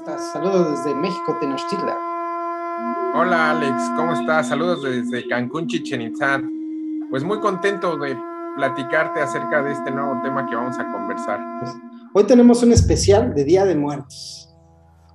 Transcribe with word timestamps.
estás? 0.00 0.32
Saludos 0.32 0.78
desde 0.78 0.94
México, 0.94 1.36
Tenochtitlan. 1.40 1.96
Hola 3.14 3.50
Alex, 3.50 3.74
¿cómo 3.96 4.12
estás? 4.12 4.48
Saludos 4.48 4.82
desde 4.82 5.28
Cancún, 5.28 5.66
Chichen 5.66 6.00
Itzá. 6.00 6.40
Pues 7.10 7.22
muy 7.22 7.38
contento 7.40 7.98
de 7.98 8.16
platicarte 8.56 9.20
acerca 9.20 9.62
de 9.62 9.72
este 9.72 9.90
nuevo 9.90 10.18
tema 10.22 10.46
que 10.46 10.56
vamos 10.56 10.78
a 10.78 10.90
conversar. 10.90 11.40
Pues, 11.60 11.76
hoy 12.14 12.24
tenemos 12.24 12.62
un 12.62 12.72
especial 12.72 13.34
de 13.34 13.44
Día 13.44 13.64
de 13.66 13.74
Muertos. 13.74 14.48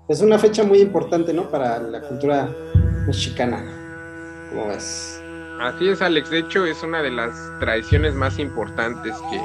Es 0.07 0.21
una 0.21 0.38
fecha 0.38 0.63
muy 0.63 0.79
importante, 0.81 1.33
¿no? 1.33 1.49
Para 1.49 1.79
la 1.79 2.02
cultura 2.02 2.47
mexicana. 3.07 3.63
¿Cómo 4.52 4.67
ves? 4.67 5.20
Así 5.61 5.89
es, 5.89 6.02
Alex. 6.02 6.30
De 6.30 6.39
hecho, 6.39 6.66
es 6.66 6.83
una 6.83 7.02
de 7.02 7.09
las 7.09 7.33
tradiciones 7.59 8.13
más 8.13 8.38
importantes 8.38 9.16
que 9.31 9.41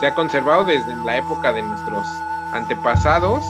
se 0.00 0.06
ha 0.06 0.14
conservado 0.14 0.64
desde 0.64 0.96
la 1.04 1.18
época 1.18 1.52
de 1.52 1.62
nuestros 1.62 2.06
antepasados 2.52 3.44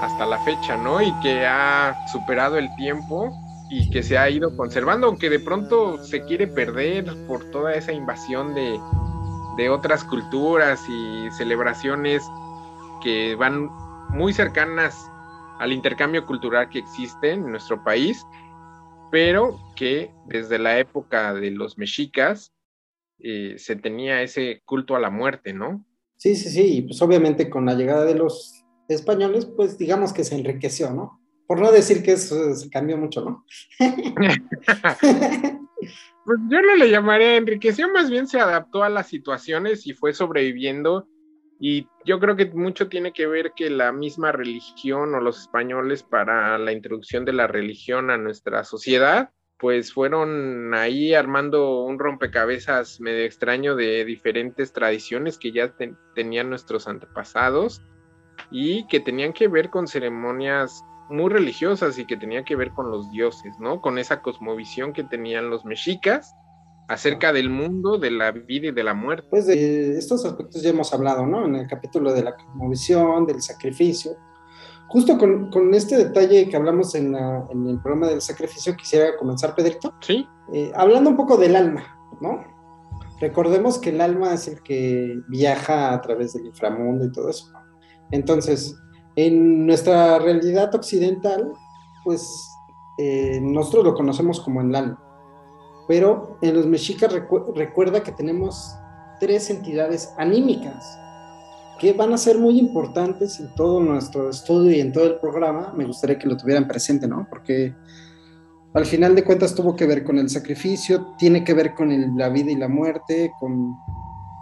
hasta 0.00 0.26
la 0.26 0.38
fecha, 0.38 0.76
¿no? 0.76 1.02
Y 1.02 1.12
que 1.20 1.46
ha 1.46 1.96
superado 2.12 2.58
el 2.58 2.74
tiempo 2.76 3.32
y 3.70 3.90
que 3.90 4.02
se 4.02 4.16
ha 4.16 4.30
ido 4.30 4.56
conservando, 4.56 5.06
aunque 5.06 5.28
de 5.28 5.40
pronto 5.40 6.02
se 6.02 6.22
quiere 6.24 6.46
perder 6.46 7.04
por 7.26 7.50
toda 7.50 7.74
esa 7.74 7.92
invasión 7.92 8.54
de, 8.54 8.80
de 9.56 9.68
otras 9.68 10.04
culturas 10.04 10.80
y 10.88 11.30
celebraciones 11.32 12.22
que 13.02 13.34
van 13.34 13.68
muy 14.10 14.32
cercanas 14.32 15.10
al 15.58 15.72
intercambio 15.72 16.24
cultural 16.24 16.68
que 16.70 16.78
existe 16.78 17.32
en 17.32 17.50
nuestro 17.50 17.82
país, 17.82 18.24
pero 19.10 19.58
que 19.76 20.10
desde 20.26 20.58
la 20.58 20.78
época 20.78 21.34
de 21.34 21.50
los 21.50 21.76
mexicas 21.76 22.52
eh, 23.18 23.54
se 23.58 23.76
tenía 23.76 24.22
ese 24.22 24.62
culto 24.64 24.94
a 24.94 25.00
la 25.00 25.10
muerte, 25.10 25.52
¿no? 25.52 25.84
Sí, 26.16 26.36
sí, 26.36 26.50
sí, 26.50 26.82
pues 26.82 27.00
obviamente 27.02 27.50
con 27.50 27.66
la 27.66 27.74
llegada 27.74 28.04
de 28.04 28.14
los 28.14 28.57
españoles, 28.88 29.46
pues 29.46 29.78
digamos 29.78 30.12
que 30.12 30.24
se 30.24 30.34
enriqueció, 30.34 30.90
¿no? 30.90 31.20
Por 31.46 31.60
no 31.60 31.70
decir 31.70 32.02
que 32.02 32.12
eso 32.12 32.54
se 32.54 32.68
cambió 32.70 32.96
mucho, 32.96 33.24
¿no? 33.24 33.44
pues 36.24 36.38
yo 36.50 36.62
no 36.62 36.76
le 36.76 36.90
llamaría 36.90 37.36
enriqueció, 37.36 37.88
más 37.90 38.10
bien 38.10 38.26
se 38.26 38.40
adaptó 38.40 38.82
a 38.82 38.88
las 38.88 39.08
situaciones 39.08 39.86
y 39.86 39.92
fue 39.92 40.12
sobreviviendo. 40.12 41.06
Y 41.60 41.88
yo 42.04 42.20
creo 42.20 42.36
que 42.36 42.46
mucho 42.46 42.88
tiene 42.88 43.12
que 43.12 43.26
ver 43.26 43.52
que 43.56 43.68
la 43.68 43.92
misma 43.92 44.30
religión 44.30 45.14
o 45.14 45.20
los 45.20 45.40
españoles 45.40 46.02
para 46.02 46.56
la 46.58 46.72
introducción 46.72 47.24
de 47.24 47.32
la 47.32 47.46
religión 47.46 48.10
a 48.10 48.18
nuestra 48.18 48.62
sociedad, 48.62 49.30
pues 49.58 49.92
fueron 49.92 50.72
ahí 50.74 51.14
armando 51.14 51.82
un 51.82 51.98
rompecabezas 51.98 53.00
medio 53.00 53.24
extraño 53.24 53.74
de 53.74 54.04
diferentes 54.04 54.72
tradiciones 54.72 55.36
que 55.36 55.50
ya 55.50 55.74
tenían 56.14 56.48
nuestros 56.48 56.86
antepasados 56.86 57.82
y 58.50 58.86
que 58.86 59.00
tenían 59.00 59.32
que 59.32 59.48
ver 59.48 59.70
con 59.70 59.86
ceremonias 59.86 60.84
muy 61.10 61.30
religiosas 61.30 61.98
y 61.98 62.04
que 62.04 62.16
tenían 62.16 62.44
que 62.44 62.56
ver 62.56 62.72
con 62.72 62.90
los 62.90 63.10
dioses, 63.10 63.58
¿no? 63.58 63.80
Con 63.80 63.98
esa 63.98 64.20
cosmovisión 64.22 64.92
que 64.92 65.04
tenían 65.04 65.50
los 65.50 65.64
mexicas 65.64 66.34
acerca 66.88 67.32
del 67.32 67.50
mundo, 67.50 67.98
de 67.98 68.10
la 68.10 68.32
vida 68.32 68.68
y 68.68 68.72
de 68.72 68.82
la 68.82 68.94
muerte. 68.94 69.28
Pues 69.30 69.46
de 69.46 69.98
estos 69.98 70.24
aspectos 70.24 70.62
ya 70.62 70.70
hemos 70.70 70.92
hablado, 70.92 71.26
¿no? 71.26 71.44
En 71.44 71.54
el 71.56 71.66
capítulo 71.66 72.12
de 72.12 72.22
la 72.22 72.34
cosmovisión, 72.34 73.26
del 73.26 73.42
sacrificio. 73.42 74.12
Justo 74.88 75.18
con, 75.18 75.50
con 75.50 75.74
este 75.74 75.98
detalle 75.98 76.48
que 76.48 76.56
hablamos 76.56 76.94
en, 76.94 77.14
en, 77.14 77.66
el 77.68 77.78
programa 77.82 78.08
del 78.08 78.22
sacrificio, 78.22 78.74
quisiera 78.74 79.16
comenzar, 79.18 79.54
Pedrito. 79.54 79.94
Sí. 80.00 80.26
Eh, 80.54 80.72
hablando 80.74 81.10
un 81.10 81.16
poco 81.16 81.36
del 81.36 81.56
alma, 81.56 81.84
¿no? 82.22 82.42
Recordemos 83.20 83.78
que 83.78 83.90
el 83.90 84.00
alma 84.00 84.32
es 84.32 84.48
el 84.48 84.62
que 84.62 85.20
viaja 85.28 85.92
a 85.92 86.00
través 86.00 86.32
del 86.32 86.46
inframundo 86.46 87.04
y 87.04 87.12
todo 87.12 87.28
eso. 87.28 87.52
Entonces, 88.10 88.74
en 89.16 89.66
nuestra 89.66 90.18
realidad 90.18 90.74
occidental, 90.74 91.52
pues 92.04 92.50
eh, 92.98 93.40
nosotros 93.42 93.84
lo 93.84 93.94
conocemos 93.94 94.40
como 94.40 94.60
el 94.60 94.74
alma. 94.74 95.02
Pero 95.86 96.38
en 96.42 96.54
los 96.54 96.66
mexicas 96.66 97.12
recuerda 97.54 98.02
que 98.02 98.12
tenemos 98.12 98.76
tres 99.20 99.50
entidades 99.50 100.12
anímicas 100.18 100.98
que 101.78 101.92
van 101.92 102.12
a 102.12 102.18
ser 102.18 102.38
muy 102.38 102.58
importantes 102.58 103.38
en 103.40 103.54
todo 103.54 103.80
nuestro 103.80 104.30
estudio 104.30 104.76
y 104.76 104.80
en 104.80 104.92
todo 104.92 105.06
el 105.06 105.20
programa. 105.20 105.72
Me 105.76 105.84
gustaría 105.84 106.18
que 106.18 106.26
lo 106.26 106.36
tuvieran 106.36 106.66
presente, 106.66 107.06
¿no? 107.06 107.26
Porque 107.30 107.74
al 108.74 108.84
final 108.84 109.14
de 109.14 109.24
cuentas 109.24 109.54
tuvo 109.54 109.76
que 109.76 109.86
ver 109.86 110.04
con 110.04 110.18
el 110.18 110.28
sacrificio, 110.28 111.14
tiene 111.18 111.44
que 111.44 111.54
ver 111.54 111.74
con 111.74 112.16
la 112.16 112.28
vida 112.28 112.50
y 112.50 112.56
la 112.56 112.68
muerte, 112.68 113.32
con, 113.38 113.76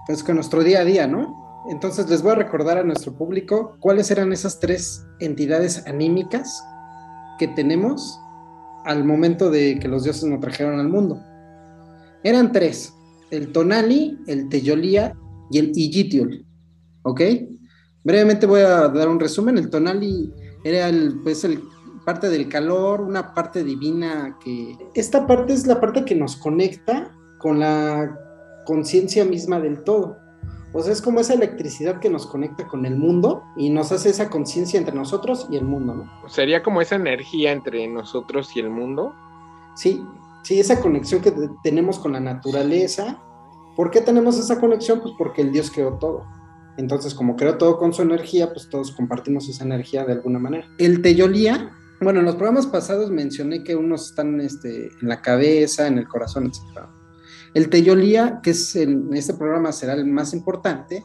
pues, 0.07 0.25
con 0.25 0.37
nuestro 0.37 0.65
día 0.65 0.81
a 0.81 0.85
día, 0.85 1.07
¿no? 1.07 1.46
Entonces 1.69 2.09
les 2.09 2.23
voy 2.23 2.33
a 2.33 2.37
recordar 2.37 2.79
a 2.79 2.85
nuestro 2.85 3.13
público 3.15 3.77
cuáles 3.81 4.11
eran 4.11 4.33
esas 4.33 4.61
tres 4.61 5.05
entidades 5.19 5.87
anímicas 5.87 6.63
que 7.39 7.49
tenemos 7.49 8.21
al 8.85 9.05
momento 9.05 9.51
de 9.51 9.79
que 9.79 9.89
los 9.89 10.05
dioses 10.05 10.25
nos 10.25 10.41
trajeron 10.41 10.79
al 10.79 10.89
mundo. 10.89 11.21
Eran 12.23 12.53
tres, 12.53 12.93
el 13.31 13.53
Tonali, 13.53 14.19
el 14.27 14.49
Teyolía 14.49 15.15
y 15.51 15.59
el 15.59 15.73
Iyitiol. 15.75 16.47
¿Ok? 17.03 17.21
Brevemente 18.05 18.47
voy 18.47 18.61
a 18.61 18.89
dar 18.89 19.09
un 19.09 19.19
resumen. 19.19 19.59
El 19.59 19.71
Tonali 19.71 20.33
era 20.65 20.89
el, 20.89 21.21
pues, 21.23 21.45
el 21.45 21.61
parte 22.05 22.29
del 22.29 22.49
calor, 22.49 23.01
una 23.01 23.35
parte 23.35 23.65
divina 23.65 24.39
que... 24.43 24.79
Esta 24.95 25.27
parte 25.27 25.53
es 25.53 25.67
la 25.67 25.81
parte 25.81 26.05
que 26.05 26.15
nos 26.15 26.37
conecta 26.37 27.13
con 27.39 27.59
la 27.59 28.17
conciencia 28.65 29.25
misma 29.25 29.59
del 29.59 29.83
todo. 29.83 30.17
O 30.73 30.83
sea, 30.83 30.93
es 30.93 31.01
como 31.01 31.21
esa 31.21 31.35
electricidad 31.35 32.01
que 32.01 32.11
nos 32.11 32.27
conecta 32.27 32.67
con 32.67 32.85
el 32.87 32.97
mundo 32.97 33.45
y 33.57 33.71
nos 33.71 33.93
hace 33.93 34.11
esa 34.11 34.29
conciencia 34.29 34.79
entre 34.79 34.95
nosotros 34.95 35.47
y 35.51 35.57
el 35.57 35.65
mundo, 35.65 35.95
¿no? 35.95 36.29
Sería 36.29 36.63
como 36.63 36.81
esa 36.81 36.97
energía 36.97 37.53
entre 37.53 37.87
nosotros 37.89 38.55
y 38.55 38.61
el 38.61 38.71
mundo. 38.71 39.15
Sí, 39.75 40.05
sí, 40.43 40.61
esa 40.61 40.81
conexión 40.81 41.23
que 41.23 41.33
tenemos 41.63 41.99
con 41.99 42.13
la 42.13 42.21
naturaleza. 42.21 43.23
¿Por 43.77 43.91
qué 43.91 44.01
tenemos 44.01 44.39
esa 44.39 44.61
conexión? 44.61 45.01
Pues 45.01 45.15
porque 45.17 45.43
el 45.43 45.53
Dios 45.53 45.71
creó 45.71 45.95
todo. 45.95 46.25
Entonces, 46.77 47.15
como 47.15 47.37
creó 47.37 47.57
todo 47.57 47.79
con 47.79 47.93
su 47.93 48.03
energía, 48.03 48.53
pues 48.53 48.69
todos 48.69 48.93
compartimos 48.93 49.49
esa 49.49 49.65
energía 49.65 50.05
de 50.05 50.13
alguna 50.13 50.39
manera. 50.39 50.69
El 50.79 51.01
Teyolía, 51.01 51.71
bueno, 52.01 52.21
en 52.21 52.27
los 52.27 52.37
programas 52.37 52.67
pasados 52.67 53.11
mencioné 53.11 53.65
que 53.65 53.77
unos 53.77 54.11
están 54.11 54.41
este, 54.41 54.91
en 55.01 55.09
la 55.09 55.23
cabeza, 55.23 55.87
en 55.87 55.99
el 55.99 56.07
corazón, 56.07 56.47
etc. 56.47 56.87
El 57.57 57.71
Teyolía, 57.71 58.41
que 58.43 58.51
es 58.51 58.77
en 58.77 59.15
este 59.15 59.33
programa 59.33 59.73
será 59.73 59.95
el 59.95 60.05
más 60.05 60.35
importante, 60.35 61.03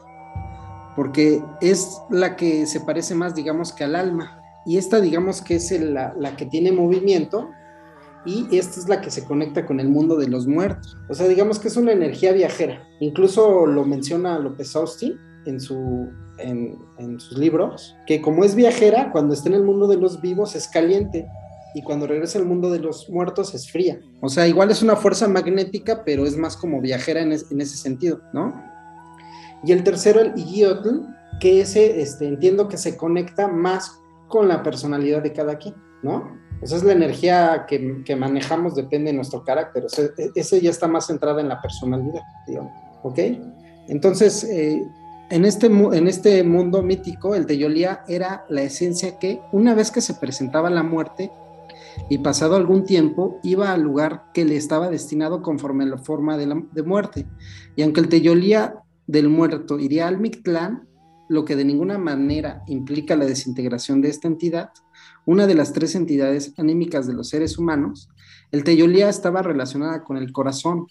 porque 0.94 1.42
es 1.62 1.98
la 2.10 2.36
que 2.36 2.66
se 2.66 2.80
parece 2.80 3.14
más, 3.14 3.34
digamos, 3.34 3.72
que 3.72 3.84
al 3.84 3.96
alma. 3.96 4.38
Y 4.66 4.76
esta, 4.76 5.00
digamos, 5.00 5.40
que 5.40 5.54
es 5.54 5.70
la, 5.80 6.36
que 6.36 6.44
tiene 6.44 6.70
movimiento, 6.70 7.48
y 8.26 8.54
esta 8.54 8.80
es 8.80 8.86
la 8.86 9.00
que 9.00 9.10
se 9.10 9.24
conecta 9.24 9.64
con 9.64 9.80
el 9.80 9.88
mundo 9.88 10.18
de 10.18 10.28
los 10.28 10.46
muertos. 10.46 10.94
O 11.08 11.14
sea, 11.14 11.26
digamos 11.26 11.58
que 11.58 11.68
es 11.68 11.76
una 11.78 11.92
energía 11.92 12.32
viajera. 12.32 12.86
Incluso 13.00 13.64
lo 13.64 13.86
menciona 13.86 14.38
López 14.38 14.76
Austin 14.76 15.18
en, 15.46 15.58
su, 15.58 16.10
en, 16.36 16.78
en, 16.98 17.18
sus 17.18 17.38
libros, 17.38 17.96
que 18.06 18.20
como 18.20 18.44
es 18.44 18.54
viajera, 18.54 19.10
cuando 19.10 19.32
está 19.32 19.48
en 19.48 19.54
el 19.54 19.64
mundo 19.64 19.86
de 19.86 19.96
los 19.96 20.20
vivos 20.20 20.54
es 20.54 20.68
caliente 20.68 21.26
y 21.74 21.82
cuando 21.82 22.06
regresa 22.06 22.38
al 22.38 22.44
mundo 22.44 22.70
de 22.70 22.78
los 22.78 23.08
muertos 23.08 23.54
es 23.54 23.70
fría. 23.70 24.00
O 24.20 24.28
sea, 24.28 24.46
igual 24.46 24.70
es 24.70 24.82
una 24.82 24.96
fuerza 24.96 25.28
magnética, 25.28 26.04
pero 26.04 26.26
es 26.26 26.36
más 26.36 26.56
como 26.56 26.80
viajera 26.80 27.20
en, 27.20 27.32
ese 27.32 27.76
sentido, 27.76 28.20
¿no? 28.32 28.62
Y 29.64 29.72
el 29.72 29.84
tercero, 29.84 30.20
el 30.20 30.32
Igiotl, 30.36 31.00
que 31.40 31.60
ese 31.60 32.00
este, 32.00 32.26
entiendo 32.26 32.68
que 32.68 32.76
se 32.76 32.96
conecta 32.96 33.48
más 33.48 33.98
con 34.28 34.48
la 34.48 34.62
personalidad 34.62 35.22
de 35.22 35.32
cada 35.32 35.56
quien, 35.56 35.74
¿no? 36.02 36.40
O 36.62 36.66
sea, 36.66 36.78
es 36.78 36.84
la 36.84 36.92
energía 36.92 37.64
que, 37.66 38.02
que 38.04 38.16
manejamos, 38.16 38.74
depende 38.74 39.10
de 39.10 39.16
nuestro 39.16 39.44
carácter. 39.44 39.84
O 39.84 40.02
e, 40.02 40.30
ese 40.34 40.60
ya 40.60 40.70
está 40.70 40.88
más 40.88 41.06
centrada 41.06 41.40
en 41.40 41.48
la 41.48 41.60
personalidad, 41.60 42.22
digamos, 42.46 42.72
¿ok? 43.02 43.18
Entonces, 43.88 44.44
eh, 44.44 44.82
en 45.32 45.46
este, 45.46 45.66
en 45.66 46.08
este 46.08 46.44
mundo 46.44 46.82
mítico, 46.82 47.34
el 47.34 47.46
de 47.46 47.56
Yolía 47.56 48.04
era 48.06 48.44
la 48.50 48.62
esencia 48.62 49.18
que 49.18 49.40
una 49.50 49.74
vez 49.74 49.90
que 49.90 50.02
se 50.02 50.14
presentaba 50.14 50.68
la 50.68 50.82
muerte, 50.82 51.32
y 52.08 52.18
pasado 52.18 52.56
algún 52.56 52.84
tiempo 52.84 53.38
iba 53.42 53.72
al 53.72 53.82
lugar 53.82 54.30
que 54.34 54.44
le 54.44 54.56
estaba 54.56 54.88
destinado 54.88 55.42
conforme 55.42 55.84
a 55.84 55.88
la 55.88 55.98
forma 55.98 56.36
de, 56.36 56.82
muerte. 56.82 57.26
Y 57.76 57.82
aunque 57.82 58.00
el 58.00 58.08
Teyolía 58.08 58.76
del 59.06 59.28
muerto 59.28 59.78
iría 59.78 60.08
al 60.08 60.18
Mictlán, 60.18 60.88
lo 61.28 61.44
que 61.44 61.56
de 61.56 61.64
ninguna 61.64 61.98
manera 61.98 62.62
implica 62.66 63.16
la 63.16 63.24
desintegración 63.24 64.00
de 64.00 64.08
esta 64.08 64.28
entidad, 64.28 64.70
una 65.24 65.46
de 65.46 65.54
las 65.54 65.72
tres 65.72 65.94
entidades 65.94 66.52
anímicas 66.58 67.06
de 67.06 67.14
los 67.14 67.28
seres 67.28 67.58
humanos, 67.58 68.08
el 68.50 68.64
Teyolía 68.64 69.08
estaba 69.08 69.42
relacionada 69.42 70.02
con 70.02 70.16
el 70.16 70.32
corazón. 70.32 70.86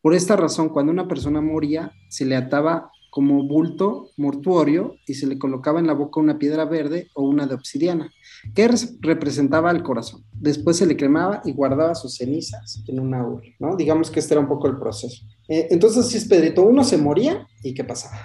Por 0.00 0.14
esta 0.14 0.36
razón, 0.36 0.68
cuando 0.70 0.92
una 0.92 1.08
persona 1.08 1.40
moría, 1.40 1.92
se 2.08 2.24
le 2.24 2.36
ataba 2.36 2.91
como 3.12 3.42
bulto 3.42 4.08
mortuorio 4.16 4.96
y 5.06 5.12
se 5.12 5.26
le 5.26 5.38
colocaba 5.38 5.78
en 5.78 5.86
la 5.86 5.92
boca 5.92 6.18
una 6.18 6.38
piedra 6.38 6.64
verde 6.64 7.08
o 7.12 7.24
una 7.24 7.46
de 7.46 7.54
obsidiana, 7.54 8.10
que 8.54 8.70
representaba 9.00 9.70
el 9.70 9.82
corazón. 9.82 10.24
Después 10.32 10.78
se 10.78 10.86
le 10.86 10.96
cremaba 10.96 11.42
y 11.44 11.52
guardaba 11.52 11.94
sus 11.94 12.16
cenizas 12.16 12.82
en 12.88 12.98
una 12.98 13.22
urna, 13.22 13.54
¿no? 13.58 13.76
Digamos 13.76 14.10
que 14.10 14.18
este 14.18 14.32
era 14.32 14.40
un 14.40 14.48
poco 14.48 14.66
el 14.66 14.78
proceso. 14.78 15.26
Eh, 15.46 15.68
entonces, 15.68 16.06
si 16.06 16.16
es 16.16 16.24
Pedrito, 16.24 16.62
uno 16.62 16.84
se 16.84 16.96
moría 16.96 17.46
y 17.62 17.74
¿qué 17.74 17.84
pasaba? 17.84 18.16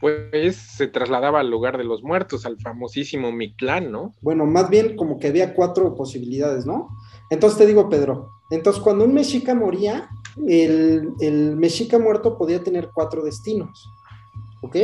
pues 0.00 0.54
se 0.54 0.86
trasladaba 0.86 1.40
al 1.40 1.50
lugar 1.50 1.76
de 1.76 1.82
los 1.82 2.04
muertos, 2.04 2.46
al 2.46 2.60
famosísimo 2.60 3.32
Mictlán, 3.32 3.90
¿no? 3.90 4.14
Bueno, 4.20 4.46
más 4.46 4.70
bien 4.70 4.94
como 4.94 5.18
que 5.18 5.26
había 5.26 5.54
cuatro 5.54 5.96
posibilidades, 5.96 6.64
¿no? 6.64 6.90
Entonces 7.30 7.58
te 7.58 7.66
digo, 7.66 7.88
Pedro, 7.88 8.30
entonces 8.50 8.80
cuando 8.80 9.04
un 9.04 9.14
mexica 9.14 9.56
moría, 9.56 10.08
el, 10.46 11.08
el 11.18 11.56
mexica 11.56 11.98
muerto 11.98 12.38
podía 12.38 12.62
tener 12.62 12.90
cuatro 12.94 13.24
destinos, 13.24 13.90
¿ok? 14.62 14.76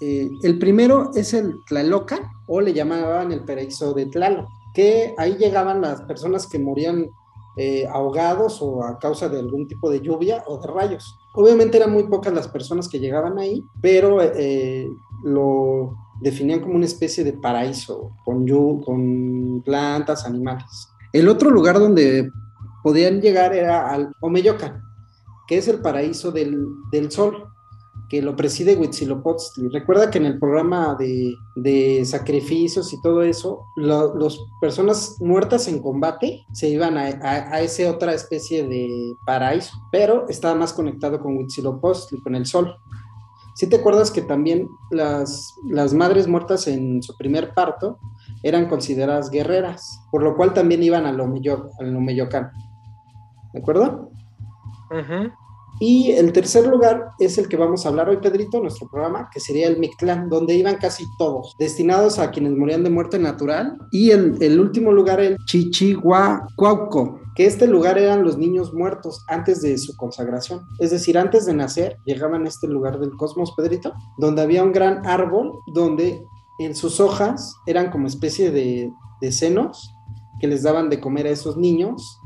Eh, 0.00 0.30
el 0.42 0.58
primero 0.58 1.10
es 1.14 1.34
el 1.34 1.62
Tlalocan, 1.64 2.20
o 2.46 2.60
le 2.60 2.72
llamaban 2.72 3.32
el 3.32 3.44
paraíso 3.44 3.92
de 3.92 4.06
Tlaloc, 4.06 4.48
que 4.74 5.14
ahí 5.18 5.36
llegaban 5.36 5.80
las 5.80 6.02
personas 6.02 6.46
que 6.46 6.58
morían 6.58 7.08
eh, 7.56 7.86
ahogados 7.90 8.60
o 8.60 8.84
a 8.84 8.98
causa 8.98 9.28
de 9.28 9.38
algún 9.38 9.66
tipo 9.66 9.90
de 9.90 10.00
lluvia 10.00 10.44
o 10.46 10.58
de 10.58 10.68
rayos. 10.68 11.16
Obviamente 11.34 11.76
eran 11.76 11.92
muy 11.92 12.04
pocas 12.04 12.32
las 12.32 12.48
personas 12.48 12.88
que 12.88 13.00
llegaban 13.00 13.38
ahí, 13.38 13.62
pero 13.80 14.20
eh, 14.22 14.88
lo 15.24 15.96
definían 16.20 16.60
como 16.60 16.74
una 16.74 16.86
especie 16.86 17.24
de 17.24 17.32
paraíso, 17.34 18.12
con, 18.24 18.46
con 18.82 19.62
plantas, 19.62 20.24
animales. 20.26 20.88
El 21.12 21.28
otro 21.28 21.50
lugar 21.50 21.78
donde 21.78 22.30
podían 22.82 23.20
llegar 23.20 23.54
era 23.54 23.88
al 23.88 24.12
Omeyocan, 24.20 24.82
que 25.46 25.58
es 25.58 25.68
el 25.68 25.80
paraíso 25.80 26.30
del, 26.30 26.66
del 26.90 27.10
sol 27.10 27.48
que 28.08 28.22
lo 28.22 28.36
preside 28.36 28.76
Huitzilopochtli. 28.76 29.68
Recuerda 29.68 30.10
que 30.10 30.18
en 30.18 30.26
el 30.26 30.38
programa 30.38 30.96
de, 30.96 32.04
sacrificios 32.04 32.92
y 32.92 33.00
todo 33.00 33.22
eso, 33.22 33.66
las 33.76 34.38
personas 34.60 35.16
muertas 35.20 35.66
en 35.68 35.80
combate 35.80 36.44
se 36.52 36.68
iban 36.68 36.96
a, 36.96 37.02
a, 37.02 37.60
esa 37.60 37.90
otra 37.90 38.14
especie 38.14 38.66
de 38.66 39.14
paraíso, 39.24 39.76
pero 39.90 40.28
estaba 40.28 40.54
más 40.54 40.72
conectado 40.72 41.20
con 41.20 41.36
Huitzilopochtli, 41.36 42.20
con 42.20 42.34
el 42.34 42.46
sol. 42.46 42.76
Si 43.54 43.66
te 43.68 43.76
acuerdas 43.76 44.10
que 44.10 44.22
también 44.22 44.68
las, 44.90 45.54
las 45.68 45.94
madres 45.94 46.28
muertas 46.28 46.68
en 46.68 47.02
su 47.02 47.16
primer 47.16 47.54
parto 47.54 47.98
eran 48.42 48.68
consideradas 48.68 49.30
guerreras, 49.30 50.02
por 50.10 50.22
lo 50.22 50.36
cual 50.36 50.52
también 50.52 50.82
iban 50.82 51.06
al, 51.06 51.18
Omeyocan. 51.20 52.50
¿De 53.52 53.60
acuerdo? 53.60 54.10
Ajá. 54.90 55.34
Y 55.78 56.12
el 56.12 56.32
tercer 56.32 56.66
lugar 56.66 57.10
es 57.18 57.36
el 57.38 57.48
que 57.48 57.56
vamos 57.56 57.84
a 57.84 57.90
hablar 57.90 58.08
hoy, 58.08 58.16
Pedrito, 58.18 58.60
nuestro 58.60 58.88
programa, 58.88 59.28
que 59.32 59.40
sería 59.40 59.68
el 59.68 59.78
Mictlán, 59.78 60.28
donde 60.28 60.54
iban 60.54 60.76
casi 60.76 61.04
todos, 61.18 61.54
destinados 61.58 62.18
a 62.18 62.30
quienes 62.30 62.52
morían 62.56 62.82
de 62.82 62.90
muerte 62.90 63.18
natural. 63.18 63.76
Y 63.90 64.10
el, 64.10 64.58
último 64.58 64.92
lugar, 64.92 65.20
el 65.20 65.36
Chichihuacuauco, 65.44 67.20
que 67.34 67.44
este 67.44 67.66
lugar 67.66 67.98
eran 67.98 68.24
los 68.24 68.38
niños 68.38 68.72
muertos 68.72 69.22
antes 69.28 69.60
de 69.60 69.76
su 69.76 69.94
consagración. 69.96 70.62
Es 70.78 70.90
decir, 70.90 71.18
antes 71.18 71.44
de 71.44 71.54
nacer, 71.54 71.96
llegaban 72.06 72.46
a 72.46 72.48
este 72.48 72.66
lugar 72.66 72.98
del 72.98 73.10
cosmos, 73.16 73.52
Pedrito, 73.54 73.92
donde 74.16 74.42
había 74.42 74.62
un 74.62 74.72
gran 74.72 75.06
árbol 75.06 75.52
donde 75.66 76.26
en 76.58 76.74
sus 76.74 77.00
hojas 77.00 77.54
eran 77.66 77.90
como 77.90 78.06
especie 78.06 78.50
de, 78.50 78.90
de 79.20 79.32
senos 79.32 79.92
que 80.40 80.46
les 80.46 80.62
daban 80.62 80.88
de 80.88 81.00
comer 81.00 81.26
a 81.26 81.30
esos 81.30 81.56
niños 81.56 82.18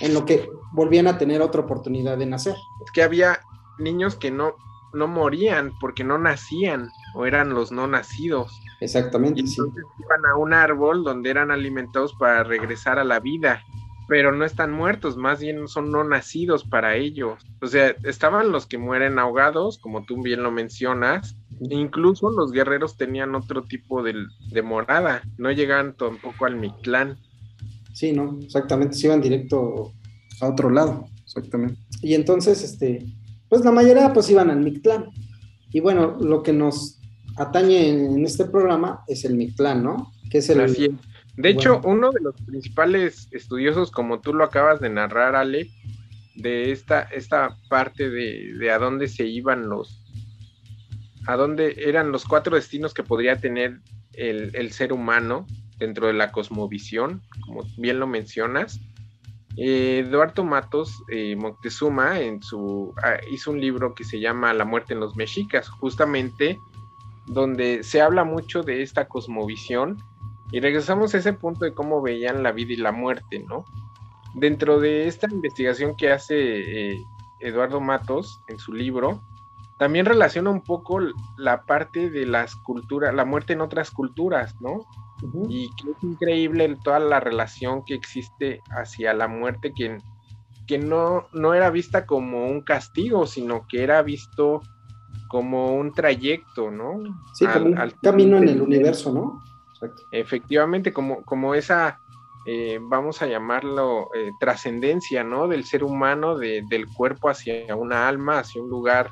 en 0.00 0.14
lo 0.14 0.24
que 0.24 0.48
volvían 0.76 1.06
a 1.06 1.16
tener 1.16 1.40
otra 1.40 1.62
oportunidad 1.62 2.18
de 2.18 2.26
nacer. 2.26 2.54
Es 2.84 2.90
que 2.92 3.02
había 3.02 3.40
niños 3.78 4.14
que 4.14 4.30
no, 4.30 4.54
no 4.92 5.08
morían 5.08 5.72
porque 5.80 6.04
no 6.04 6.18
nacían 6.18 6.90
o 7.14 7.24
eran 7.24 7.54
los 7.54 7.72
no 7.72 7.88
nacidos. 7.88 8.52
Exactamente. 8.80 9.40
Y 9.40 9.44
entonces 9.44 9.84
iban 9.98 10.26
a 10.26 10.36
un 10.36 10.52
árbol 10.52 11.02
donde 11.02 11.30
eran 11.30 11.50
alimentados 11.50 12.12
para 12.14 12.44
regresar 12.44 12.98
a 12.98 13.04
la 13.04 13.20
vida, 13.20 13.62
pero 14.06 14.32
no 14.32 14.44
están 14.44 14.70
muertos, 14.70 15.16
más 15.16 15.40
bien 15.40 15.66
son 15.66 15.90
no 15.90 16.04
nacidos 16.04 16.62
para 16.62 16.94
ellos. 16.94 17.42
O 17.62 17.66
sea, 17.66 17.96
estaban 18.04 18.52
los 18.52 18.66
que 18.66 18.76
mueren 18.76 19.18
ahogados, 19.18 19.78
como 19.78 20.04
tú 20.04 20.22
bien 20.22 20.42
lo 20.42 20.52
mencionas, 20.52 21.38
incluso 21.58 22.30
los 22.30 22.52
guerreros 22.52 22.98
tenían 22.98 23.34
otro 23.34 23.64
tipo 23.64 24.02
de, 24.02 24.14
de 24.52 24.62
morada, 24.62 25.22
no 25.38 25.50
llegaban 25.50 25.96
tampoco 25.96 26.44
al 26.44 26.56
Mictlán. 26.56 27.16
Sí, 27.94 28.12
no, 28.12 28.38
exactamente, 28.42 28.94
se 28.94 29.06
iban 29.06 29.22
directo 29.22 29.94
a 30.40 30.48
otro 30.48 30.70
lado, 30.70 31.08
exactamente. 31.24 31.80
Y 32.02 32.14
entonces, 32.14 32.62
este, 32.62 33.06
pues 33.48 33.64
la 33.64 33.72
mayoría 33.72 34.12
pues 34.12 34.30
iban 34.30 34.50
al 34.50 34.60
Mictlán. 34.60 35.06
Y 35.72 35.80
bueno, 35.80 36.16
lo 36.20 36.42
que 36.42 36.52
nos 36.52 37.00
atañe 37.36 37.88
en, 37.88 38.24
este 38.24 38.44
programa 38.46 39.02
es 39.08 39.24
el 39.24 39.34
Mictlán, 39.34 39.82
¿no? 39.82 40.12
Que 40.30 40.38
es 40.38 40.50
el... 40.50 40.98
De 41.36 41.50
hecho, 41.50 41.82
uno 41.84 42.12
de 42.12 42.20
los 42.22 42.34
principales 42.42 43.28
estudiosos, 43.30 43.90
como 43.90 44.20
tú 44.20 44.32
lo 44.32 44.42
acabas 44.42 44.80
de 44.80 44.88
narrar, 44.88 45.36
Ale, 45.36 45.68
de 46.34 46.72
esta, 46.72 47.02
esta 47.02 47.58
parte 47.68 48.08
de, 48.08 48.54
de 48.58 48.70
a 48.70 48.78
dónde 48.78 49.06
se 49.06 49.26
iban 49.26 49.68
los, 49.68 50.02
a 51.26 51.36
dónde 51.36 51.74
eran 51.76 52.10
los 52.10 52.24
cuatro 52.24 52.56
destinos 52.56 52.94
que 52.94 53.02
podría 53.02 53.36
tener 53.36 53.80
el, 54.14 54.50
el 54.54 54.72
ser 54.72 54.94
humano, 54.94 55.46
dentro 55.78 56.06
de 56.06 56.14
la 56.14 56.32
cosmovisión, 56.32 57.22
como 57.44 57.64
bien 57.76 58.00
lo 58.00 58.06
mencionas. 58.06 58.80
Eh, 59.56 60.04
Eduardo 60.06 60.44
Matos 60.44 61.02
eh, 61.08 61.34
Moctezuma 61.34 62.14
ah, 62.14 63.16
hizo 63.30 63.50
un 63.50 63.60
libro 63.60 63.94
que 63.94 64.04
se 64.04 64.20
llama 64.20 64.52
La 64.52 64.66
muerte 64.66 64.92
en 64.92 65.00
los 65.00 65.16
mexicas, 65.16 65.68
justamente 65.68 66.60
donde 67.26 67.82
se 67.82 68.02
habla 68.02 68.24
mucho 68.24 68.62
de 68.62 68.82
esta 68.82 69.08
cosmovisión 69.08 70.02
y 70.52 70.60
regresamos 70.60 71.14
a 71.14 71.18
ese 71.18 71.32
punto 71.32 71.64
de 71.64 71.74
cómo 71.74 72.02
veían 72.02 72.42
la 72.42 72.52
vida 72.52 72.74
y 72.74 72.76
la 72.76 72.92
muerte, 72.92 73.40
¿no? 73.48 73.64
Dentro 74.34 74.78
de 74.78 75.08
esta 75.08 75.26
investigación 75.30 75.96
que 75.96 76.12
hace 76.12 76.92
eh, 76.92 77.04
Eduardo 77.40 77.80
Matos 77.80 78.40
en 78.48 78.58
su 78.58 78.72
libro, 78.72 79.22
también 79.78 80.06
relaciona 80.06 80.50
un 80.50 80.62
poco 80.62 81.00
la 81.36 81.64
parte 81.64 82.10
de 82.10 82.26
las 82.26 82.54
culturas, 82.56 83.14
la 83.14 83.24
muerte 83.24 83.54
en 83.54 83.60
otras 83.60 83.90
culturas, 83.90 84.60
¿no? 84.60 84.86
Y 85.48 85.68
que 85.76 85.90
es 85.90 86.02
increíble 86.02 86.76
toda 86.84 86.98
la 86.98 87.20
relación 87.20 87.84
que 87.84 87.94
existe 87.94 88.60
hacia 88.70 89.14
la 89.14 89.28
muerte, 89.28 89.72
que, 89.74 89.98
que 90.66 90.78
no, 90.78 91.28
no 91.32 91.54
era 91.54 91.70
vista 91.70 92.04
como 92.06 92.46
un 92.46 92.60
castigo, 92.60 93.26
sino 93.26 93.66
que 93.66 93.82
era 93.82 94.02
visto 94.02 94.60
como 95.28 95.74
un 95.74 95.92
trayecto, 95.92 96.70
¿no? 96.70 97.02
Sí, 97.34 97.46
como 97.46 97.66
un 97.66 97.92
camino 98.02 98.38
en 98.38 98.48
el 98.48 98.60
universo, 98.60 99.12
¿no? 99.12 99.42
Efectivamente, 100.10 100.92
como, 100.92 101.22
como 101.24 101.54
esa, 101.54 101.98
eh, 102.46 102.78
vamos 102.80 103.22
a 103.22 103.26
llamarlo, 103.26 104.08
eh, 104.14 104.30
trascendencia, 104.40 105.24
¿no? 105.24 105.48
Del 105.48 105.64
ser 105.64 105.84
humano, 105.84 106.36
del 106.36 106.86
cuerpo 106.94 107.28
hacia 107.28 107.74
una 107.74 108.08
alma, 108.08 108.38
hacia 108.38 108.62
un 108.62 108.70
lugar 108.70 109.10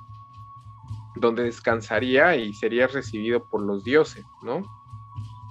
donde 1.17 1.45
descansaría 1.45 2.37
y 2.37 2.52
sería 2.55 2.87
recibido 2.87 3.45
por 3.45 3.62
los 3.62 3.85
dioses, 3.85 4.25
¿no? 4.43 4.62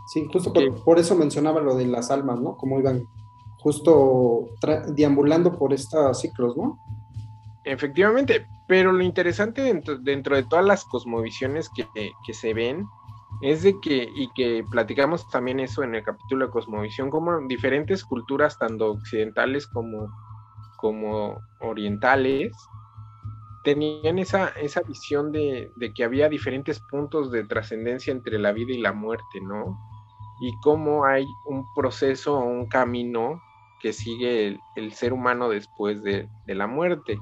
Sí, 0.07 0.27
justo 0.31 0.53
por, 0.83 0.99
eso 0.99 1.15
mencionaba 1.15 1.61
lo 1.61 1.75
de 1.75 1.87
las 1.87 2.11
almas, 2.11 2.39
¿no? 2.39 2.57
Como 2.57 2.79
iban 2.79 3.07
justo 3.59 4.49
deambulando 4.89 5.57
por 5.57 5.73
estos 5.73 6.19
ciclos, 6.19 6.57
¿no? 6.57 6.77
Efectivamente, 7.63 8.45
pero 8.67 8.91
lo 8.91 9.01
interesante 9.03 9.61
dentro, 9.61 9.97
dentro 9.97 10.35
de 10.35 10.43
todas 10.43 10.65
las 10.65 10.83
cosmovisiones 10.83 11.69
que, 11.69 11.87
que, 12.25 12.33
se 12.33 12.53
ven 12.53 12.85
es 13.41 13.63
de 13.63 13.79
que, 13.79 14.09
y 14.13 14.29
que 14.35 14.65
platicamos 14.69 15.29
también 15.29 15.61
eso 15.61 15.81
en 15.83 15.95
el 15.95 16.03
capítulo 16.03 16.47
de 16.47 16.51
cosmovisión, 16.51 17.09
como 17.09 17.39
diferentes 17.47 18.03
culturas, 18.03 18.59
tanto 18.59 18.91
occidentales 18.91 19.65
como, 19.67 20.09
como 20.77 21.37
orientales, 21.61 22.51
tenían 23.63 24.19
esa, 24.19 24.49
esa 24.49 24.81
visión 24.81 25.31
de, 25.31 25.71
de, 25.77 25.93
que 25.93 26.03
había 26.03 26.27
diferentes 26.27 26.81
puntos 26.81 27.31
de 27.31 27.45
trascendencia 27.45 28.11
entre 28.11 28.37
la 28.37 28.51
vida 28.51 28.73
y 28.73 28.81
la 28.81 28.91
muerte, 28.91 29.39
¿no? 29.41 29.79
Y 30.43 30.57
cómo 30.57 31.05
hay 31.05 31.25
un 31.45 31.65
proceso 31.73 32.37
o 32.37 32.43
un 32.43 32.67
camino 32.67 33.41
que 33.79 33.93
sigue 33.93 34.59
el, 34.75 34.91
ser 34.91 35.13
humano 35.13 35.47
después 35.47 36.03
de, 36.03 36.27
la 36.47 36.67
muerte, 36.67 37.17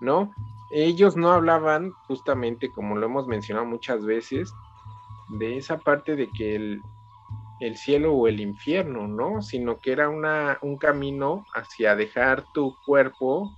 ¿no? 0.00 0.32
Ellos 0.70 1.14
no 1.14 1.30
hablaban 1.30 1.92
justamente, 2.08 2.70
como 2.70 2.96
lo 2.96 3.04
hemos 3.04 3.26
mencionado 3.26 3.66
muchas 3.66 4.02
veces, 4.06 4.50
de 5.38 5.58
esa 5.58 5.76
parte 5.76 6.16
de 6.16 6.26
que 6.30 6.56
el, 6.56 6.80
el 7.60 7.76
cielo 7.76 8.14
o 8.14 8.28
el 8.28 8.40
infierno, 8.40 9.08
¿no? 9.08 9.42
Sino 9.42 9.78
que 9.80 9.92
era 9.92 10.08
una, 10.08 10.58
un 10.62 10.78
camino 10.78 11.44
hacia 11.54 11.94
dejar 11.94 12.46
tu 12.54 12.74
cuerpo 12.86 13.54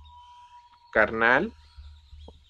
carnal 0.91 1.53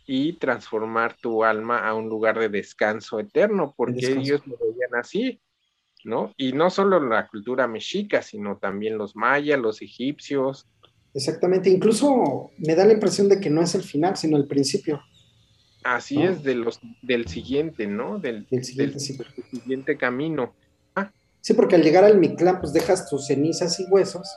y 0.07 0.33
transformar 0.33 1.15
tu 1.21 1.43
alma 1.43 1.87
a 1.87 1.93
un 1.93 2.09
lugar 2.09 2.39
de 2.39 2.49
descanso 2.49 3.19
eterno, 3.19 3.75
porque 3.77 4.13
ellos 4.13 4.41
lo 4.47 4.57
veían 4.57 4.95
así. 4.95 5.39
¿No? 6.07 6.33
Y 6.37 6.53
no 6.53 6.69
solo 6.69 6.99
la 6.99 7.27
cultura 7.27 7.67
mexica, 7.67 8.21
sino 8.21 8.57
también 8.57 8.97
los 8.97 9.15
mayas, 9.15 9.59
los 9.59 9.81
egipcios. 9.81 10.65
Exactamente, 11.13 11.69
incluso 11.69 12.51
me 12.57 12.75
da 12.75 12.85
la 12.85 12.93
impresión 12.93 13.27
de 13.29 13.39
que 13.39 13.49
no 13.49 13.61
es 13.61 13.75
el 13.75 13.83
final, 13.83 14.17
sino 14.17 14.37
el 14.37 14.47
principio. 14.47 15.01
Así 15.83 16.21
es, 16.21 16.43
de 16.43 16.55
los, 16.55 16.79
del 17.01 17.27
siguiente, 17.27 17.87
¿no? 17.87 18.19
Del, 18.19 18.47
siguiente, 18.49 19.97
camino. 19.97 20.53
Ah. 20.95 21.11
Sí, 21.41 21.53
porque 21.53 21.75
al 21.75 21.83
llegar 21.83 22.03
al 22.03 22.17
Mictlán, 22.17 22.59
pues 22.59 22.73
dejas 22.73 23.09
tus 23.09 23.27
cenizas 23.27 23.79
y 23.79 23.85
huesos. 23.85 24.27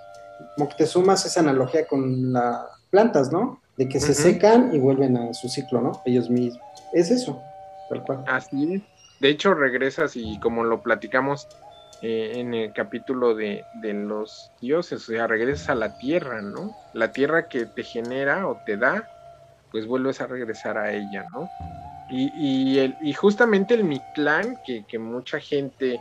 Moctezuma 0.59 1.15
hace 1.15 1.29
esa 1.29 1.41
analogía 1.41 1.87
con 1.87 2.33
las 2.33 2.67
plantas, 2.91 3.33
¿no? 3.33 3.61
De 3.77 3.89
que 3.89 3.99
se 4.01 4.15
secan 4.15 4.75
y 4.75 4.79
vuelven 4.79 5.17
a 5.17 5.35
su 5.35 5.49
ciclo, 5.49 5.81
¿no? 5.81 6.03
Ellos 6.05 6.29
mismos. 6.29 6.63
Es 6.93 7.11
eso. 7.11 7.41
Así 8.27 8.75
es. 8.75 8.83
De 9.21 9.29
hecho, 9.29 9.55
regresas 9.55 10.17
y 10.17 10.41
como 10.41 10.65
lo 10.65 10.83
platicamos 10.83 11.47
eh, 12.01 12.41
en 12.41 12.55
el 12.55 12.73
capítulo 12.73 13.35
de, 13.35 13.67
los 13.73 14.53
dioses, 14.61 15.03
o 15.09 15.13
sea, 15.13 15.27
regresas 15.27 15.69
a 15.69 15.75
la 15.75 15.95
tierra, 15.97 16.41
¿no? 16.41 16.75
La 16.93 17.13
tierra 17.13 17.47
que 17.47 17.67
te 17.67 17.85
genera 17.85 18.49
o 18.49 18.63
te 18.65 18.79
da, 18.79 19.11
pues 19.71 19.87
vuelves 19.87 20.23
a 20.23 20.27
regresar 20.27 20.79
a 20.79 20.93
ella, 20.95 21.27
¿no? 21.35 21.53
Y, 22.09 22.33
y, 22.35 22.79
el, 22.79 22.97
y 23.03 23.13
justamente 23.13 23.75
el 23.75 23.85
Mictlán, 23.85 24.57
que, 24.65 24.87
que 24.87 24.99
mucha 24.99 25.39
gente, 25.39 26.01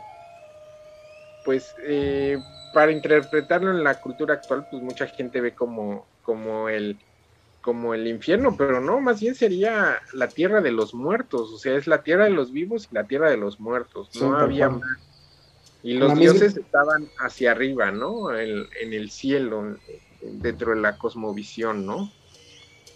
pues, 1.42 1.74
eh, 1.86 2.38
para 2.72 2.92
interpretarlo 2.92 3.70
en 3.70 3.84
la 3.84 4.00
cultura 4.00 4.34
actual, 4.34 4.66
pues 4.70 4.82
mucha 4.82 5.06
gente 5.06 5.42
ve 5.42 5.54
como, 5.54 6.08
como 6.22 6.70
el 6.70 6.98
como 7.60 7.94
el 7.94 8.06
infierno, 8.06 8.56
pero 8.56 8.80
no, 8.80 9.00
más 9.00 9.20
bien 9.20 9.34
sería 9.34 9.98
la 10.12 10.28
tierra 10.28 10.60
de 10.60 10.72
los 10.72 10.94
muertos, 10.94 11.52
o 11.52 11.58
sea, 11.58 11.76
es 11.76 11.86
la 11.86 12.02
tierra 12.02 12.24
de 12.24 12.30
los 12.30 12.52
vivos 12.52 12.88
y 12.90 12.94
la 12.94 13.04
tierra 13.04 13.30
de 13.30 13.36
los 13.36 13.60
muertos, 13.60 14.08
no 14.20 14.36
había 14.36 14.70
más. 14.70 14.98
Y 15.82 15.94
los 15.94 16.18
dioses 16.18 16.56
estaban 16.56 17.08
hacia 17.18 17.52
arriba, 17.52 17.90
¿no? 17.90 18.36
En, 18.36 18.66
el 18.80 19.10
cielo, 19.10 19.76
dentro 20.20 20.74
de 20.74 20.80
la 20.80 20.98
cosmovisión, 20.98 21.86
¿no? 21.86 22.12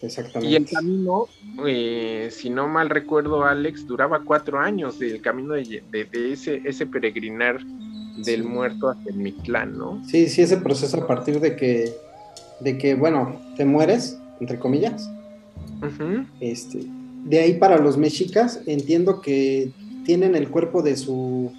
Exactamente. 0.02 0.52
Y 0.52 0.56
el 0.56 0.68
camino, 0.68 1.26
eh, 1.66 2.28
si 2.30 2.50
no 2.50 2.68
mal 2.68 2.90
recuerdo, 2.90 3.44
Alex, 3.44 3.86
duraba 3.86 4.22
cuatro 4.22 4.58
años 4.58 5.00
el 5.00 5.22
camino 5.22 5.54
de, 5.54 5.82
ese, 6.12 6.60
ese 6.64 6.86
peregrinar 6.86 7.64
del 8.18 8.44
muerto 8.44 8.90
hacia 8.90 9.10
el 9.10 9.16
Mictlán, 9.16 9.78
¿no? 9.78 10.02
Sí, 10.06 10.28
sí, 10.28 10.42
ese 10.42 10.58
proceso 10.58 11.02
a 11.02 11.06
partir 11.06 11.40
de 11.40 11.56
que, 11.56 11.90
de 12.60 12.76
que, 12.76 12.94
bueno, 12.94 13.40
te 13.56 13.64
mueres, 13.64 14.18
entre 14.44 14.58
comillas. 14.58 15.10
este, 16.40 16.80
de 17.24 17.38
ahí 17.40 17.54
para 17.54 17.78
los 17.78 17.96
mexicas, 17.96 18.60
entiendo 18.66 19.22
que 19.22 19.72
tienen 20.04 20.34
el 20.34 20.50
cuerpo 20.50 20.82
de 20.82 20.96
su 20.96 21.50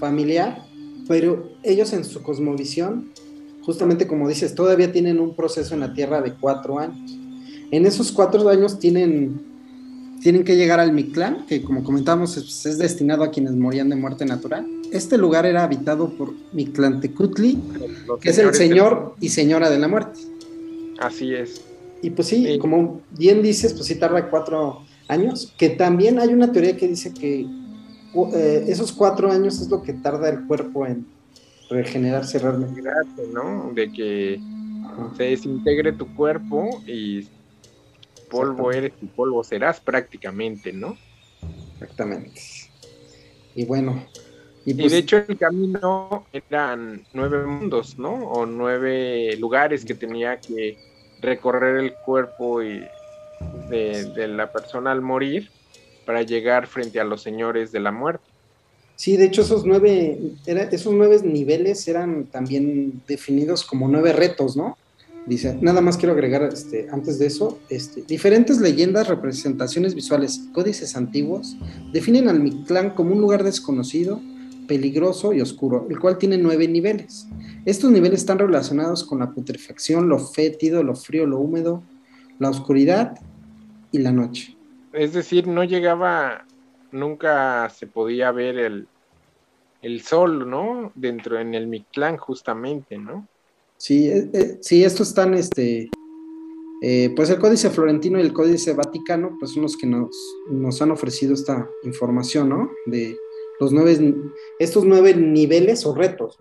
familiar, 0.00 0.64
pero 1.06 1.50
ellos 1.62 1.92
en 1.92 2.04
su 2.04 2.22
cosmovisión, 2.22 3.10
justamente 3.62 4.08
como 4.08 4.28
dices, 4.28 4.56
todavía 4.56 4.92
tienen 4.92 5.20
un 5.20 5.36
proceso 5.36 5.74
en 5.74 5.80
la 5.80 5.94
Tierra 5.94 6.20
de 6.20 6.34
cuatro 6.34 6.80
años. 6.80 7.16
En 7.70 7.86
esos 7.86 8.10
cuatro 8.10 8.48
años 8.48 8.80
tienen, 8.80 9.40
tienen 10.20 10.42
que 10.42 10.56
llegar 10.56 10.80
al 10.80 10.92
Mictlán, 10.92 11.46
que 11.46 11.62
como 11.62 11.84
comentamos 11.84 12.36
es, 12.36 12.78
destinado 12.78 13.22
a 13.22 13.30
quienes 13.30 13.52
morían 13.52 13.88
de 13.88 13.94
muerte 13.94 14.26
natural. 14.26 14.66
Este 14.90 15.16
lugar 15.16 15.46
era 15.46 15.62
habitado 15.62 16.10
por 16.10 16.34
Mictlantecutli, 16.52 17.58
que 18.20 18.30
es 18.30 18.38
el 18.38 18.52
señor 18.54 19.14
y 19.20 19.28
señora 19.28 19.70
de 19.70 19.78
la 19.78 19.86
muerte. 19.86 20.20
Así 20.98 21.32
es. 21.32 21.62
Y 22.02 22.10
pues 22.10 22.28
sí, 22.28 22.58
como 22.58 23.00
bien 23.10 23.42
dices, 23.42 23.72
pues 23.72 23.86
sí 23.86 23.94
tarda 23.96 24.28
cuatro 24.28 24.82
años, 25.08 25.54
que 25.58 25.70
también 25.70 26.18
hay 26.18 26.28
una 26.28 26.52
teoría 26.52 26.76
que 26.76 26.88
dice 26.88 27.12
que 27.12 27.46
eh, 28.34 28.64
esos 28.68 28.92
cuatro 28.92 29.30
años 29.30 29.60
es 29.60 29.68
lo 29.68 29.82
que 29.82 29.92
tarda 29.92 30.28
el 30.28 30.46
cuerpo 30.46 30.86
en 30.86 31.06
regenerarse 31.70 32.38
realmente. 32.38 32.82
¿no? 33.32 33.72
De 33.74 33.92
que 33.92 34.40
se 35.16 35.24
desintegre 35.24 35.92
tu 35.92 36.14
cuerpo 36.14 36.82
y 36.86 37.28
polvo 38.30 38.72
eres 38.72 38.92
y 39.00 39.06
polvo 39.06 39.44
serás 39.44 39.80
prácticamente, 39.80 40.72
¿no? 40.72 40.96
Exactamente. 41.74 42.40
Y 43.54 43.64
bueno. 43.64 44.04
Y, 44.64 44.74
pues, 44.74 44.90
de 44.90 44.98
hecho 44.98 45.18
el 45.28 45.38
camino 45.38 46.26
eran 46.32 47.04
nueve 47.12 47.46
mundos, 47.46 47.98
¿no? 47.98 48.14
O 48.14 48.46
nueve 48.46 49.36
lugares 49.38 49.84
que 49.84 49.94
tenía 49.94 50.40
que 50.40 50.76
recorrer 51.20 51.76
el 51.76 51.94
cuerpo 51.94 52.62
y 52.62 52.84
de, 53.68 54.28
la 54.28 54.50
persona 54.52 54.92
al 54.92 55.02
morir 55.02 55.50
para 56.04 56.22
llegar 56.22 56.66
frente 56.66 57.00
a 57.00 57.04
los 57.04 57.22
señores 57.22 57.72
de 57.72 57.80
la 57.80 57.92
muerte. 57.92 58.24
Sí, 58.94 59.16
de 59.16 59.26
hecho 59.26 59.42
esos 59.42 59.66
nueve, 59.66 60.18
esos 60.46 60.94
nueve 60.94 61.20
niveles 61.22 61.86
eran 61.88 62.24
también 62.26 63.02
definidos 63.06 63.64
como 63.64 63.88
nueve 63.88 64.12
retos, 64.12 64.56
¿no? 64.56 64.78
Dice, 65.26 65.58
nada 65.60 65.80
más 65.80 65.96
quiero 65.96 66.12
agregar 66.12 66.44
este, 66.44 66.86
antes 66.92 67.18
de 67.18 67.26
eso, 67.26 67.58
este, 67.68 68.02
diferentes 68.02 68.60
leyendas, 68.60 69.08
representaciones 69.08 69.94
visuales 69.94 70.36
y 70.38 70.52
códices 70.52 70.96
antiguos 70.96 71.56
definen 71.92 72.28
al 72.28 72.38
Mictlán 72.38 72.90
como 72.90 73.12
un 73.12 73.20
lugar 73.20 73.42
desconocido, 73.42 74.20
peligroso 74.66 75.32
y 75.32 75.40
oscuro, 75.40 75.86
el 75.90 75.98
cual 75.98 76.18
tiene 76.18 76.38
nueve 76.38 76.68
niveles. 76.68 77.26
Estos 77.64 77.90
niveles 77.90 78.20
están 78.20 78.38
relacionados 78.38 79.04
con 79.04 79.18
la 79.18 79.30
putrefacción, 79.30 80.08
lo 80.08 80.18
fétido, 80.18 80.82
lo 80.82 80.94
frío, 80.94 81.26
lo 81.26 81.38
húmedo, 81.38 81.82
la 82.38 82.50
oscuridad 82.50 83.18
y 83.92 83.98
la 83.98 84.12
noche. 84.12 84.56
Es 84.92 85.12
decir, 85.12 85.46
no 85.46 85.64
llegaba, 85.64 86.46
nunca 86.92 87.68
se 87.70 87.86
podía 87.86 88.32
ver 88.32 88.58
el, 88.58 88.88
el 89.82 90.00
sol, 90.02 90.48
¿no? 90.48 90.92
Dentro 90.94 91.38
en 91.38 91.54
el 91.54 91.66
Mictlán, 91.66 92.16
justamente, 92.16 92.98
¿no? 92.98 93.26
Sí, 93.76 94.08
eh, 94.08 94.30
eh, 94.32 94.58
sí, 94.60 94.84
estos 94.84 95.08
están, 95.08 95.34
este, 95.34 95.90
eh, 96.82 97.12
pues 97.14 97.30
el 97.30 97.38
Códice 97.38 97.70
Florentino 97.70 98.18
y 98.18 98.22
el 98.22 98.32
Códice 98.32 98.72
Vaticano, 98.72 99.36
pues 99.38 99.52
son 99.52 99.62
los 99.62 99.76
que 99.76 99.86
nos, 99.86 100.16
nos 100.50 100.80
han 100.80 100.90
ofrecido 100.90 101.34
esta 101.34 101.68
información, 101.84 102.48
¿no? 102.48 102.70
De 102.86 103.16
los 103.60 103.72
nueve, 103.72 104.14
estos 104.58 104.84
nueve 104.84 105.14
niveles 105.14 105.86
o 105.86 105.94
retos. 105.94 106.38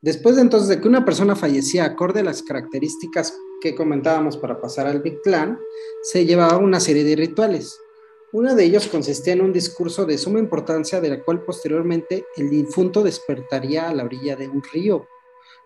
Después 0.00 0.34
de 0.36 0.42
entonces 0.42 0.68
de 0.68 0.80
que 0.80 0.88
una 0.88 1.04
persona 1.04 1.36
fallecía 1.36 1.84
acorde 1.84 2.20
a 2.20 2.24
las 2.24 2.42
características 2.42 3.36
que 3.60 3.76
comentábamos 3.76 4.36
para 4.36 4.60
pasar 4.60 4.86
al 4.88 5.00
Big 5.00 5.20
Clan, 5.22 5.58
se 6.02 6.26
llevaba 6.26 6.58
una 6.58 6.80
serie 6.80 7.04
de 7.04 7.14
rituales. 7.14 7.78
Uno 8.32 8.54
de 8.54 8.64
ellos 8.64 8.88
consistía 8.88 9.34
en 9.34 9.42
un 9.42 9.52
discurso 9.52 10.04
de 10.04 10.18
suma 10.18 10.38
importancia 10.38 11.00
de 11.00 11.10
la 11.10 11.22
cual 11.22 11.44
posteriormente 11.44 12.24
el 12.36 12.50
difunto 12.50 13.02
despertaría 13.02 13.88
a 13.88 13.94
la 13.94 14.04
orilla 14.04 14.34
de 14.34 14.48
un 14.48 14.62
río, 14.72 15.06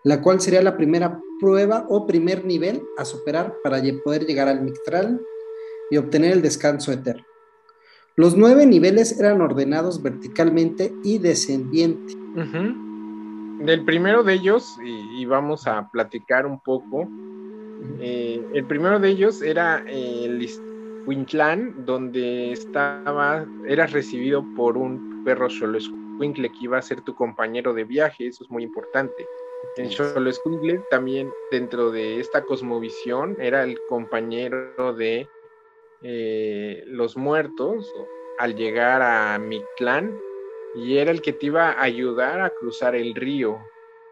la 0.03 0.21
cual 0.21 0.39
sería 0.41 0.61
la 0.61 0.77
primera 0.77 1.19
prueba 1.39 1.85
o 1.89 2.05
primer 2.05 2.45
nivel 2.45 2.83
a 2.97 3.05
superar 3.05 3.55
para 3.63 3.81
poder 4.03 4.25
llegar 4.25 4.47
al 4.47 4.61
Mictral 4.61 5.19
y 5.89 5.97
obtener 5.97 6.33
el 6.33 6.41
descanso 6.41 6.91
eterno. 6.91 7.25
Los 8.19 8.35
nueve 8.35 8.65
niveles 8.65 9.19
eran 9.19 9.41
ordenados 9.41 10.01
verticalmente 10.01 10.91
y 11.03 11.19
descendiente. 11.19 12.15
Del 13.59 13.85
primero 13.85 14.23
de 14.23 14.33
ellos, 14.33 14.75
y, 14.83 15.23
vamos 15.25 15.67
a 15.67 15.87
platicar 15.91 16.47
un 16.47 16.59
poco, 16.59 17.07
eh, 17.99 18.43
el 18.55 18.65
primero 18.65 18.99
de 18.99 19.09
ellos 19.09 19.43
era 19.43 19.83
el 19.87 20.49
Quintlan, 21.05 21.85
donde 21.85 22.53
estaba, 22.53 23.45
eras 23.67 23.91
recibido 23.91 24.43
por 24.55 24.77
un 24.77 25.23
perro 25.23 25.47
Xoloscuincle 25.47 26.49
que 26.49 26.57
iba 26.61 26.79
a 26.79 26.81
ser 26.81 27.01
tu 27.01 27.13
compañero 27.13 27.71
de 27.75 27.83
viaje, 27.83 28.25
eso 28.25 28.43
es 28.43 28.49
muy 28.49 28.63
importante. 28.63 29.27
En 29.75 29.91
Xoloscuincle 29.91 30.81
también 30.89 31.29
dentro 31.51 31.91
de 31.91 32.19
esta 32.19 32.43
cosmovisión 32.43 33.37
era 33.39 33.63
el 33.63 33.77
compañero 33.87 34.95
de 34.95 35.27
eh, 36.03 36.83
los 36.87 37.17
muertos 37.17 37.91
al 38.39 38.55
llegar 38.55 39.01
a 39.01 39.39
Mictlán 39.39 40.17
y 40.75 40.97
era 40.97 41.11
el 41.11 41.21
que 41.21 41.33
te 41.33 41.47
iba 41.47 41.71
a 41.71 41.81
ayudar 41.81 42.41
a 42.41 42.51
cruzar 42.51 42.95
el 42.95 43.15
río, 43.15 43.57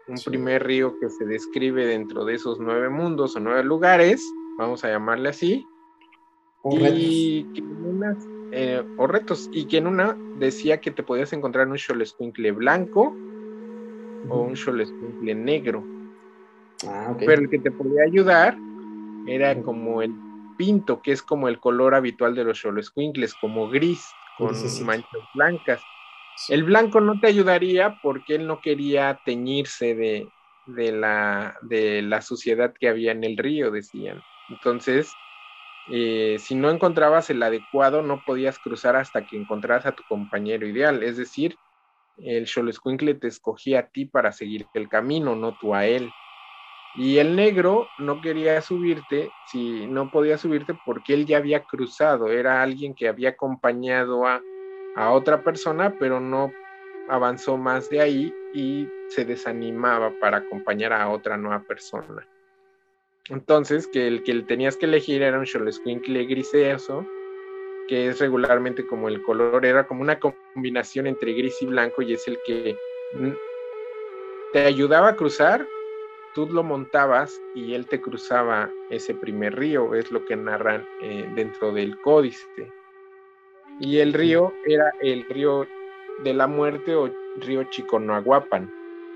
un 0.08 0.16
primer 0.24 0.64
río 0.64 0.98
que 0.98 1.08
se 1.10 1.24
describe 1.24 1.86
dentro 1.86 2.24
de 2.24 2.34
esos 2.34 2.58
nueve 2.58 2.88
mundos 2.88 3.36
o 3.36 3.40
nueve 3.40 3.62
lugares, 3.62 4.24
vamos 4.58 4.84
a 4.84 4.88
llamarle 4.88 5.28
así, 5.28 5.66
o 6.62 6.74
y 6.74 7.44
retos. 7.44 7.54
Que 7.54 7.60
en 7.60 8.16
eh, 8.52 8.82
o 8.96 9.06
retos, 9.06 9.50
y 9.52 9.66
que 9.66 9.78
en 9.78 9.86
una 9.86 10.16
decía 10.38 10.80
que 10.80 10.90
te 10.90 11.02
podías 11.02 11.32
encontrar 11.32 11.68
un 11.68 11.78
Xolescuincle 11.78 12.52
blanco 12.52 13.14
o 14.28 14.40
un 14.40 14.56
Xolescuincle 14.56 15.34
negro. 15.34 15.84
Ah, 16.86 17.14
Pero 17.18 17.42
el 17.42 17.48
que 17.48 17.58
te 17.58 17.70
podía 17.70 18.02
ayudar 18.04 18.56
era 19.26 19.60
como 19.62 20.02
el 20.02 20.12
pinto, 20.56 21.02
que 21.02 21.12
es 21.12 21.22
como 21.22 21.48
el 21.48 21.60
color 21.60 21.94
habitual 21.94 22.34
de 22.34 22.44
los 22.44 22.60
Xolescuincles, 22.60 23.34
como 23.34 23.68
gris, 23.68 24.18
con 24.34 24.80
manchas 24.84 25.22
blancas. 25.32 25.86
El 26.48 26.64
blanco 26.64 27.00
no 27.00 27.18
te 27.20 27.28
ayudaría 27.28 27.96
porque 27.96 28.36
él 28.36 28.46
no 28.46 28.60
quería 28.60 29.20
teñirse 29.24 29.94
de, 29.94 30.32
la, 30.92 31.56
de 31.62 32.02
la 32.02 32.22
suciedad 32.22 32.74
que 32.78 32.88
había 32.88 33.12
en 33.12 33.24
el 33.24 33.36
río, 33.38 33.70
decían. 33.70 34.24
Entonces, 34.48 35.18
eh, 35.86 36.38
si 36.40 36.54
no 36.54 36.70
encontrabas 36.70 37.30
el 37.30 37.42
adecuado, 37.42 38.02
no 38.02 38.22
podías 38.22 38.58
cruzar 38.58 38.96
hasta 38.96 39.24
que 39.26 39.36
encontraras 39.36 39.86
a 39.86 39.94
tu 39.94 40.04
compañero 40.04 40.66
ideal. 40.66 41.02
Es 41.02 41.16
decir, 41.16 41.58
el 42.16 42.46
Xolescuincle 42.48 43.14
te 43.14 43.28
escogía 43.28 43.80
a 43.80 43.88
ti 43.90 44.06
para 44.06 44.32
seguir 44.32 44.68
el 44.74 44.88
camino, 44.88 45.36
no 45.36 45.56
tú 45.56 45.74
a 45.74 45.86
él. 45.86 46.14
Y 46.96 47.18
el 47.18 47.36
negro 47.36 47.88
no 47.98 48.20
quería 48.20 48.60
subirte, 48.62 49.30
si 49.46 49.86
no 49.86 50.10
podía 50.10 50.38
subirte 50.38 50.74
porque 50.86 51.12
él 51.14 51.26
ya 51.26 51.36
había 51.38 51.62
cruzado, 51.64 52.28
era 52.28 52.62
alguien 52.62 52.94
que 52.94 53.08
había 53.08 53.30
acompañado 53.30 54.26
a, 54.26 54.40
a 54.96 55.10
otra 55.12 55.42
persona, 55.42 55.94
pero 55.98 56.20
no 56.20 56.50
avanzó 57.08 57.58
más 57.58 57.90
de 57.90 58.00
ahí 58.00 58.34
y 58.54 58.88
se 59.08 59.24
desanimaba 59.24 60.12
para 60.20 60.38
acompañar 60.38 60.92
a 60.92 61.10
otra 61.10 61.36
nueva 61.36 61.62
persona. 61.64 62.26
Entonces, 63.28 63.86
que 63.86 64.06
el 64.06 64.22
que 64.22 64.34
tenías 64.42 64.76
que 64.76 64.86
elegir 64.86 65.22
era 65.22 65.38
un 65.38 65.46
Xolescuincle 65.46 66.24
griseoso 66.24 67.06
que 67.86 68.08
es 68.08 68.18
regularmente 68.18 68.86
como 68.86 69.08
el 69.08 69.22
color, 69.22 69.64
era 69.64 69.86
como 69.86 70.02
una 70.02 70.18
combinación 70.18 71.06
entre 71.06 71.32
gris 71.32 71.60
y 71.62 71.66
blanco 71.66 72.02
y 72.02 72.14
es 72.14 72.26
el 72.26 72.38
que 72.44 72.76
te 74.52 74.64
ayudaba 74.64 75.10
a 75.10 75.16
cruzar, 75.16 75.66
tú 76.36 76.46
lo 76.46 76.62
montabas 76.62 77.40
y 77.54 77.72
él 77.72 77.86
te 77.86 77.98
cruzaba 77.98 78.70
ese 78.90 79.14
primer 79.14 79.56
río, 79.56 79.94
es 79.94 80.10
lo 80.10 80.22
que 80.26 80.36
narran 80.36 80.84
eh, 81.00 81.26
dentro 81.34 81.72
del 81.72 81.98
códice. 82.02 82.44
Y 83.80 84.00
el 84.00 84.12
río 84.12 84.52
era 84.66 84.92
el 85.00 85.24
río 85.30 85.66
de 86.24 86.34
la 86.34 86.46
muerte 86.46 86.94
o 86.94 87.10
río 87.40 87.64
Chiconahuapan. 87.64 88.70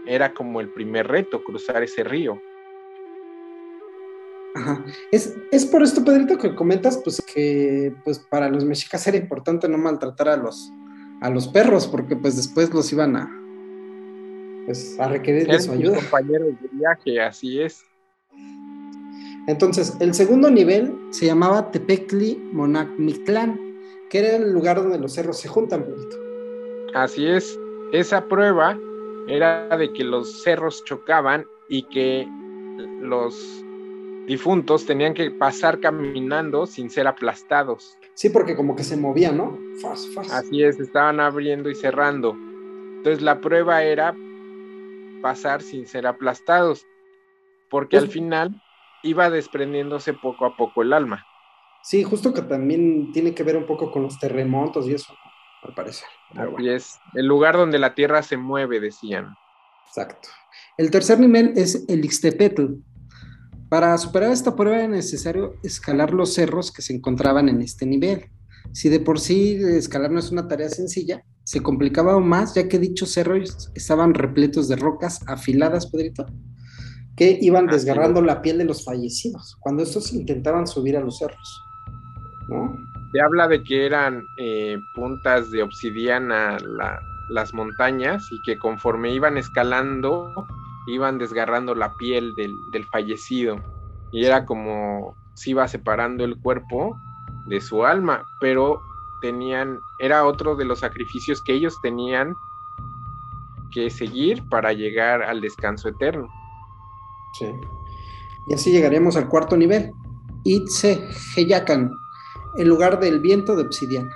Era 0.06 0.32
como 0.32 0.62
el 0.62 0.70
primer 0.70 1.08
reto, 1.08 1.44
cruzar 1.44 1.82
ese 1.82 2.04
río. 2.04 2.40
Ajá. 4.54 4.82
Es, 5.12 5.36
es, 5.52 5.66
por 5.66 5.82
esto, 5.82 6.02
Pedrito, 6.02 6.38
que 6.38 6.54
comentas, 6.54 7.02
pues 7.04 7.20
que 7.20 7.94
pues 8.02 8.18
para 8.18 8.48
los 8.48 8.64
mexicas 8.64 9.06
era 9.06 9.18
importante 9.18 9.68
no 9.68 9.76
maltratar 9.76 10.30
a 10.30 10.38
los, 10.38 10.72
a 11.20 11.28
los 11.28 11.48
perros, 11.48 11.86
porque 11.86 12.16
pues 12.16 12.36
después 12.36 12.72
los 12.72 12.90
iban 12.94 13.16
a, 13.16 13.39
pues, 14.66 14.98
a 14.98 15.08
requerir 15.08 15.46
de 15.46 15.60
su 15.60 15.72
ayuda. 15.72 15.96
compañeros 15.96 16.48
de 16.60 16.68
viaje, 16.72 17.20
así 17.20 17.60
es. 17.60 17.84
Entonces, 19.46 19.96
el 20.00 20.14
segundo 20.14 20.50
nivel 20.50 20.94
se 21.10 21.26
llamaba 21.26 21.70
Tepecli 21.70 22.36
Monacmictlán, 22.52 23.58
que 24.08 24.18
era 24.18 24.36
el 24.36 24.52
lugar 24.52 24.82
donde 24.82 24.98
los 24.98 25.14
cerros 25.14 25.38
se 25.38 25.48
juntan, 25.48 25.84
Pedrito. 25.84 26.16
Así 26.94 27.26
es. 27.26 27.58
Esa 27.92 28.24
prueba 28.26 28.78
era 29.28 29.76
de 29.76 29.92
que 29.92 30.04
los 30.04 30.42
cerros 30.42 30.84
chocaban 30.84 31.46
y 31.68 31.82
que 31.84 32.28
los 33.00 33.64
difuntos 34.26 34.86
tenían 34.86 35.14
que 35.14 35.30
pasar 35.30 35.80
caminando 35.80 36.66
sin 36.66 36.90
ser 36.90 37.06
aplastados. 37.06 37.96
Sí, 38.14 38.28
porque 38.28 38.54
como 38.54 38.76
que 38.76 38.84
se 38.84 38.96
movían, 38.96 39.36
¿no? 39.36 39.58
Así 40.30 40.62
es, 40.62 40.78
estaban 40.78 41.18
abriendo 41.20 41.70
y 41.70 41.74
cerrando. 41.74 42.36
Entonces 42.98 43.22
la 43.22 43.40
prueba 43.40 43.82
era 43.82 44.14
pasar 45.20 45.62
sin 45.62 45.86
ser 45.86 46.06
aplastados, 46.06 46.86
porque 47.70 47.96
al 47.96 48.04
pues 48.04 48.14
final 48.14 48.62
iba 49.02 49.30
desprendiéndose 49.30 50.12
poco 50.12 50.46
a 50.46 50.56
poco 50.56 50.82
el 50.82 50.92
alma. 50.92 51.26
Sí, 51.82 52.02
justo 52.02 52.34
que 52.34 52.42
también 52.42 53.12
tiene 53.12 53.34
que 53.34 53.42
ver 53.42 53.56
un 53.56 53.66
poco 53.66 53.90
con 53.90 54.02
los 54.02 54.18
terremotos 54.18 54.86
y 54.86 54.94
eso, 54.94 55.14
al 55.62 55.74
parecer. 55.74 56.08
Así 56.34 56.68
es, 56.68 56.98
el 57.14 57.26
lugar 57.26 57.56
donde 57.56 57.78
la 57.78 57.94
tierra 57.94 58.22
se 58.22 58.36
mueve, 58.36 58.80
decían. 58.80 59.34
Exacto. 59.86 60.28
El 60.76 60.90
tercer 60.90 61.18
nivel 61.18 61.54
es 61.56 61.88
el 61.88 62.04
Ixtepetl, 62.04 62.74
para 63.70 63.96
superar 63.98 64.32
esta 64.32 64.56
prueba 64.56 64.78
era 64.78 64.88
necesario 64.88 65.54
escalar 65.62 66.12
los 66.12 66.34
cerros 66.34 66.72
que 66.72 66.82
se 66.82 66.92
encontraban 66.92 67.48
en 67.48 67.62
este 67.62 67.86
nivel. 67.86 68.28
Si 68.72 68.88
de 68.88 68.98
por 68.98 69.20
sí 69.20 69.60
escalar 69.62 70.10
no 70.10 70.18
es 70.18 70.32
una 70.32 70.48
tarea 70.48 70.68
sencilla, 70.68 71.24
se 71.44 71.62
complicaba 71.62 72.12
aún 72.12 72.28
más 72.28 72.54
ya 72.54 72.68
que 72.68 72.78
dichos 72.78 73.12
cerros 73.12 73.70
estaban 73.74 74.14
repletos 74.14 74.68
de 74.68 74.76
rocas 74.76 75.20
afiladas, 75.26 75.86
Pedrito, 75.86 76.26
que 77.16 77.38
iban 77.40 77.66
desgarrando 77.66 78.22
la 78.22 78.42
piel 78.42 78.58
de 78.58 78.64
los 78.64 78.84
fallecidos 78.84 79.56
cuando 79.60 79.82
estos 79.82 80.12
intentaban 80.12 80.66
subir 80.66 80.96
a 80.96 81.00
los 81.00 81.18
cerros. 81.18 81.62
¿no? 82.48 82.76
Se 83.12 83.20
habla 83.20 83.48
de 83.48 83.62
que 83.62 83.86
eran 83.86 84.22
eh, 84.38 84.78
puntas 84.94 85.50
de 85.50 85.62
obsidiana 85.62 86.58
las 87.28 87.52
montañas 87.52 88.24
y 88.30 88.40
que 88.42 88.58
conforme 88.58 89.12
iban 89.12 89.36
escalando 89.36 90.32
iban 90.86 91.18
desgarrando 91.18 91.74
la 91.74 91.94
piel 91.94 92.32
del, 92.34 92.84
fallecido 92.86 93.60
y 94.12 94.24
era 94.24 94.44
como 94.44 95.14
si 95.34 95.50
iba 95.50 95.66
separando 95.68 96.24
el 96.24 96.38
cuerpo 96.40 96.96
de 97.46 97.60
su 97.60 97.84
alma, 97.84 98.24
pero 98.40 98.80
era 99.98 100.24
otro 100.24 100.56
de 100.56 100.64
los 100.64 100.80
sacrificios 100.80 101.42
que 101.42 101.52
ellos 101.52 101.80
tenían 101.82 102.36
que 103.70 103.90
seguir 103.90 104.48
para 104.48 104.72
llegar 104.72 105.22
al 105.22 105.40
descanso 105.40 105.88
eterno. 105.88 106.28
Sí. 107.38 107.46
Y 108.48 108.54
así 108.54 108.72
llegaríamos 108.72 109.16
al 109.16 109.28
cuarto 109.28 109.56
nivel, 109.56 109.92
Itze 110.44 111.08
Heyakan, 111.36 111.92
el 112.56 112.68
lugar 112.68 112.98
del 112.98 113.20
viento 113.20 113.54
de 113.54 113.62
obsidiana. 113.62 114.10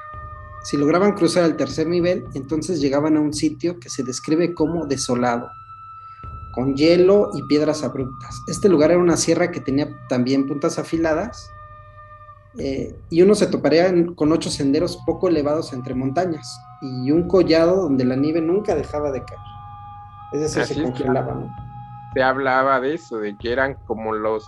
Si 0.64 0.76
lograban 0.76 1.12
cruzar 1.12 1.44
al 1.44 1.56
tercer 1.56 1.86
nivel, 1.86 2.24
entonces 2.34 2.80
llegaban 2.80 3.16
a 3.16 3.20
un 3.20 3.34
sitio 3.34 3.78
que 3.78 3.90
se 3.90 4.02
describe 4.02 4.54
como 4.54 4.86
desolado, 4.86 5.48
con 6.52 6.74
hielo 6.74 7.30
y 7.34 7.42
piedras 7.42 7.84
abruptas. 7.84 8.40
Este 8.46 8.68
lugar 8.68 8.90
era 8.90 9.00
una 9.00 9.16
sierra 9.16 9.50
que 9.50 9.60
tenía 9.60 9.94
también 10.08 10.46
puntas 10.46 10.78
afiladas 10.78 11.53
eh, 12.58 12.94
y 13.10 13.22
uno 13.22 13.34
se 13.34 13.48
toparía 13.48 13.92
con 14.14 14.32
ocho 14.32 14.50
senderos 14.50 14.96
poco 15.04 15.28
elevados 15.28 15.72
entre 15.72 15.94
montañas 15.94 16.60
y 16.80 17.10
un 17.10 17.26
collado 17.26 17.82
donde 17.82 18.04
la 18.04 18.16
nieve 18.16 18.40
nunca 18.40 18.74
dejaba 18.76 19.10
de 19.10 19.24
caer. 19.24 19.40
Es 20.32 20.40
decir, 20.40 20.64
se 20.64 20.82
congelaba, 20.82 21.34
¿no? 21.34 21.54
Se 22.14 22.22
hablaba 22.22 22.80
de 22.80 22.94
eso, 22.94 23.18
de 23.18 23.36
que 23.36 23.52
eran 23.52 23.74
como 23.86 24.12
los 24.12 24.46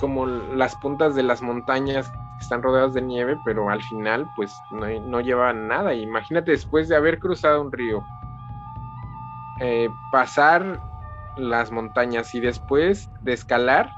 como 0.00 0.26
las 0.26 0.76
puntas 0.76 1.14
de 1.14 1.22
las 1.22 1.40
montañas 1.40 2.10
que 2.10 2.42
están 2.42 2.62
rodeadas 2.62 2.94
de 2.94 3.02
nieve, 3.02 3.38
pero 3.44 3.70
al 3.70 3.82
final 3.84 4.28
pues 4.36 4.52
no, 4.70 4.86
no 5.00 5.20
llevaban 5.20 5.66
nada. 5.66 5.94
Imagínate 5.94 6.50
después 6.52 6.88
de 6.88 6.96
haber 6.96 7.18
cruzado 7.18 7.62
un 7.62 7.72
río, 7.72 8.04
eh, 9.60 9.88
pasar 10.12 10.80
las 11.36 11.70
montañas 11.70 12.34
y 12.34 12.40
después 12.40 13.10
de 13.22 13.32
escalar 13.32 13.90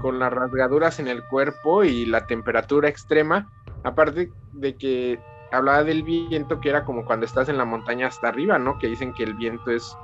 con 0.00 0.18
las 0.18 0.32
rasgaduras 0.32 0.98
en 1.00 1.08
el 1.08 1.24
cuerpo 1.24 1.84
y 1.84 2.06
la 2.06 2.26
temperatura 2.26 2.88
extrema, 2.88 3.50
aparte 3.84 4.30
de 4.52 4.76
que 4.76 5.20
hablaba 5.52 5.84
del 5.84 6.02
viento 6.02 6.60
que 6.60 6.70
era 6.70 6.84
como 6.84 7.04
cuando 7.04 7.26
estás 7.26 7.48
en 7.48 7.58
la 7.58 7.64
montaña 7.64 8.06
hasta 8.06 8.28
arriba, 8.28 8.58
¿no? 8.58 8.78
Que 8.78 8.88
dicen 8.88 9.12
que 9.12 9.24
el 9.24 9.34
viento 9.34 9.70
es 9.70 9.96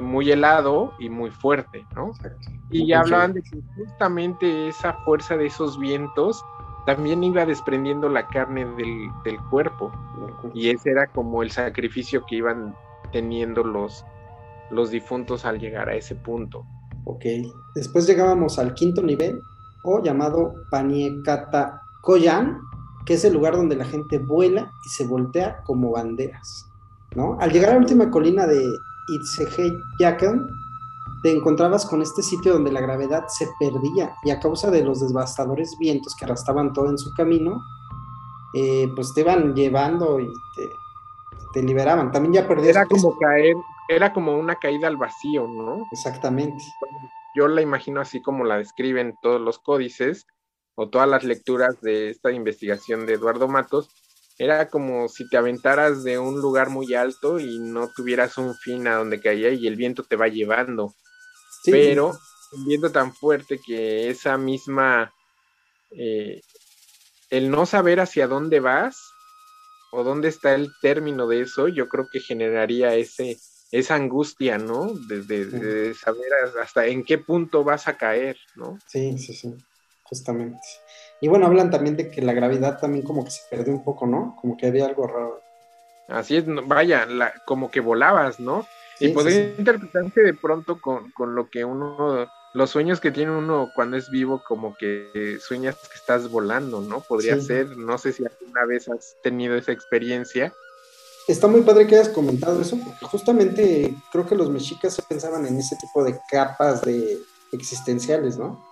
muy 0.00 0.30
helado 0.30 0.92
y 0.98 1.08
muy 1.08 1.30
fuerte, 1.30 1.84
¿no? 1.94 2.12
Y 2.70 2.92
hablaban 2.92 3.32
de 3.32 3.42
que 3.42 3.60
justamente 3.76 4.68
esa 4.68 4.92
fuerza 5.04 5.36
de 5.36 5.46
esos 5.46 5.78
vientos 5.78 6.44
también 6.86 7.24
iba 7.24 7.44
desprendiendo 7.44 8.08
la 8.08 8.26
carne 8.28 8.64
del, 8.64 9.10
del 9.24 9.38
cuerpo. 9.50 9.92
Y 10.54 10.70
ese 10.70 10.90
era 10.90 11.06
como 11.06 11.42
el 11.42 11.50
sacrificio 11.50 12.24
que 12.26 12.36
iban 12.36 12.74
teniendo 13.12 13.64
los, 13.64 14.04
los 14.70 14.90
difuntos 14.90 15.44
al 15.44 15.58
llegar 15.58 15.88
a 15.88 15.94
ese 15.94 16.14
punto. 16.14 16.64
Ok, 17.10 17.24
después 17.74 18.06
llegábamos 18.06 18.58
al 18.58 18.74
quinto 18.74 19.02
nivel, 19.02 19.40
o 19.82 20.02
llamado 20.02 20.52
Paniekatakoyan, 20.70 22.60
que 23.06 23.14
es 23.14 23.24
el 23.24 23.32
lugar 23.32 23.56
donde 23.56 23.76
la 23.76 23.86
gente 23.86 24.18
vuela 24.18 24.70
y 24.84 24.88
se 24.90 25.06
voltea 25.06 25.62
como 25.64 25.92
banderas. 25.92 26.68
¿no? 27.16 27.38
Al 27.40 27.50
llegar 27.50 27.70
a 27.70 27.72
la 27.74 27.78
última 27.78 28.10
colina 28.10 28.46
de 28.46 28.62
Itzeheyakan, 29.08 30.46
te 31.22 31.32
encontrabas 31.32 31.86
con 31.86 32.02
este 32.02 32.22
sitio 32.22 32.52
donde 32.52 32.72
la 32.72 32.82
gravedad 32.82 33.24
se 33.28 33.48
perdía 33.58 34.14
y 34.22 34.30
a 34.30 34.38
causa 34.38 34.70
de 34.70 34.84
los 34.84 35.00
devastadores 35.00 35.76
vientos 35.80 36.14
que 36.14 36.26
arrastraban 36.26 36.74
todo 36.74 36.90
en 36.90 36.98
su 36.98 37.14
camino, 37.14 37.64
eh, 38.52 38.86
pues 38.94 39.14
te 39.14 39.22
iban 39.22 39.54
llevando 39.54 40.20
y 40.20 40.26
te, 40.54 40.70
te 41.54 41.62
liberaban. 41.62 42.12
También 42.12 42.34
ya 42.34 42.46
perdías. 42.46 42.76
Era 42.76 42.84
como 42.84 43.16
caer 43.18 43.56
era 43.88 44.12
como 44.12 44.36
una 44.36 44.56
caída 44.56 44.86
al 44.86 44.98
vacío, 44.98 45.48
¿no? 45.48 45.86
Exactamente. 45.90 46.62
Yo 47.34 47.48
la 47.48 47.62
imagino 47.62 48.00
así 48.00 48.20
como 48.20 48.44
la 48.44 48.58
describen 48.58 49.14
todos 49.22 49.40
los 49.40 49.58
códices 49.58 50.26
o 50.74 50.88
todas 50.88 51.08
las 51.08 51.24
lecturas 51.24 51.80
de 51.80 52.10
esta 52.10 52.30
investigación 52.30 53.06
de 53.06 53.14
Eduardo 53.14 53.48
Matos. 53.48 53.88
Era 54.38 54.68
como 54.68 55.08
si 55.08 55.28
te 55.28 55.36
aventaras 55.36 56.04
de 56.04 56.18
un 56.18 56.40
lugar 56.40 56.68
muy 56.68 56.94
alto 56.94 57.40
y 57.40 57.58
no 57.58 57.88
tuvieras 57.96 58.38
un 58.38 58.54
fin 58.54 58.86
a 58.86 58.96
donde 58.96 59.20
caía 59.20 59.50
y 59.50 59.66
el 59.66 59.76
viento 59.76 60.04
te 60.04 60.16
va 60.16 60.28
llevando. 60.28 60.94
Pero 61.64 62.12
un 62.52 62.66
viento 62.66 62.92
tan 62.92 63.12
fuerte 63.14 63.58
que 63.64 64.10
esa 64.10 64.36
misma, 64.36 65.12
eh, 65.90 66.40
el 67.30 67.50
no 67.50 67.66
saber 67.66 68.00
hacia 68.00 68.28
dónde 68.28 68.60
vas 68.60 69.12
o 69.92 70.04
dónde 70.04 70.28
está 70.28 70.54
el 70.54 70.70
término 70.80 71.26
de 71.26 71.40
eso, 71.40 71.68
yo 71.68 71.88
creo 71.88 72.06
que 72.10 72.20
generaría 72.20 72.94
ese, 72.94 73.38
esa 73.70 73.94
angustia, 73.94 74.58
¿no? 74.58 74.92
De, 75.08 75.94
saber 75.94 76.32
hasta 76.62 76.86
en 76.86 77.04
qué 77.04 77.18
punto 77.18 77.64
vas 77.64 77.88
a 77.88 77.96
caer, 77.96 78.36
¿no? 78.56 78.78
Sí, 78.86 79.18
sí, 79.18 79.34
sí, 79.34 79.54
justamente. 80.02 80.58
Y 81.20 81.28
bueno, 81.28 81.46
hablan 81.46 81.70
también 81.70 81.96
de 81.96 82.10
que 82.10 82.22
la 82.22 82.32
gravedad 82.32 82.78
también 82.78 83.04
como 83.04 83.24
que 83.24 83.30
se 83.30 83.42
perdió 83.50 83.72
un 83.72 83.84
poco, 83.84 84.06
¿no? 84.06 84.36
Como 84.40 84.56
que 84.56 84.66
había 84.66 84.86
algo 84.86 85.06
raro. 85.06 85.42
Así 86.08 86.36
es, 86.36 86.44
vaya, 86.66 87.06
como 87.44 87.70
que 87.70 87.80
volabas, 87.80 88.40
¿no? 88.40 88.66
y 89.00 89.08
podría 89.10 89.54
interpretarse 89.56 90.20
de 90.22 90.34
pronto 90.34 90.80
con, 90.80 91.10
con 91.12 91.34
lo 91.34 91.48
que 91.50 91.64
uno, 91.64 92.26
los 92.54 92.70
sueños 92.70 93.00
que 93.00 93.10
tiene 93.10 93.30
uno 93.30 93.70
cuando 93.74 93.96
es 93.96 94.10
vivo, 94.10 94.42
como 94.46 94.76
que 94.76 95.38
sueñas 95.40 95.76
que 95.76 95.94
estás 95.94 96.28
volando, 96.30 96.80
¿no? 96.80 97.00
Podría 97.00 97.40
ser, 97.40 97.76
no 97.76 97.98
sé 97.98 98.12
si 98.12 98.24
alguna 98.24 98.64
vez 98.66 98.88
has 98.88 99.16
tenido 99.22 99.56
esa 99.56 99.72
experiencia 99.72 100.52
está 101.32 101.46
muy 101.46 101.62
padre 101.62 101.86
que 101.86 101.94
hayas 101.94 102.08
comentado 102.08 102.60
eso, 102.60 102.78
porque 102.78 103.04
justamente 103.06 103.94
creo 104.10 104.26
que 104.26 104.34
los 104.34 104.50
mexicas 104.50 104.94
se 104.94 105.02
pensaban 105.02 105.46
en 105.46 105.58
ese 105.58 105.76
tipo 105.76 106.02
de 106.02 106.18
capas 106.30 106.82
de 106.82 107.18
existenciales, 107.52 108.38
¿no? 108.38 108.64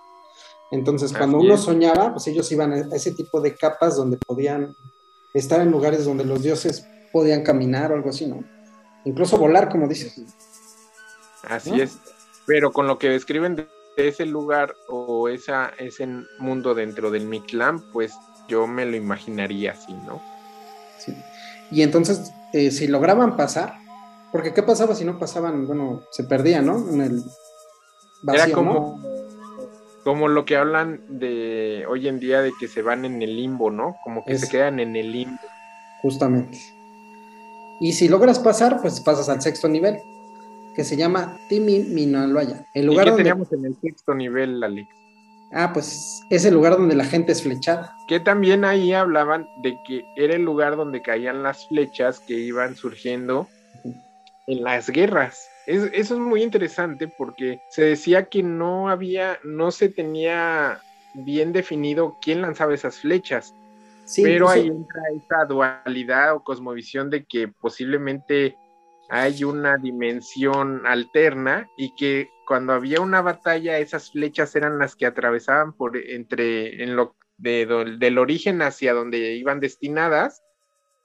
Entonces, 0.71 1.13
cuando 1.13 1.39
uno 1.39 1.57
soñaba, 1.57 2.13
pues 2.13 2.27
ellos 2.27 2.51
iban 2.51 2.73
a 2.73 2.95
ese 2.95 3.11
tipo 3.11 3.39
de 3.39 3.55
capas 3.55 3.95
donde 3.95 4.17
podían 4.17 4.75
estar 5.33 5.61
en 5.61 5.71
lugares 5.71 6.03
donde 6.03 6.25
los 6.25 6.43
dioses 6.43 6.85
podían 7.13 7.43
caminar 7.43 7.91
o 7.91 7.95
algo 7.95 8.09
así, 8.09 8.25
¿no? 8.25 8.43
Incluso 9.05 9.37
volar, 9.37 9.69
como 9.69 9.87
dices. 9.87 10.19
Así 11.43 11.79
es. 11.79 11.99
Pero 12.45 12.71
con 12.71 12.87
lo 12.87 12.97
que 12.97 13.09
describen 13.09 13.55
de 13.55 13.67
ese 13.95 14.25
lugar 14.25 14.75
o 14.89 15.29
esa, 15.29 15.71
ese 15.79 16.07
mundo 16.39 16.75
dentro 16.75 17.11
del 17.11 17.25
Mictlán, 17.25 17.83
pues 17.93 18.13
yo 18.49 18.67
me 18.67 18.85
lo 18.85 18.97
imaginaría 18.97 19.71
así, 19.71 19.93
¿no? 19.93 20.21
Sí. 20.97 21.13
Y 21.71 21.81
entonces, 21.81 22.31
eh, 22.53 22.71
si 22.71 22.87
lograban 22.87 23.35
pasar, 23.35 23.75
porque 24.31 24.53
¿qué 24.53 24.63
pasaba 24.63 24.95
si 24.95 25.05
no 25.05 25.19
pasaban? 25.19 25.67
Bueno, 25.67 26.03
se 26.11 26.23
perdían, 26.23 26.65
¿no? 26.65 26.89
En 26.89 27.01
el 27.01 27.23
vacío, 28.23 28.43
Era 28.43 28.53
como, 28.53 29.01
como 30.03 30.27
lo 30.27 30.45
que 30.45 30.57
hablan 30.57 31.01
de 31.09 31.85
hoy 31.87 32.07
en 32.07 32.19
día 32.19 32.41
de 32.41 32.51
que 32.59 32.67
se 32.67 32.81
van 32.81 33.05
en 33.05 33.21
el 33.21 33.35
limbo, 33.35 33.71
¿no? 33.71 33.95
Como 34.03 34.23
que 34.25 34.37
se 34.37 34.49
quedan 34.49 34.79
en 34.79 34.95
el 34.95 35.11
limbo. 35.11 35.39
Justamente. 36.01 36.59
Y 37.79 37.93
si 37.93 38.07
logras 38.07 38.39
pasar, 38.39 38.81
pues 38.81 38.99
pasas 38.99 39.29
al 39.29 39.41
sexto 39.41 39.67
nivel, 39.67 39.97
que 40.75 40.83
se 40.83 40.97
llama 40.97 41.37
Timi 41.49 41.79
Minaloya. 41.79 42.67
El 42.73 42.87
lugar 42.87 43.07
¿Y 43.07 43.11
qué 43.11 43.17
teníamos 43.17 43.51
en 43.51 43.65
el 43.65 43.75
sexto 43.81 44.13
nivel, 44.13 44.63
Alex? 44.63 44.87
Ah, 45.51 45.71
pues 45.73 46.23
es 46.29 46.45
el 46.45 46.53
lugar 46.53 46.73
donde 46.77 46.95
la 46.95 47.05
gente 47.05 47.31
es 47.31 47.41
flechada. 47.41 47.95
Que 48.07 48.19
también 48.19 48.65
ahí 48.65 48.93
hablaban 48.93 49.47
de 49.61 49.77
que 49.85 50.05
era 50.15 50.35
el 50.35 50.43
lugar 50.43 50.75
donde 50.75 51.01
caían 51.01 51.43
las 51.43 51.67
flechas 51.67 52.19
que 52.19 52.33
iban 52.33 52.75
surgiendo 52.75 53.47
en 54.47 54.63
las 54.63 54.89
guerras. 54.89 55.49
eso 55.65 55.89
es 55.93 56.11
muy 56.11 56.41
interesante 56.41 57.07
porque 57.07 57.61
se 57.69 57.83
decía 57.83 58.25
que 58.25 58.43
no 58.43 58.89
había, 58.89 59.39
no 59.43 59.71
se 59.71 59.89
tenía 59.89 60.81
bien 61.13 61.51
definido 61.51 62.17
quién 62.21 62.41
lanzaba 62.41 62.73
esas 62.73 62.99
flechas. 62.99 63.53
pero 64.15 64.49
ahí 64.49 64.67
entra 64.67 65.01
esa 65.15 65.45
dualidad 65.45 66.35
o 66.35 66.43
cosmovisión 66.43 67.09
de 67.09 67.25
que 67.25 67.47
posiblemente 67.47 68.55
hay 69.09 69.43
una 69.43 69.77
dimensión 69.77 70.85
alterna 70.85 71.69
y 71.77 71.95
que 71.95 72.29
cuando 72.45 72.73
había 72.73 73.01
una 73.01 73.21
batalla 73.21 73.77
esas 73.77 74.11
flechas 74.11 74.55
eran 74.55 74.79
las 74.79 74.95
que 74.95 75.05
atravesaban 75.05 75.73
por 75.73 75.97
entre 75.97 76.83
en 76.83 76.95
lo 76.95 77.15
del 77.37 78.17
origen 78.17 78.61
hacia 78.61 78.93
donde 78.93 79.35
iban 79.35 79.59
destinadas 79.59 80.43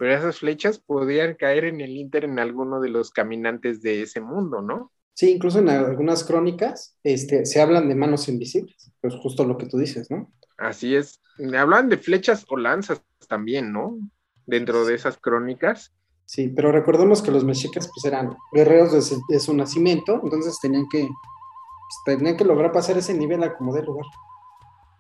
pero 0.03 0.17
esas 0.17 0.41
flechas 0.41 0.81
podían 0.81 1.35
caer 1.35 1.65
en 1.65 1.81
el 1.81 1.97
Inter 1.97 2.25
en 2.25 2.41
alguno 2.41 2.81
de 2.81 2.89
los 2.89 3.13
caminantes 3.13 3.83
de 3.83 4.03
ese 4.03 4.21
mundo, 4.21 4.61
¿no? 4.61 4.91
Sí, 5.15 5.31
incluso 5.31 5.61
en 5.61 5.69
algunas 5.69 6.25
crónicas 6.25 6.99
este, 7.05 7.47
se 7.47 7.63
hablan 7.63 7.89
de 7.89 7.95
manos 7.95 8.29
invisibles, 8.29 8.91
pues 9.01 9.15
justo 9.15 9.45
lo 9.45 9.57
que 9.57 9.67
tú 9.67 9.79
dices, 9.79 10.11
¿no? 10.11 10.33
Así 10.59 10.97
es. 10.97 11.21
Hablan 11.57 11.89
de 11.89 11.99
flechas 11.99 12.45
o 12.49 12.57
lanzas 12.57 13.01
también, 13.29 13.73
¿no? 13.73 13.97
Dentro 14.45 14.85
de 14.85 14.97
esas 14.97 15.19
crónicas. 15.19 15.95
Sí, 16.35 16.49
pero 16.49 16.73
recordemos 16.73 17.21
que 17.21 17.31
los 17.31 17.45
mexicas 17.45 17.91
pues 17.93 18.07
eran 18.07 18.35
guerreros 18.53 19.23
de, 19.29 19.39
su 19.39 19.55
nacimiento, 19.55 20.19
entonces 20.25 20.59
tenían 20.63 20.89
que, 20.89 21.01
pues, 21.03 22.19
tenían 22.19 22.39
que 22.39 22.45
lograr 22.47 22.73
pasar 22.73 22.97
ese 22.97 23.13
nivel 23.13 23.43
a 23.43 23.55
como 23.55 23.75
de 23.75 23.83
lugar 23.83 24.07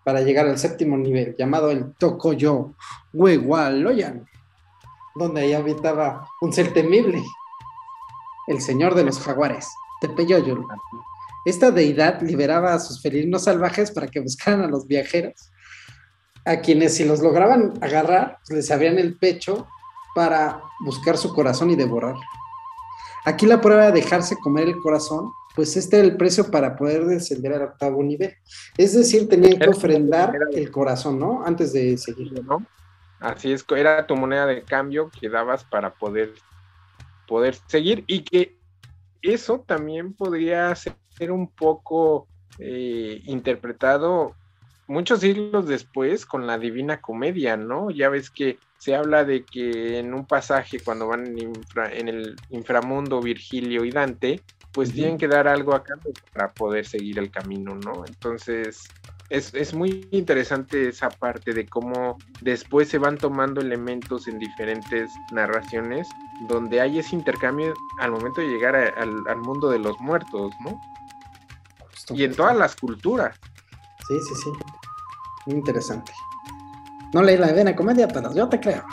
para 0.04 0.20
llegar 0.20 0.46
al 0.46 0.58
séptimo 0.58 0.98
nivel, 0.98 1.34
llamado 1.38 1.70
el 1.70 1.94
Tokoyo 1.94 2.74
Huehualoyan 3.14 4.26
donde 5.14 5.40
ahí 5.40 5.54
habitaba 5.54 6.28
un 6.42 6.52
ser 6.52 6.74
temible, 6.74 7.22
el 8.46 8.60
señor 8.60 8.94
de 8.94 9.04
los 9.04 9.18
jaguares, 9.18 9.68
Tepeyoyol. 10.02 10.66
Esta 11.46 11.70
deidad 11.70 12.20
liberaba 12.20 12.74
a 12.74 12.78
sus 12.78 13.00
felinos 13.00 13.44
salvajes 13.44 13.90
para 13.90 14.08
que 14.08 14.20
buscaran 14.20 14.60
a 14.60 14.68
los 14.68 14.86
viajeros, 14.86 15.50
a 16.44 16.60
quienes 16.60 16.94
si 16.94 17.06
los 17.06 17.20
lograban 17.20 17.72
agarrar, 17.80 18.38
pues, 18.46 18.56
les 18.56 18.70
abrían 18.70 18.98
el 18.98 19.16
pecho 19.16 19.66
para 20.14 20.62
buscar 20.80 21.16
su 21.16 21.32
corazón 21.32 21.70
y 21.70 21.76
devorarlo. 21.76 22.22
Aquí 23.24 23.46
la 23.46 23.60
prueba 23.60 23.86
de 23.86 23.92
dejarse 23.92 24.36
comer 24.36 24.68
el 24.68 24.76
corazón, 24.76 25.30
pues 25.54 25.76
este 25.76 25.98
era 25.98 26.06
el 26.06 26.16
precio 26.16 26.50
para 26.50 26.76
poder 26.76 27.04
descender 27.04 27.52
al 27.52 27.62
octavo 27.62 28.02
nivel. 28.02 28.34
Es 28.76 28.94
decir, 28.94 29.28
tenían 29.28 29.58
que 29.58 29.68
ofrendar 29.68 30.32
el 30.52 30.70
corazón, 30.70 31.18
¿no? 31.18 31.44
Antes 31.44 31.72
de 31.72 31.96
seguir. 31.98 32.44
¿no? 32.44 32.66
Así 33.20 33.52
es, 33.52 33.64
era 33.76 34.06
tu 34.06 34.16
moneda 34.16 34.46
de 34.46 34.62
cambio 34.62 35.10
que 35.20 35.28
dabas 35.28 35.62
para 35.62 35.94
poder, 35.94 36.32
poder 37.28 37.56
seguir 37.66 38.02
y 38.08 38.22
que 38.22 38.56
eso 39.22 39.60
también 39.60 40.14
podría 40.14 40.74
ser 40.74 41.30
un 41.30 41.48
poco 41.48 42.26
eh, 42.58 43.22
interpretado 43.24 44.34
muchos 44.92 45.20
siglos 45.20 45.66
después 45.66 46.26
con 46.26 46.46
la 46.46 46.58
Divina 46.58 47.00
Comedia, 47.00 47.56
¿no? 47.56 47.90
Ya 47.90 48.08
ves 48.08 48.30
que 48.30 48.58
se 48.78 48.94
habla 48.94 49.24
de 49.24 49.44
que 49.44 49.98
en 49.98 50.12
un 50.12 50.26
pasaje 50.26 50.80
cuando 50.80 51.08
van 51.08 51.34
en, 51.36 52.08
el 52.08 52.36
inframundo 52.50 53.20
Virgilio 53.20 53.84
y 53.84 53.90
Dante, 53.90 54.42
pues 54.72 54.92
tienen 54.92 55.18
que 55.18 55.28
dar 55.28 55.48
algo 55.48 55.74
a 55.74 55.82
cambio 55.82 56.12
para 56.32 56.52
poder 56.52 56.84
seguir 56.84 57.18
el 57.18 57.30
camino, 57.30 57.74
¿no? 57.74 58.04
Entonces, 58.06 58.88
es, 59.30 59.72
muy 59.72 60.08
interesante 60.10 60.88
esa 60.88 61.08
parte 61.08 61.54
de 61.54 61.66
cómo 61.66 62.18
después 62.42 62.88
se 62.88 62.98
van 62.98 63.16
tomando 63.16 63.60
elementos 63.60 64.28
en 64.28 64.38
diferentes 64.38 65.10
narraciones 65.32 66.08
donde 66.48 66.80
hay 66.80 66.98
ese 66.98 67.16
intercambio 67.16 67.72
al 67.98 68.10
momento 68.10 68.40
de 68.40 68.48
llegar 68.48 68.76
al, 68.76 69.36
mundo 69.38 69.70
de 69.70 69.78
los 69.78 69.98
muertos, 70.00 70.52
¿no? 70.64 70.78
y 72.14 72.24
en 72.24 72.34
todas 72.34 72.56
las 72.56 72.76
culturas. 72.76 73.38
Sí, 74.08 74.18
sí, 74.28 74.34
sí. 74.42 74.50
Interesante. 75.46 76.12
No 77.12 77.22
leí 77.22 77.36
la 77.36 77.48
Divina 77.48 77.76
Comedia, 77.76 78.08
pero 78.08 78.34
yo 78.34 78.48
te 78.48 78.60
creo. 78.60 78.84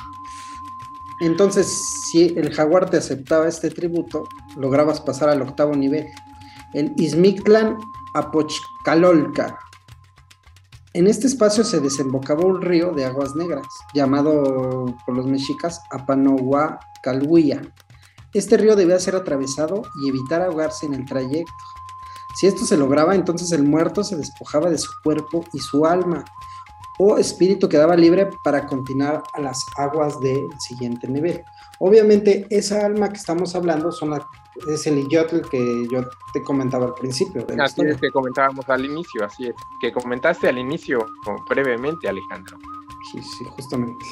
Entonces, 1.21 1.67
si 2.09 2.27
el 2.37 2.53
jaguar 2.53 2.89
te 2.89 2.97
aceptaba 2.97 3.47
este 3.47 3.69
tributo, 3.69 4.23
lograbas 4.57 5.01
pasar 5.01 5.29
al 5.29 5.41
octavo 5.41 5.75
nivel. 5.75 6.07
El 6.73 6.93
Izmictlan 6.97 7.77
Apochcalolca, 8.13 9.57
en 10.93 11.05
este 11.05 11.27
espacio 11.27 11.63
se 11.63 11.79
desembocaba 11.79 12.43
un 12.43 12.61
río 12.61 12.91
de 12.93 13.05
aguas 13.05 13.35
negras, 13.35 13.67
llamado 13.93 14.87
por 15.05 15.15
los 15.15 15.27
mexicas 15.27 15.81
Apanohuacalhuilla. 15.91 17.61
Este 18.33 18.57
río 18.57 18.75
debía 18.75 18.97
ser 18.97 19.15
atravesado 19.15 19.83
y 20.01 20.09
evitar 20.09 20.41
ahogarse 20.41 20.87
en 20.87 20.95
el 20.95 21.05
trayecto. 21.05 21.53
Si 22.35 22.47
esto 22.47 22.65
se 22.65 22.77
lograba, 22.77 23.15
entonces 23.15 23.51
el 23.51 23.63
muerto 23.63 24.03
se 24.03 24.15
despojaba 24.15 24.69
de 24.69 24.77
su 24.77 24.91
cuerpo 25.03 25.43
y 25.53 25.59
su 25.59 25.85
alma, 25.85 26.23
o 26.97 27.17
espíritu 27.17 27.69
quedaba 27.69 27.95
libre 27.95 28.29
para 28.43 28.67
continuar 28.67 29.23
a 29.33 29.39
las 29.39 29.65
aguas 29.77 30.19
del 30.19 30.47
siguiente 30.59 31.07
nivel. 31.07 31.43
Obviamente, 31.79 32.45
esa 32.49 32.85
alma 32.85 33.09
que 33.09 33.17
estamos 33.17 33.55
hablando 33.55 33.91
son 33.91 34.11
la 34.11 34.27
es 34.67 34.87
el 34.87 34.99
idiota 34.99 35.41
que 35.49 35.87
yo 35.91 36.01
te 36.33 36.43
comentaba 36.43 36.87
al 36.87 36.93
principio. 36.93 37.45
así 37.61 37.81
es 37.81 37.97
que 37.97 38.11
comentábamos 38.11 38.67
al 38.69 38.85
inicio, 38.85 39.25
así 39.25 39.47
es, 39.47 39.55
que 39.79 39.91
comentaste 39.91 40.49
al 40.49 40.57
inicio 40.57 41.05
brevemente, 41.49 42.09
Alejandro. 42.09 42.57
Sí, 43.11 43.21
sí, 43.21 43.45
justamente. 43.45 44.05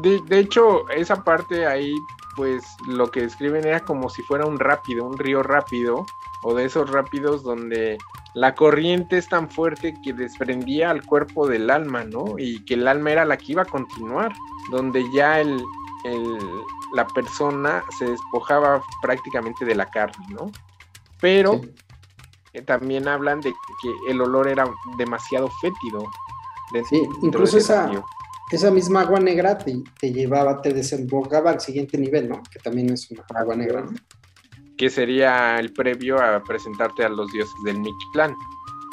De, 0.00 0.38
hecho, 0.38 0.88
esa 0.90 1.22
parte 1.22 1.66
ahí, 1.66 1.94
pues 2.36 2.64
lo 2.86 3.10
que 3.10 3.22
describen 3.22 3.66
era 3.66 3.84
como 3.84 4.08
si 4.08 4.22
fuera 4.22 4.46
un 4.46 4.58
rápido, 4.58 5.04
un 5.04 5.18
río 5.18 5.42
rápido, 5.42 6.06
o 6.42 6.54
de 6.54 6.64
esos 6.64 6.90
rápidos 6.90 7.42
donde 7.42 7.98
la 8.34 8.54
corriente 8.54 9.18
es 9.18 9.28
tan 9.28 9.50
fuerte 9.50 9.94
que 10.04 10.12
desprendía 10.12 10.90
al 10.90 11.04
cuerpo 11.04 11.46
del 11.46 11.70
alma, 11.70 12.04
¿no? 12.04 12.38
Y 12.38 12.64
que 12.64 12.74
el 12.74 12.86
alma 12.86 13.10
era 13.10 13.24
la 13.24 13.36
que 13.36 13.52
iba 13.52 13.62
a 13.62 13.66
continuar, 13.66 14.32
donde 14.70 15.04
ya 15.12 15.40
el, 15.40 15.62
la 16.94 17.06
persona 17.08 17.84
se 17.98 18.06
despojaba 18.06 18.82
prácticamente 19.02 19.64
de 19.64 19.74
la 19.74 19.86
carne, 19.86 20.26
¿no? 20.30 20.50
Pero 21.20 21.60
eh, 22.52 22.62
también 22.62 23.08
hablan 23.08 23.40
de 23.40 23.52
que 23.82 24.10
el 24.10 24.20
olor 24.20 24.48
era 24.48 24.64
demasiado 24.96 25.48
fétido. 25.60 26.04
Sí, 26.88 27.02
incluso 27.22 27.58
esa, 27.58 27.90
esa 28.52 28.70
misma 28.70 29.00
agua 29.00 29.18
negra 29.18 29.58
te, 29.58 29.82
llevaba, 30.12 30.62
te 30.62 30.72
desembocaba 30.72 31.50
al 31.50 31.60
siguiente 31.60 31.98
nivel, 31.98 32.28
¿no? 32.28 32.42
Que 32.50 32.60
también 32.60 32.90
es 32.90 33.10
una 33.10 33.24
agua 33.34 33.56
negra, 33.56 33.82
¿no? 33.82 33.90
Que 34.80 34.90
sería 34.90 35.60
el 35.60 35.72
previo 35.72 36.18
a 36.18 36.42
presentarte 36.42 37.04
a 37.04 37.08
los 37.08 37.30
dioses 37.30 37.54
del 37.62 37.78
Mictlán. 37.80 38.36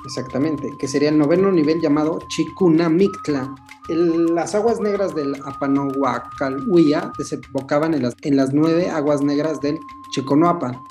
Exactamente, 0.06 0.70
que 0.78 0.88
sería 0.88 1.10
el 1.10 1.18
noveno 1.18 1.52
nivel 1.52 1.82
llamado 1.82 2.20
Chikuna 2.28 2.90
Mictlán 2.90 3.56
las 3.90 4.54
aguas 4.54 4.82
negras 4.82 5.16
del 5.16 5.36
Apanohuacalhuia 5.46 7.12
desembocaban 7.18 7.94
en 7.94 8.04
las, 8.04 8.16
en 8.22 8.36
las 8.36 8.54
nueve 8.54 8.90
aguas 8.90 9.22
negras 9.22 9.62
del 9.62 9.80
Chiconoapan, 10.12 10.82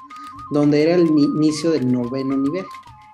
donde 0.51 0.83
era 0.83 0.95
el 0.95 1.07
inicio 1.09 1.71
del 1.71 1.93
noveno 1.93 2.37
nivel. 2.37 2.65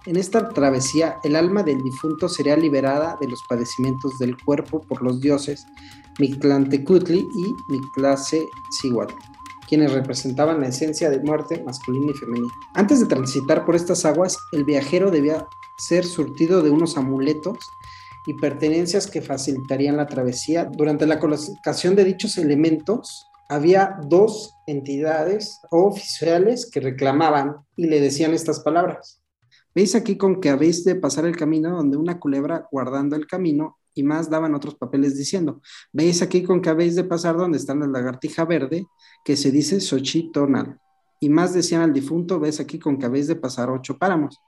En 0.07 0.17
esta 0.17 0.49
travesía, 0.49 1.19
el 1.25 1.37
alma 1.37 1.63
del 1.63 1.83
difunto 1.83 2.29
sería 2.29 2.57
liberada 2.57 3.17
de 3.21 3.29
los 3.29 3.43
padecimientos 3.49 4.19
del 4.19 4.37
cuerpo 4.37 4.83
por 4.83 5.03
los 5.03 5.21
dioses 5.21 5.65
Mictlantecutli 6.19 7.27
y 7.35 7.55
Mictlace 7.69 8.49
quienes 9.73 9.95
representaban 9.95 10.61
la 10.61 10.69
esencia 10.69 11.09
de 11.09 11.19
muerte 11.21 11.63
masculina 11.65 12.13
y 12.13 12.15
femenina. 12.15 12.53
Antes 12.75 13.01
de 13.01 13.07
transitar 13.07 13.65
por 13.65 13.75
estas 13.75 14.05
aguas, 14.05 14.37
el 14.53 14.67
viajero 14.67 15.11
debía 15.11 15.47
ser 15.79 16.05
surtido 16.05 16.61
de 16.61 16.69
unos 16.69 16.99
amuletos 16.99 17.57
y 18.27 18.35
pertenencias 18.35 19.07
que 19.07 19.23
facilitarían 19.23 19.97
la 19.97 20.07
travesía. 20.07 20.67
Durante 20.67 21.07
la 21.07 21.19
colocación 21.19 21.97
de 21.97 22.05
dichos 22.05 22.37
elementos, 22.37 23.27
había 23.49 23.97
dos 24.07 24.53
entidades 24.67 25.59
oficiales 25.71 26.69
que 26.71 26.81
reclamaban 26.81 27.57
y 27.75 27.87
le 27.87 27.99
decían 27.99 28.35
estas 28.35 28.61
palabras. 28.61 29.23
Veis 29.75 29.95
aquí 29.95 30.19
con 30.19 30.43
que 30.43 30.51
habéis 30.51 30.85
de 30.85 30.97
pasar 30.97 31.25
el 31.25 31.35
camino 31.35 31.75
donde 31.75 31.97
una 31.97 32.21
culebra 32.21 32.69
guardando 32.71 33.17
el 33.17 33.27
camino 33.27 33.79
y 33.95 34.03
más 34.03 34.31
daban 34.31 34.55
otros 34.55 34.75
papeles 34.75 35.17
diciendo, 35.17 35.61
veis 35.93 36.23
aquí 36.23 36.43
con 36.43 36.61
que 36.61 36.71
habéis 36.71 36.97
de 36.97 37.05
pasar 37.05 37.37
donde 37.37 37.59
está 37.59 37.75
la 37.75 37.87
lagartija 37.87 38.45
verde 38.45 38.87
que 39.25 39.37
se 39.37 39.51
dice 39.51 39.81
Xochitonal. 39.81 40.79
Y 41.21 41.29
más 41.29 41.55
decían 41.55 41.83
al 41.83 41.93
difunto, 41.93 42.41
veis 42.41 42.59
aquí 42.59 42.79
con 42.79 42.99
que 42.99 43.07
habéis 43.07 43.29
de 43.29 43.37
pasar 43.37 43.71
ocho 43.71 43.99
páramos. 43.99 44.41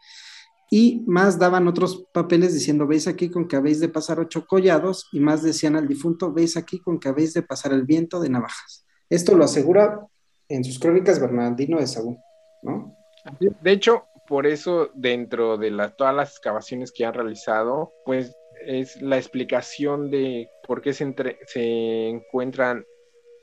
Y 0.71 1.05
más 1.07 1.39
daban 1.39 1.69
otros 1.69 2.07
papeles 2.13 2.53
diciendo, 2.53 2.87
veis 2.87 3.07
aquí 3.07 3.31
con 3.31 3.47
que 3.47 3.55
habéis 3.55 3.79
de 3.79 3.89
pasar 3.89 4.19
ocho 4.19 4.45
collados. 4.47 5.09
Y 5.13 5.21
más 5.21 5.43
decían 5.43 5.77
al 5.77 5.87
difunto, 5.87 6.33
veis 6.33 6.57
aquí 6.57 6.81
con 6.81 6.99
que 6.99 7.09
habéis 7.09 7.33
de 7.33 7.43
pasar 7.43 7.73
el 7.73 7.85
viento 7.85 8.19
de 8.21 8.31
navajas. 8.31 8.85
Esto 9.09 9.37
lo 9.37 9.45
asegura 9.45 10.05
en 10.49 10.65
sus 10.65 10.79
crónicas 10.79 11.21
Bernardino 11.21 11.79
de 11.79 11.87
Sagún, 11.87 12.19
¿no? 12.63 12.97
De 13.41 13.71
hecho, 13.71 14.07
por 14.27 14.47
eso 14.47 14.91
dentro 14.95 15.57
de 15.59 15.71
todas 15.97 16.15
las 16.15 16.31
excavaciones 16.31 16.93
que 16.93 17.05
han 17.05 17.15
realizado, 17.15 17.93
pues 18.05 18.35
es 18.67 19.01
la 19.03 19.17
explicación 19.17 20.11
de 20.11 20.49
por 20.67 20.83
qué 20.83 20.93
se, 20.93 21.15
se 21.47 22.09
encuentran 22.09 22.87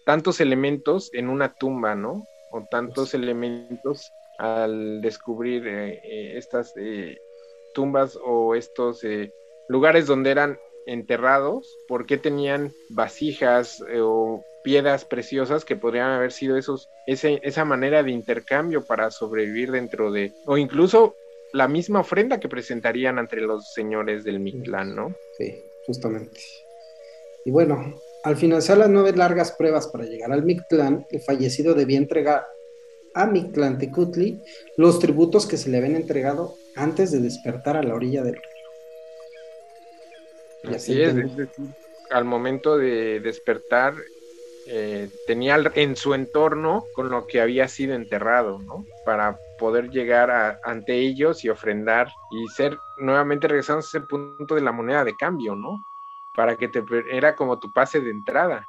tantos 0.05 0.41
elementos 0.41 1.09
en 1.13 1.29
una 1.29 1.53
tumba, 1.53 1.95
¿no? 1.95 2.25
O 2.51 2.65
tantos 2.69 3.13
elementos 3.13 4.11
al 4.37 5.01
descubrir 5.01 5.67
eh, 5.67 6.01
eh, 6.03 6.37
estas 6.37 6.73
eh, 6.75 7.17
tumbas 7.73 8.17
o 8.23 8.55
estos 8.55 9.01
lugares 9.69 10.07
donde 10.07 10.31
eran 10.31 10.59
enterrados, 10.85 11.77
por 11.87 12.05
qué 12.05 12.17
tenían 12.17 12.71
vasijas 12.89 13.83
o 14.01 14.43
piedras 14.63 15.05
preciosas 15.05 15.63
que 15.63 15.75
podrían 15.75 16.11
haber 16.11 16.31
sido 16.31 16.57
esos, 16.57 16.89
esa 17.05 17.65
manera 17.65 18.03
de 18.03 18.11
intercambio 18.11 18.83
para 18.83 19.11
sobrevivir 19.11 19.71
dentro 19.71 20.11
de, 20.11 20.33
o 20.45 20.57
incluso 20.57 21.15
la 21.53 21.67
misma 21.67 21.99
ofrenda 21.99 22.39
que 22.39 22.49
presentarían 22.49 23.19
ante 23.19 23.37
los 23.37 23.73
señores 23.73 24.23
del 24.23 24.39
Mictlán, 24.39 24.95
¿no? 24.95 25.15
Sí, 25.37 25.63
justamente. 25.85 26.39
Y 27.45 27.51
bueno, 27.51 27.99
al 28.23 28.37
finalizar 28.37 28.77
las 28.77 28.89
nueve 28.89 29.13
largas 29.13 29.51
pruebas 29.53 29.87
para 29.87 30.05
llegar 30.05 30.31
al 30.31 30.43
Mictlán, 30.43 31.05
el 31.09 31.21
fallecido 31.21 31.73
debía 31.73 31.97
entregar 31.97 32.45
a 33.13 33.25
Mictlán 33.25 33.77
Tecutli 33.77 34.41
los 34.77 34.99
tributos 34.99 35.45
que 35.45 35.57
se 35.57 35.69
le 35.69 35.77
habían 35.77 35.95
entregado 35.95 36.55
antes 36.75 37.11
de 37.11 37.19
despertar 37.19 37.75
a 37.75 37.83
la 37.83 37.95
orilla 37.95 38.23
del 38.23 38.35
río. 40.63 40.75
así, 40.75 41.01
es, 41.01 41.15
al 42.11 42.25
momento 42.25 42.77
de 42.77 43.19
despertar, 43.19 43.95
eh, 44.67 45.09
tenía 45.25 45.57
en 45.75 45.95
su 45.95 46.13
entorno 46.13 46.85
con 46.93 47.09
lo 47.09 47.25
que 47.25 47.41
había 47.41 47.67
sido 47.67 47.95
enterrado, 47.95 48.59
¿no? 48.59 48.85
Para 49.05 49.37
poder 49.57 49.89
llegar 49.89 50.59
ante 50.63 50.93
ellos 50.93 51.43
y 51.43 51.49
ofrendar 51.49 52.11
y 52.31 52.47
ser 52.49 52.77
nuevamente 52.99 53.47
regresando 53.47 53.79
a 53.79 53.87
ese 53.87 54.01
punto 54.01 54.55
de 54.55 54.61
la 54.61 54.71
moneda 54.71 55.03
de 55.03 55.15
cambio, 55.15 55.55
¿no? 55.55 55.83
Para 56.35 56.55
que 56.55 56.67
te 56.67 56.83
era 57.11 57.35
como 57.35 57.59
tu 57.59 57.71
pase 57.73 57.99
de 58.01 58.11
entrada. 58.11 58.67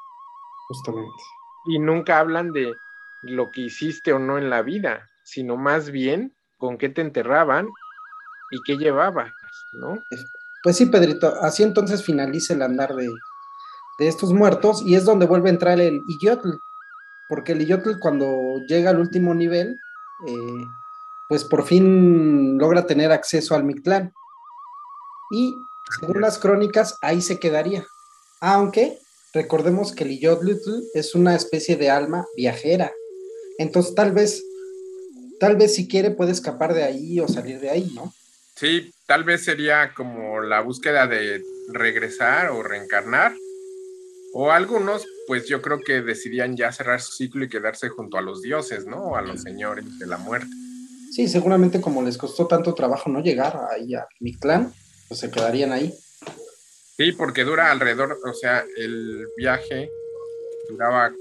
Justamente. 0.68 1.22
Y 1.66 1.78
nunca 1.78 2.18
hablan 2.18 2.52
de 2.52 2.74
lo 3.22 3.50
que 3.50 3.62
hiciste 3.62 4.12
o 4.12 4.18
no 4.18 4.38
en 4.38 4.50
la 4.50 4.62
vida, 4.62 5.10
sino 5.24 5.56
más 5.56 5.90
bien 5.90 6.34
con 6.58 6.78
qué 6.78 6.88
te 6.88 7.02
enterraban 7.02 7.68
y 8.50 8.62
qué 8.64 8.76
llevabas, 8.76 9.32
¿no? 9.74 9.98
Pues 10.62 10.76
sí, 10.76 10.86
Pedrito, 10.86 11.34
así 11.40 11.62
entonces 11.62 12.04
finaliza 12.04 12.54
el 12.54 12.62
andar 12.62 12.94
de, 12.94 13.08
de 13.98 14.08
estos 14.08 14.32
muertos 14.32 14.82
y 14.84 14.94
es 14.94 15.04
donde 15.04 15.26
vuelve 15.26 15.48
a 15.48 15.52
entrar 15.52 15.80
el 15.80 16.00
Iyotl, 16.08 16.50
porque 17.28 17.52
el 17.52 17.62
Iyotl 17.62 17.98
cuando 18.00 18.60
llega 18.68 18.90
al 18.90 18.98
último 18.98 19.34
nivel, 19.34 19.78
eh, 20.26 20.64
pues 21.28 21.44
por 21.44 21.64
fin 21.64 22.58
logra 22.58 22.86
tener 22.86 23.12
acceso 23.12 23.54
al 23.54 23.64
Mictlán. 23.64 24.12
Y 25.30 25.54
según 25.98 26.20
las 26.20 26.38
crónicas, 26.38 26.98
ahí 27.00 27.22
se 27.22 27.38
quedaría. 27.38 27.86
Aunque 28.40 28.98
recordemos 29.32 29.94
que 29.94 30.04
el 30.04 30.12
Iyotl 30.12 30.50
es 30.94 31.14
una 31.14 31.34
especie 31.34 31.76
de 31.76 31.90
alma 31.90 32.26
viajera. 32.36 32.92
Entonces 33.58 33.94
tal 33.94 34.12
vez, 34.12 34.44
tal 35.40 35.56
vez 35.56 35.74
si 35.74 35.88
quiere 35.88 36.10
puede 36.10 36.32
escapar 36.32 36.74
de 36.74 36.84
ahí 36.84 37.20
o 37.20 37.28
salir 37.28 37.60
de 37.60 37.70
ahí, 37.70 37.90
¿no? 37.94 38.12
Sí, 38.56 38.92
tal 39.06 39.24
vez 39.24 39.44
sería 39.44 39.94
como 39.94 40.40
la 40.40 40.60
búsqueda 40.60 41.06
de 41.06 41.42
regresar 41.72 42.50
o 42.50 42.62
reencarnar 42.62 43.32
o 44.34 44.50
algunos, 44.50 45.06
pues 45.26 45.46
yo 45.46 45.60
creo 45.60 45.80
que 45.80 46.00
decidían 46.00 46.56
ya 46.56 46.72
cerrar 46.72 47.00
su 47.00 47.12
ciclo 47.12 47.44
y 47.44 47.48
quedarse 47.48 47.88
junto 47.88 48.16
a 48.16 48.22
los 48.22 48.42
dioses, 48.42 48.86
¿no? 48.86 48.96
O 48.96 49.16
a 49.16 49.22
los 49.22 49.42
señores 49.42 49.98
de 49.98 50.06
la 50.06 50.16
muerte. 50.16 50.48
Sí, 51.10 51.28
seguramente 51.28 51.80
como 51.80 52.02
les 52.02 52.16
costó 52.16 52.46
tanto 52.46 52.72
trabajo 52.72 53.10
no 53.10 53.20
llegar 53.20 53.60
ahí 53.70 53.94
a 53.94 54.06
mi 54.20 54.34
clan, 54.34 54.72
pues 55.08 55.20
se 55.20 55.30
quedarían 55.30 55.72
ahí. 55.72 55.94
Sí, 56.96 57.12
porque 57.12 57.44
dura 57.44 57.70
alrededor, 57.70 58.18
o 58.24 58.32
sea, 58.32 58.64
el 58.76 59.26
viaje 59.36 59.90
duraba, 60.70 61.12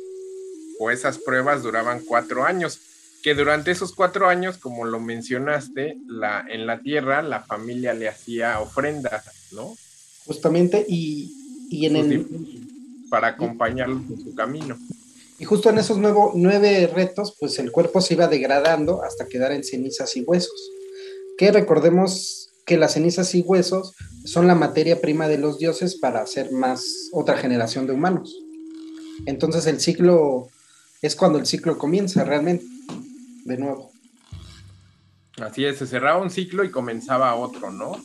o 0.80 0.92
esas 0.92 1.18
pruebas 1.18 1.64
duraban 1.64 2.02
cuatro 2.06 2.46
años, 2.46 2.80
que 3.22 3.36
durante 3.36 3.72
esos 3.72 3.94
cuatro 3.94 4.30
años, 4.30 4.58
como 4.58 4.86
lo 4.86 5.00
mencionaste, 5.00 5.98
la, 6.08 6.46
en 6.50 6.66
la 6.66 6.80
tierra 6.80 7.22
la 7.22 7.42
familia 7.42 7.94
le 7.94 8.08
hacía 8.08 8.60
ofrendas, 8.62 9.26
¿no? 9.52 9.76
Justamente, 10.26 10.86
y, 10.88 11.34
y 11.70 11.86
en 11.86 11.96
el 11.98 12.61
para 13.12 13.28
acompañarlos 13.28 14.04
en 14.10 14.24
su 14.24 14.34
camino. 14.34 14.80
Y 15.38 15.44
justo 15.44 15.70
en 15.70 15.78
esos 15.78 15.98
nuevo, 15.98 16.32
nueve 16.34 16.88
retos, 16.88 17.36
pues 17.38 17.60
el 17.60 17.70
cuerpo 17.70 18.00
se 18.00 18.14
iba 18.14 18.28
degradando 18.28 19.04
hasta 19.04 19.28
quedar 19.28 19.52
en 19.52 19.66
cenizas 19.66 20.16
y 20.16 20.22
huesos. 20.22 20.72
Que 21.38 21.52
recordemos 21.52 22.52
que 22.66 22.78
las 22.78 22.94
cenizas 22.94 23.36
y 23.36 23.42
huesos 23.42 23.94
son 24.24 24.48
la 24.48 24.56
materia 24.56 25.02
prima 25.02 25.28
de 25.28 25.38
los 25.38 25.60
dioses 25.60 25.98
para 25.98 26.22
hacer 26.22 26.54
más 26.54 27.10
otra 27.12 27.38
generación 27.38 27.86
de 27.86 27.92
humanos. 27.94 28.34
Entonces 29.26 29.68
el 29.68 29.82
ciclo 29.82 30.48
es 31.02 31.18
cuando 31.18 31.38
el 31.38 31.46
ciclo 31.46 31.78
comienza 31.78 32.24
realmente, 32.24 32.66
de 33.44 33.58
nuevo. 33.58 33.92
Así 35.42 35.66
es, 35.66 35.80
se 35.80 35.88
cerraba 35.88 36.22
un 36.22 36.30
ciclo 36.30 36.64
y 36.64 36.72
comenzaba 36.72 37.36
otro, 37.36 37.72
¿no? 37.72 38.02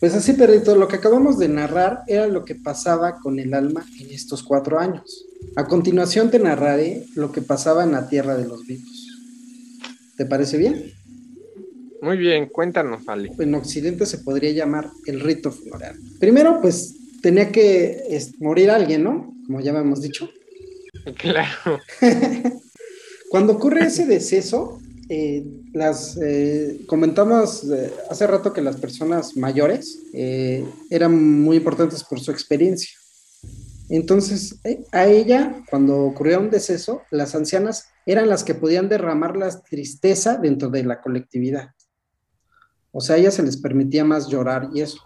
Pues 0.00 0.14
así, 0.14 0.34
Perrito, 0.34 0.76
lo 0.76 0.86
que 0.86 0.96
acabamos 0.96 1.38
de 1.38 1.48
narrar 1.48 2.02
era 2.06 2.28
lo 2.28 2.44
que 2.44 2.54
pasaba 2.54 3.18
con 3.18 3.40
el 3.40 3.52
alma 3.52 3.84
en 4.00 4.10
estos 4.10 4.44
cuatro 4.44 4.78
años. 4.78 5.26
A 5.56 5.66
continuación 5.66 6.30
te 6.30 6.38
narraré 6.38 7.06
lo 7.14 7.32
que 7.32 7.42
pasaba 7.42 7.82
en 7.82 7.92
la 7.92 8.08
tierra 8.08 8.36
de 8.36 8.46
los 8.46 8.64
vivos. 8.64 9.08
¿Te 10.16 10.24
parece 10.24 10.56
bien? 10.56 10.92
Muy 12.00 12.16
bien, 12.16 12.46
cuéntanos, 12.46 13.08
Ale. 13.08 13.32
En 13.38 13.54
Occidente 13.56 14.06
se 14.06 14.18
podría 14.18 14.52
llamar 14.52 14.88
el 15.06 15.18
rito 15.18 15.50
funeral. 15.50 15.96
Primero, 16.20 16.60
pues 16.60 16.94
tenía 17.20 17.50
que 17.50 18.04
morir 18.38 18.70
alguien, 18.70 19.02
¿no? 19.02 19.34
Como 19.46 19.60
ya 19.60 19.72
hemos 19.72 20.00
dicho. 20.00 20.28
Claro. 21.16 21.80
Cuando 23.30 23.54
ocurre 23.54 23.86
ese 23.86 24.04
deceso, 24.04 24.80
eh, 25.10 25.42
las 25.72 26.18
eh, 26.22 26.84
comentamos 26.86 27.64
eh, 27.64 27.90
hace 28.10 28.26
rato 28.26 28.52
que 28.52 28.60
las 28.60 28.76
personas 28.76 29.38
mayores 29.38 30.00
eran 30.12 31.40
muy 31.42 31.56
importantes 31.56 32.04
por 32.04 32.20
su 32.20 32.30
experiencia. 32.30 32.90
Entonces, 33.88 34.60
a 34.92 35.06
ella, 35.06 35.62
cuando 35.70 36.02
ocurría 36.02 36.38
un 36.38 36.50
deceso, 36.50 37.02
las 37.10 37.34
ancianas 37.34 37.88
eran 38.04 38.28
las 38.28 38.44
que 38.44 38.54
podían 38.54 38.90
derramar 38.90 39.34
la 39.34 39.48
tristeza 39.62 40.36
dentro 40.36 40.68
de 40.68 40.84
la 40.84 41.00
colectividad. 41.00 41.70
O 42.92 43.00
sea, 43.00 43.16
a 43.16 43.18
ellas 43.18 43.34
se 43.34 43.42
les 43.42 43.56
permitía 43.56 44.04
más 44.04 44.28
llorar 44.28 44.68
y 44.74 44.82
eso. 44.82 45.00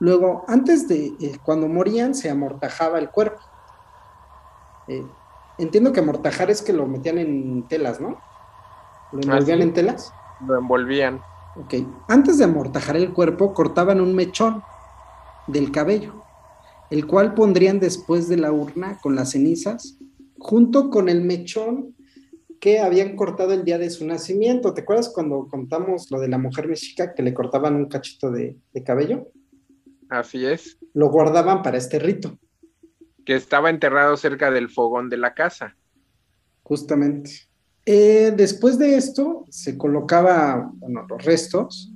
luego, 0.00 0.44
antes 0.48 0.88
de 0.88 1.12
cuando 1.44 1.68
morían, 1.68 2.14
se 2.14 2.30
amortajaba 2.30 2.98
el 2.98 3.10
cuerpo. 3.10 3.40
entiendo 5.58 5.92
que 5.92 6.00
amortajar 6.00 6.50
es 6.50 6.62
que 6.62 6.72
lo 6.72 6.86
metían 6.86 7.18
en 7.18 7.68
telas, 7.68 8.00
¿no? 8.00 8.18
¿Lo 9.12 9.20
envolvían 9.22 9.62
en 9.62 9.72
telas? 9.72 10.12
Lo 10.46 10.58
envolvían. 10.58 11.20
Ok. 11.56 11.74
Antes 12.08 12.38
de 12.38 12.44
amortajar 12.44 12.96
el 12.96 13.12
cuerpo, 13.12 13.54
cortaban 13.54 14.00
un 14.00 14.14
mechón 14.14 14.62
del 15.46 15.72
cabello, 15.72 16.22
el 16.90 17.06
cual 17.06 17.34
pondrían 17.34 17.80
después 17.80 18.28
de 18.28 18.36
la 18.36 18.52
urna 18.52 18.98
con 19.02 19.16
las 19.16 19.30
cenizas, 19.32 19.98
junto 20.38 20.90
con 20.90 21.08
el 21.08 21.22
mechón 21.22 21.96
que 22.60 22.80
habían 22.80 23.16
cortado 23.16 23.52
el 23.52 23.64
día 23.64 23.78
de 23.78 23.90
su 23.90 24.06
nacimiento. 24.06 24.74
¿Te 24.74 24.82
acuerdas 24.82 25.10
cuando 25.14 25.46
contamos 25.48 26.10
lo 26.10 26.20
de 26.20 26.28
la 26.28 26.38
mujer 26.38 26.68
mexica 26.68 27.14
que 27.14 27.22
le 27.22 27.34
cortaban 27.34 27.76
un 27.76 27.88
cachito 27.88 28.30
de, 28.30 28.56
de 28.72 28.84
cabello? 28.84 29.28
Así 30.08 30.44
es. 30.44 30.78
Lo 30.94 31.10
guardaban 31.10 31.62
para 31.62 31.78
este 31.78 31.98
rito. 31.98 32.38
Que 33.24 33.36
estaba 33.36 33.70
enterrado 33.70 34.16
cerca 34.16 34.50
del 34.50 34.70
fogón 34.70 35.08
de 35.08 35.18
la 35.18 35.34
casa. 35.34 35.76
Justamente. 36.62 37.47
Eh, 37.90 38.34
después 38.36 38.78
de 38.78 38.96
esto, 38.96 39.46
se 39.48 39.78
colocaba 39.78 40.70
los 41.08 41.24
restos 41.24 41.90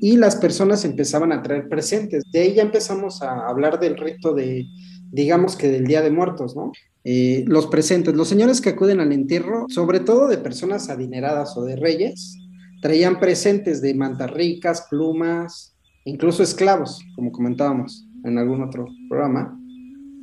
y 0.00 0.16
las 0.16 0.36
personas 0.36 0.84
empezaban 0.84 1.32
a 1.32 1.42
traer 1.42 1.68
presentes. 1.68 2.22
De 2.32 2.42
ahí 2.42 2.54
ya 2.54 2.62
empezamos 2.62 3.22
a 3.22 3.48
hablar 3.48 3.80
del 3.80 3.96
rito 3.96 4.34
de, 4.34 4.64
digamos 5.10 5.56
que 5.56 5.68
del 5.68 5.84
Día 5.84 6.00
de 6.00 6.12
Muertos, 6.12 6.54
¿no? 6.54 6.70
Eh, 7.02 7.42
los 7.48 7.66
presentes, 7.66 8.14
los 8.14 8.28
señores 8.28 8.60
que 8.60 8.68
acuden 8.68 9.00
al 9.00 9.10
entierro, 9.10 9.66
sobre 9.68 9.98
todo 9.98 10.28
de 10.28 10.38
personas 10.38 10.90
adineradas 10.90 11.56
o 11.56 11.64
de 11.64 11.74
reyes, 11.74 12.38
traían 12.80 13.18
presentes 13.18 13.82
de 13.82 13.94
mantas 13.94 14.30
ricas, 14.30 14.86
plumas, 14.88 15.74
incluso 16.04 16.44
esclavos, 16.44 17.00
como 17.16 17.32
comentábamos 17.32 18.06
en 18.22 18.38
algún 18.38 18.62
otro 18.62 18.86
programa, 19.08 19.58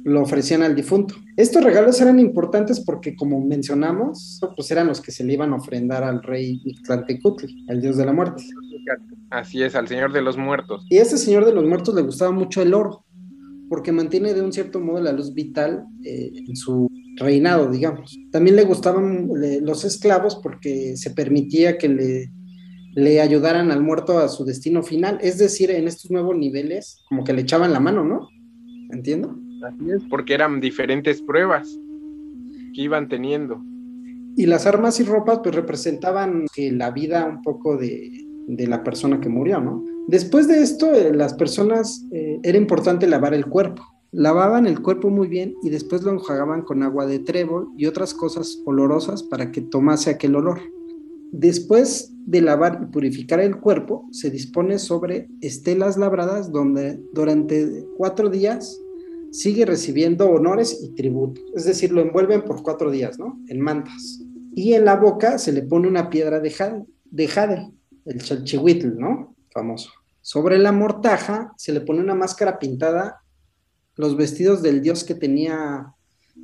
lo 0.03 0.21
ofrecían 0.21 0.63
al 0.63 0.75
difunto. 0.75 1.15
Estos 1.37 1.63
regalos 1.63 1.99
eran 2.01 2.19
importantes 2.19 2.79
porque, 2.81 3.15
como 3.15 3.39
mencionamos, 3.39 4.39
pues 4.55 4.69
eran 4.71 4.87
los 4.87 5.01
que 5.01 5.11
se 5.11 5.23
le 5.23 5.33
iban 5.33 5.53
a 5.53 5.57
ofrendar 5.57 6.03
al 6.03 6.21
rey 6.21 6.61
Tlantecutli, 6.85 7.65
el 7.69 7.81
dios 7.81 7.97
de 7.97 8.05
la 8.05 8.13
muerte. 8.13 8.43
Así 9.29 9.63
es, 9.63 9.75
al 9.75 9.87
señor 9.87 10.11
de 10.11 10.21
los 10.21 10.37
muertos. 10.37 10.85
Y 10.89 10.97
a 10.97 11.03
ese 11.03 11.17
señor 11.17 11.45
de 11.45 11.53
los 11.53 11.65
muertos 11.65 11.95
le 11.95 12.01
gustaba 12.01 12.31
mucho 12.31 12.61
el 12.61 12.73
oro, 12.73 13.05
porque 13.69 13.91
mantiene 13.91 14.33
de 14.33 14.41
un 14.41 14.51
cierto 14.51 14.79
modo 14.79 15.01
la 15.01 15.13
luz 15.13 15.33
vital 15.33 15.85
eh, 16.03 16.31
en 16.47 16.55
su 16.55 16.89
reinado, 17.15 17.71
digamos. 17.71 18.17
También 18.31 18.55
le 18.55 18.63
gustaban 18.63 19.29
los 19.61 19.85
esclavos 19.85 20.39
porque 20.43 20.97
se 20.97 21.11
permitía 21.11 21.77
que 21.77 21.87
le, 21.87 22.31
le 22.93 23.21
ayudaran 23.21 23.71
al 23.71 23.81
muerto 23.81 24.19
a 24.19 24.27
su 24.27 24.43
destino 24.43 24.83
final. 24.83 25.17
Es 25.21 25.37
decir, 25.37 25.71
en 25.71 25.87
estos 25.87 26.11
nuevos 26.11 26.37
niveles, 26.37 27.03
como 27.07 27.23
que 27.23 27.33
le 27.33 27.41
echaban 27.41 27.71
la 27.71 27.79
mano, 27.79 28.03
¿no? 28.03 28.27
¿Entiendo? 28.91 29.42
Porque 30.09 30.33
eran 30.33 30.59
diferentes 30.59 31.21
pruebas 31.21 31.79
que 32.73 32.81
iban 32.81 33.07
teniendo. 33.07 33.61
Y 34.35 34.45
las 34.47 34.65
armas 34.65 34.99
y 34.99 35.03
ropas 35.03 35.39
pues 35.43 35.55
representaban 35.55 36.45
que 36.53 36.71
la 36.71 36.91
vida 36.91 37.25
un 37.25 37.41
poco 37.41 37.77
de, 37.77 38.11
de 38.47 38.67
la 38.67 38.83
persona 38.83 39.19
que 39.19 39.29
murió, 39.29 39.59
¿no? 39.59 39.83
Después 40.07 40.47
de 40.47 40.61
esto, 40.61 40.93
eh, 40.93 41.13
las 41.13 41.33
personas, 41.33 42.05
eh, 42.11 42.39
era 42.43 42.57
importante 42.57 43.07
lavar 43.07 43.33
el 43.33 43.45
cuerpo. 43.45 43.83
Lavaban 44.11 44.67
el 44.67 44.81
cuerpo 44.81 45.09
muy 45.09 45.27
bien 45.27 45.55
y 45.63 45.69
después 45.69 46.03
lo 46.03 46.11
enjuagaban 46.11 46.61
con 46.63 46.83
agua 46.83 47.07
de 47.07 47.19
trébol 47.19 47.69
y 47.77 47.85
otras 47.85 48.13
cosas 48.13 48.61
olorosas 48.65 49.23
para 49.23 49.51
que 49.51 49.61
tomase 49.61 50.09
aquel 50.09 50.35
olor. 50.35 50.59
Después 51.31 52.13
de 52.25 52.41
lavar 52.41 52.79
y 52.83 52.91
purificar 52.91 53.39
el 53.39 53.59
cuerpo, 53.59 54.07
se 54.11 54.29
dispone 54.29 54.77
sobre 54.77 55.29
estelas 55.41 55.97
labradas 55.97 56.51
donde 56.51 57.01
durante 57.13 57.85
cuatro 57.97 58.29
días 58.29 58.79
sigue 59.33 59.65
recibiendo 59.65 60.29
honores 60.29 60.79
y 60.83 60.93
tributos. 60.93 61.43
Es 61.55 61.65
decir, 61.65 61.91
lo 61.91 62.01
envuelven 62.01 62.43
por 62.43 62.61
cuatro 62.61 62.91
días, 62.91 63.17
¿no? 63.17 63.39
En 63.47 63.59
mantas. 63.59 64.21
Y 64.55 64.73
en 64.73 64.85
la 64.85 64.95
boca 64.95 65.39
se 65.39 65.51
le 65.51 65.63
pone 65.63 65.87
una 65.87 66.11
piedra 66.11 66.39
de 66.39 66.51
jade, 66.51 66.85
de 67.05 67.27
jade 67.27 67.71
el 68.05 68.21
chalchihuitl, 68.21 68.95
¿no? 68.97 69.35
Famoso. 69.51 69.89
Sobre 70.21 70.59
la 70.59 70.71
mortaja 70.71 71.51
se 71.57 71.73
le 71.73 71.81
pone 71.81 72.01
una 72.01 72.13
máscara 72.13 72.59
pintada, 72.59 73.21
los 73.95 74.15
vestidos 74.15 74.61
del 74.61 74.81
dios 74.81 75.03
que 75.03 75.15
tenía, 75.15 75.93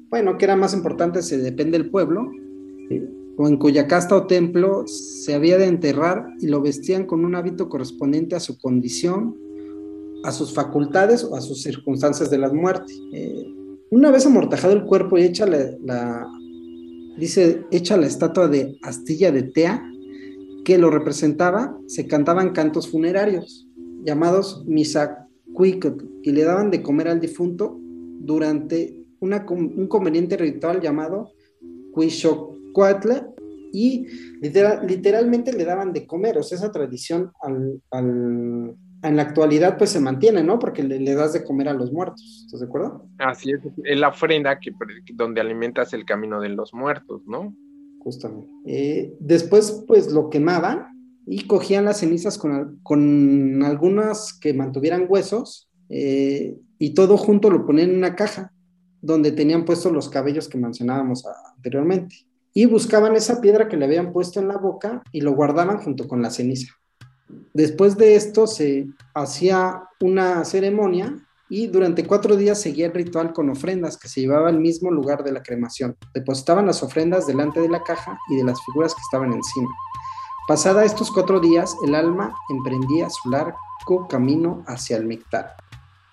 bueno, 0.09 0.37
que 0.37 0.45
era 0.45 0.55
más 0.55 0.73
importante, 0.73 1.21
se 1.21 1.37
depende 1.37 1.77
del 1.77 1.91
pueblo, 1.91 2.31
o 3.37 3.47
en 3.47 3.57
cuya 3.57 3.87
casta 3.87 4.15
o 4.15 4.25
templo 4.27 4.85
se 4.87 5.33
había 5.35 5.57
de 5.57 5.65
enterrar 5.65 6.27
y 6.39 6.47
lo 6.47 6.59
vestían 6.61 7.05
con 7.05 7.23
un 7.23 7.35
hábito 7.35 7.69
correspondiente 7.69 8.35
a 8.35 8.39
su 8.39 8.57
condición, 8.57 9.37
a 10.23 10.31
sus 10.31 10.53
facultades 10.53 11.23
o 11.23 11.35
a 11.35 11.41
sus 11.41 11.61
circunstancias 11.61 12.29
de 12.29 12.37
la 12.37 12.51
muerte. 12.51 12.93
Eh, 13.13 13.45
una 13.91 14.11
vez 14.11 14.25
amortajado 14.25 14.73
el 14.73 14.85
cuerpo 14.85 15.17
y 15.17 15.23
hecha 15.23 15.45
la, 15.47 16.27
dice, 17.17 17.65
hecha 17.71 17.97
la 17.97 18.07
estatua 18.07 18.47
de 18.47 18.77
Astilla 18.83 19.31
de 19.31 19.43
Tea, 19.43 19.83
que 20.63 20.77
lo 20.77 20.89
representaba, 20.89 21.75
se 21.87 22.05
cantaban 22.05 22.51
cantos 22.51 22.89
funerarios, 22.89 23.67
llamados 24.03 24.63
misacuicot, 24.67 26.03
y 26.21 26.31
le 26.31 26.43
daban 26.43 26.69
de 26.69 26.83
comer 26.83 27.07
al 27.07 27.19
difunto 27.19 27.79
durante 28.19 29.05
un 29.19 29.87
conveniente 29.87 30.37
ritual 30.37 30.81
llamado 30.81 31.31
Cuixocuatl, 31.91 33.11
y 33.71 34.05
literalmente 34.41 35.53
le 35.53 35.65
daban 35.65 35.93
de 35.93 36.05
comer, 36.05 36.37
o 36.37 36.43
sea, 36.43 36.57
esa 36.57 36.71
tradición 36.71 37.31
en 39.01 39.15
la 39.15 39.23
actualidad 39.23 39.77
pues 39.77 39.91
se 39.91 39.99
mantiene, 39.99 40.43
¿no? 40.43 40.59
Porque 40.59 40.83
le, 40.83 41.13
das 41.13 41.33
de 41.33 41.43
comer 41.43 41.69
a 41.69 41.73
los 41.73 41.91
muertos, 41.91 42.43
¿estás 42.45 42.59
de 42.59 42.65
acuerdo? 42.65 43.07
Así 43.17 43.51
es, 43.51 43.59
es 43.83 43.99
la 43.99 44.09
ofrenda 44.09 44.59
que, 44.59 44.71
donde 45.13 45.41
alimentas 45.41 45.93
el 45.93 46.05
camino 46.05 46.41
de 46.41 46.49
los 46.49 46.73
muertos, 46.73 47.21
¿no? 47.25 47.53
justamente. 47.99 48.49
Eh, 48.65 49.15
después, 49.19 49.83
pues 49.87 50.11
lo 50.11 50.29
quemaban 50.29 50.87
y 51.25 51.45
cogían 51.45 51.85
las 51.85 51.99
cenizas 51.99 52.37
con, 52.37 52.79
con 52.81 53.63
algunas 53.63 54.33
que 54.33 54.53
mantuvieran 54.53 55.05
huesos 55.07 55.69
eh, 55.89 56.57
y 56.79 56.93
todo 56.93 57.17
junto 57.17 57.49
lo 57.49 57.65
ponían 57.65 57.91
en 57.91 57.97
una 57.97 58.15
caja 58.15 58.51
donde 59.01 59.31
tenían 59.31 59.65
puestos 59.65 59.91
los 59.91 60.09
cabellos 60.09 60.49
que 60.49 60.57
mencionábamos 60.57 61.23
anteriormente. 61.55 62.15
Y 62.53 62.65
buscaban 62.65 63.15
esa 63.15 63.41
piedra 63.41 63.67
que 63.67 63.77
le 63.77 63.85
habían 63.85 64.11
puesto 64.11 64.39
en 64.39 64.47
la 64.47 64.57
boca 64.57 65.03
y 65.11 65.21
lo 65.21 65.33
guardaban 65.33 65.77
junto 65.77 66.07
con 66.07 66.21
la 66.21 66.31
ceniza. 66.31 66.73
Después 67.53 67.97
de 67.97 68.15
esto 68.15 68.47
se 68.47 68.87
hacía 69.13 69.83
una 69.99 70.45
ceremonia 70.45 71.15
y 71.49 71.67
durante 71.67 72.05
cuatro 72.05 72.35
días 72.35 72.61
seguía 72.61 72.87
el 72.87 72.93
ritual 72.93 73.33
con 73.33 73.49
ofrendas 73.49 73.97
que 73.97 74.07
se 74.07 74.21
llevaba 74.21 74.49
al 74.49 74.59
mismo 74.59 74.91
lugar 74.91 75.23
de 75.23 75.31
la 75.31 75.41
cremación. 75.41 75.97
Depositaban 76.13 76.67
las 76.67 76.83
ofrendas 76.83 77.25
delante 77.25 77.59
de 77.59 77.69
la 77.69 77.83
caja 77.83 78.19
y 78.29 78.35
de 78.35 78.43
las 78.43 78.63
figuras 78.65 78.93
que 78.93 79.01
estaban 79.01 79.33
encima. 79.33 79.69
Pasada 80.47 80.85
estos 80.85 81.11
cuatro 81.11 81.39
días, 81.39 81.75
el 81.85 81.95
alma 81.95 82.35
emprendía 82.49 83.09
su 83.09 83.29
largo 83.29 83.57
camino 84.07 84.63
hacia 84.67 84.97
el 84.97 85.05
Mictlán, 85.05 85.45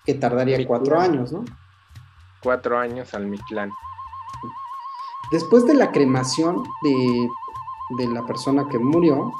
que 0.05 0.15
tardaría 0.15 0.65
cuatro 0.67 0.99
años, 0.99 1.31
¿no? 1.31 1.45
Cuatro 2.41 2.77
años 2.77 3.13
al 3.13 3.27
Mictlán. 3.27 3.71
Después 5.31 5.65
de 5.65 5.73
la 5.73 5.91
cremación 5.91 6.63
de, 6.83 7.29
de 7.97 8.07
la 8.07 8.25
persona 8.25 8.67
que 8.69 8.79
murió, 8.79 9.31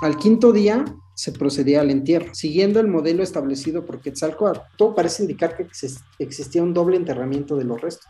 al 0.00 0.16
quinto 0.16 0.52
día 0.52 0.84
se 1.18 1.32
procedía 1.32 1.80
al 1.80 1.90
entierro, 1.90 2.32
siguiendo 2.32 2.78
el 2.78 2.86
modelo 2.86 3.24
establecido 3.24 3.84
por 3.84 4.00
Quetzalcoatl. 4.00 4.60
Todo 4.76 4.94
parece 4.94 5.24
indicar 5.24 5.56
que 5.56 5.66
existía 6.20 6.62
un 6.62 6.72
doble 6.72 6.96
enterramiento 6.96 7.56
de 7.56 7.64
los 7.64 7.80
restos. 7.80 8.06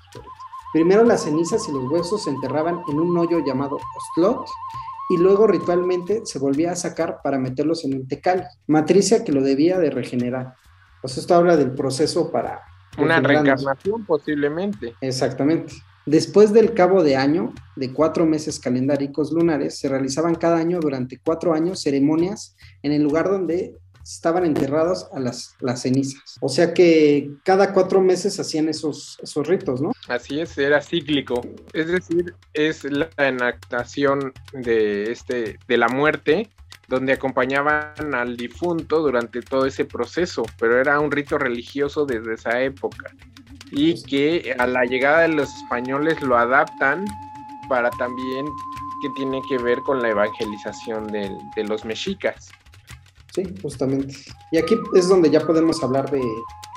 Primero 0.74 1.04
las 1.04 1.22
cenizas 1.22 1.66
y 1.70 1.72
los 1.72 1.90
huesos 1.90 2.24
se 2.24 2.28
enterraban 2.28 2.82
en 2.86 3.00
un 3.00 3.16
hoyo 3.16 3.38
llamado 3.42 3.78
Ostlot 3.96 4.44
y 5.08 5.16
luego 5.16 5.46
ritualmente 5.46 6.20
se 6.26 6.38
volvía 6.38 6.72
a 6.72 6.76
sacar 6.76 7.20
para 7.24 7.38
meterlos 7.38 7.82
en 7.86 7.94
un 7.94 8.06
tecal, 8.06 8.46
matricia 8.66 9.24
que 9.24 9.32
lo 9.32 9.40
debía 9.40 9.78
de 9.78 9.88
regenerar. 9.88 10.56
Pues 11.00 11.16
esto 11.16 11.34
habla 11.34 11.56
del 11.56 11.70
proceso 11.70 12.30
para... 12.30 12.60
Una 12.98 13.20
reencarnación 13.20 14.04
posiblemente. 14.04 14.92
Exactamente. 15.00 15.72
Después 16.08 16.54
del 16.54 16.72
cabo 16.72 17.02
de 17.02 17.16
año, 17.16 17.52
de 17.76 17.92
cuatro 17.92 18.24
meses 18.24 18.58
calendáricos 18.58 19.30
lunares, 19.30 19.78
se 19.78 19.90
realizaban 19.90 20.36
cada 20.36 20.56
año 20.56 20.80
durante 20.80 21.18
cuatro 21.18 21.52
años 21.52 21.82
ceremonias 21.82 22.56
en 22.82 22.92
el 22.92 23.02
lugar 23.02 23.28
donde 23.28 23.74
estaban 24.02 24.46
enterrados 24.46 25.06
a 25.12 25.20
las, 25.20 25.54
cenizas. 25.76 26.38
O 26.40 26.48
sea 26.48 26.72
que 26.72 27.30
cada 27.44 27.74
cuatro 27.74 28.00
meses 28.00 28.40
hacían 28.40 28.70
esos, 28.70 29.18
esos 29.22 29.46
ritos, 29.46 29.82
¿no? 29.82 29.92
Así 30.08 30.40
es, 30.40 30.56
era 30.56 30.80
cíclico. 30.80 31.42
Es 31.74 31.88
decir, 31.88 32.34
es 32.54 32.84
la 32.84 33.10
enactación 33.18 34.32
de, 34.54 35.12
este, 35.12 35.58
de 35.68 35.76
la 35.76 35.88
muerte 35.88 36.48
donde 36.88 37.12
acompañaban 37.12 38.14
al 38.14 38.34
difunto 38.38 39.02
durante 39.02 39.42
todo 39.42 39.66
ese 39.66 39.84
proceso, 39.84 40.42
pero 40.58 40.80
era 40.80 40.98
un 41.00 41.10
rito 41.10 41.36
religioso 41.36 42.06
desde 42.06 42.32
esa 42.32 42.62
época 42.62 43.12
y 43.72 44.02
que 44.04 44.54
a 44.58 44.66
la 44.66 44.84
llegada 44.84 45.20
de 45.20 45.28
los 45.28 45.54
españoles 45.54 46.20
lo 46.22 46.36
adaptan 46.36 47.04
para 47.68 47.90
también 47.90 48.46
que 49.00 49.10
tiene 49.10 49.40
que 49.48 49.58
ver 49.58 49.80
con 49.82 50.02
la 50.02 50.08
evangelización 50.08 51.06
de, 51.08 51.30
los 51.64 51.84
mexicas. 51.84 52.48
Sí, 53.34 53.44
justamente. 53.62 54.14
Y 54.50 54.58
aquí 54.58 54.74
es 54.94 55.08
donde 55.08 55.30
ya 55.30 55.46
podemos 55.46 55.82
hablar 55.82 56.10
de 56.10 56.20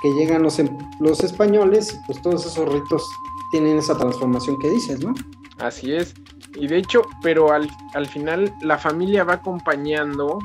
que 0.01 0.13
llegan 0.13 0.43
los, 0.43 0.59
em, 0.59 0.69
los 0.99 1.23
españoles 1.23 1.93
y 1.93 2.05
pues 2.05 2.21
todos 2.21 2.45
esos 2.45 2.71
ritos 2.71 3.03
tienen 3.51 3.77
esa 3.77 3.97
transformación 3.97 4.59
que 4.59 4.69
dices, 4.69 5.03
¿no? 5.03 5.13
Así 5.59 5.93
es. 5.93 6.13
Y 6.55 6.67
de 6.67 6.77
hecho, 6.77 7.03
pero 7.23 7.51
al, 7.51 7.69
al 7.93 8.05
final 8.07 8.53
la 8.61 8.77
familia 8.77 9.23
va 9.23 9.35
acompañando 9.35 10.39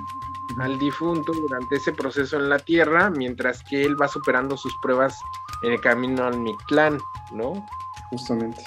al 0.59 0.79
difunto 0.79 1.33
durante 1.33 1.77
ese 1.77 1.93
proceso 1.93 2.37
en 2.37 2.49
la 2.49 2.59
tierra, 2.59 3.11
mientras 3.11 3.63
que 3.65 3.85
él 3.85 4.01
va 4.01 4.09
superando 4.09 4.57
sus 4.57 4.75
pruebas 4.83 5.17
en 5.63 5.73
el 5.73 5.81
camino 5.81 6.25
al 6.25 6.39
Mictlán, 6.39 6.99
¿no? 7.33 7.67
Justamente. 8.11 8.65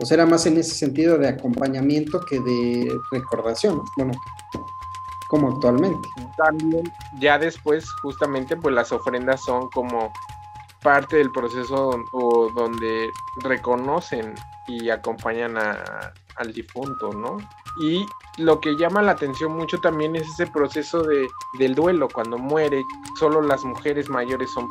O 0.00 0.06
sea, 0.06 0.16
era 0.16 0.26
más 0.26 0.46
en 0.46 0.58
ese 0.58 0.74
sentido 0.74 1.18
de 1.18 1.28
acompañamiento 1.28 2.20
que 2.20 2.40
de 2.40 2.92
recordación, 3.12 3.76
¿no? 3.76 3.84
Bueno, 3.96 4.12
como 5.28 5.52
actualmente. 5.52 6.08
También, 6.36 6.92
ya 7.18 7.38
después, 7.38 7.90
justamente, 8.02 8.56
pues 8.56 8.74
las 8.74 8.92
ofrendas 8.92 9.42
son 9.44 9.68
como 9.70 10.12
parte 10.84 11.16
del 11.16 11.32
proceso 11.32 11.90
o 12.12 12.50
donde 12.54 13.10
reconocen 13.42 14.34
y 14.68 14.90
acompañan 14.90 15.56
a, 15.58 15.82
al 16.36 16.52
difunto, 16.52 17.10
¿no? 17.12 17.38
Y 17.80 18.06
lo 18.38 18.60
que 18.60 18.76
llama 18.76 19.02
la 19.02 19.12
atención 19.12 19.52
mucho 19.56 19.80
también 19.80 20.14
es 20.14 20.28
ese 20.28 20.46
proceso 20.46 21.02
de, 21.02 21.26
del 21.58 21.74
duelo, 21.74 22.08
cuando 22.08 22.38
muere, 22.38 22.84
solo 23.18 23.40
las 23.42 23.64
mujeres 23.64 24.08
mayores 24.08 24.52
son, 24.52 24.68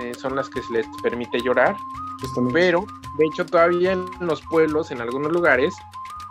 eh, 0.00 0.12
son 0.14 0.34
las 0.34 0.48
que 0.48 0.62
se 0.62 0.72
les 0.72 0.86
permite 1.02 1.40
llorar, 1.40 1.76
pero 2.52 2.84
de 3.18 3.26
hecho 3.26 3.46
todavía 3.46 3.92
en 3.92 4.06
los 4.20 4.40
pueblos, 4.42 4.90
en 4.90 5.00
algunos 5.00 5.30
lugares, 5.30 5.74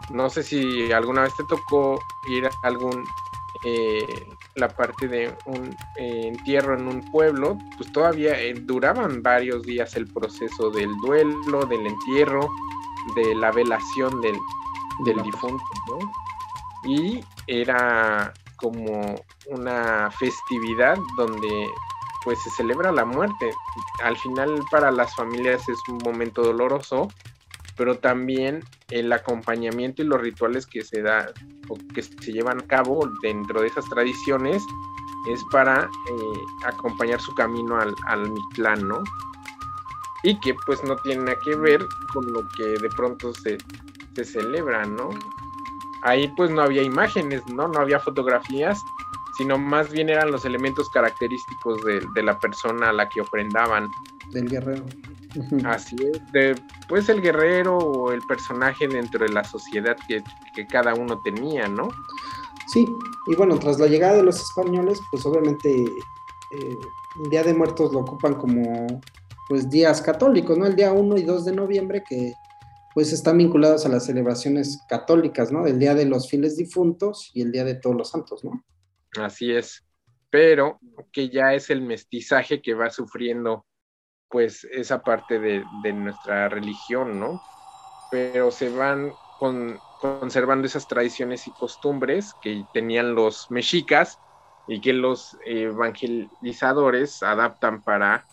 no 0.09 0.29
sé 0.29 0.43
si 0.43 0.91
alguna 0.91 1.21
vez 1.21 1.33
te 1.35 1.43
tocó 1.45 1.99
ir 2.27 2.45
a 2.47 2.51
algún 2.63 3.05
eh, 3.63 4.27
la 4.55 4.67
parte 4.67 5.07
de 5.07 5.35
un 5.45 5.75
eh, 5.97 6.27
entierro 6.27 6.77
en 6.77 6.87
un 6.87 7.01
pueblo, 7.11 7.57
pues 7.77 7.91
todavía 7.91 8.35
duraban 8.61 9.23
varios 9.23 9.63
días 9.63 9.95
el 9.95 10.07
proceso 10.07 10.69
del 10.69 10.89
duelo, 10.97 11.65
del 11.65 11.85
entierro, 11.85 12.47
de 13.15 13.35
la 13.35 13.51
velación 13.51 14.21
del, 14.21 14.35
del 15.05 15.21
difunto, 15.23 15.65
¿no? 15.89 16.11
Y 16.85 17.23
era 17.47 18.33
como 18.57 19.15
una 19.47 20.09
festividad 20.11 20.97
donde 21.17 21.67
pues 22.23 22.41
se 22.41 22.49
celebra 22.51 22.91
la 22.91 23.05
muerte. 23.05 23.51
Al 24.03 24.17
final 24.17 24.63
para 24.71 24.91
las 24.91 25.13
familias 25.15 25.67
es 25.67 25.77
un 25.89 25.97
momento 25.97 26.41
doloroso, 26.41 27.09
pero 27.75 27.97
también 27.97 28.63
el 28.93 29.11
acompañamiento 29.11 30.01
y 30.01 30.05
los 30.05 30.21
rituales 30.21 30.65
que 30.65 30.83
se 30.83 31.01
da 31.01 31.31
o 31.69 31.77
que 31.93 32.01
se 32.01 32.31
llevan 32.31 32.59
a 32.59 32.67
cabo 32.67 33.09
dentro 33.21 33.61
de 33.61 33.67
esas 33.67 33.85
tradiciones 33.89 34.61
es 35.31 35.41
para 35.51 35.83
eh, 35.83 36.39
acompañar 36.65 37.19
su 37.19 37.33
camino 37.33 37.77
al, 37.79 37.95
al 38.07 38.87
¿no? 38.87 39.03
y 40.23 40.39
que 40.39 40.55
pues 40.65 40.83
no 40.83 40.95
tiene 40.97 41.35
que 41.43 41.55
ver 41.55 41.85
con 42.13 42.31
lo 42.31 42.47
que 42.57 42.63
de 42.63 42.89
pronto 42.89 43.33
se, 43.33 43.57
celebra, 44.23 44.85
¿no? 44.85 45.09
Ahí 46.03 46.31
pues 46.37 46.49
no 46.49 46.61
había 46.61 46.81
imágenes, 46.81 47.45
¿no? 47.47 47.67
No 47.67 47.79
había 47.79 47.99
fotografías, 47.99 48.81
sino 49.37 49.57
más 49.57 49.91
bien 49.91 50.09
eran 50.09 50.31
los 50.31 50.45
elementos 50.45 50.89
característicos 50.89 51.83
de, 51.83 52.23
la 52.23 52.39
persona 52.39 52.89
a 52.89 52.93
la 52.93 53.09
que 53.09 53.21
ofrendaban. 53.21 53.89
Del 54.31 54.49
guerrero. 54.49 54.85
Así 55.65 55.95
es, 55.99 56.31
de, 56.31 56.55
pues 56.87 57.09
el 57.09 57.21
guerrero 57.21 57.77
o 57.77 58.11
el 58.11 58.21
personaje 58.27 58.87
dentro 58.87 59.25
de 59.25 59.31
la 59.31 59.43
sociedad 59.43 59.95
que, 60.07 60.23
cada 60.67 60.93
uno 60.93 61.19
tenía, 61.23 61.67
¿no? 61.67 61.89
Sí, 62.67 62.85
y 63.27 63.35
bueno, 63.35 63.57
tras 63.57 63.79
la 63.79 63.87
llegada 63.87 64.17
de 64.17 64.23
los 64.23 64.39
españoles, 64.39 64.99
pues 65.11 65.25
obviamente 65.25 65.69
eh, 65.71 66.77
el 67.23 67.29
Día 67.29 67.43
de 67.43 67.53
Muertos 67.53 67.91
lo 67.91 67.99
ocupan 67.99 68.35
como 68.35 68.87
pues 69.49 69.69
días 69.69 70.01
católicos, 70.01 70.57
¿no? 70.57 70.65
El 70.65 70.75
día 70.75 70.93
1 70.93 71.17
y 71.17 71.23
2 71.23 71.45
de 71.45 71.51
noviembre 71.53 72.03
que 72.07 72.33
pues 72.93 73.11
están 73.11 73.39
vinculados 73.39 73.85
a 73.85 73.89
las 73.89 74.05
celebraciones 74.05 74.79
católicas, 74.87 75.51
¿no? 75.51 75.65
El 75.65 75.79
día 75.79 75.95
de 75.95 76.05
los 76.05 76.29
fieles 76.29 76.55
difuntos 76.55 77.31
y 77.33 77.41
el 77.41 77.51
día 77.51 77.63
de 77.63 77.75
todos 77.75 77.95
los 77.95 78.09
santos, 78.09 78.43
¿no? 78.43 78.63
Así 79.19 79.51
es, 79.51 79.83
pero 80.29 80.79
que 81.11 81.29
ya 81.29 81.53
es 81.53 81.69
el 81.69 81.81
mestizaje 81.81 82.61
que 82.61 82.73
va 82.73 82.89
sufriendo 82.89 83.65
pues 84.33 84.63
esa 84.63 85.03
parte 85.03 85.37
de, 85.37 85.93
nuestra 85.93 86.49
religión, 86.49 87.19
¿no? 87.19 87.39
Pero 88.09 88.49
se 88.49 88.67
van 88.69 89.13
conservando 90.01 90.65
esas 90.65 90.87
tradiciones 90.87 91.45
y 91.45 91.51
costumbres 91.51 92.33
que 92.41 92.65
tenían 92.73 93.13
los 93.13 93.51
mexicas 93.51 94.19
y 94.67 94.81
que 94.81 94.91
los 94.91 95.37
evangelizadores 95.45 97.21
adaptan 97.21 97.83
para 97.83 98.25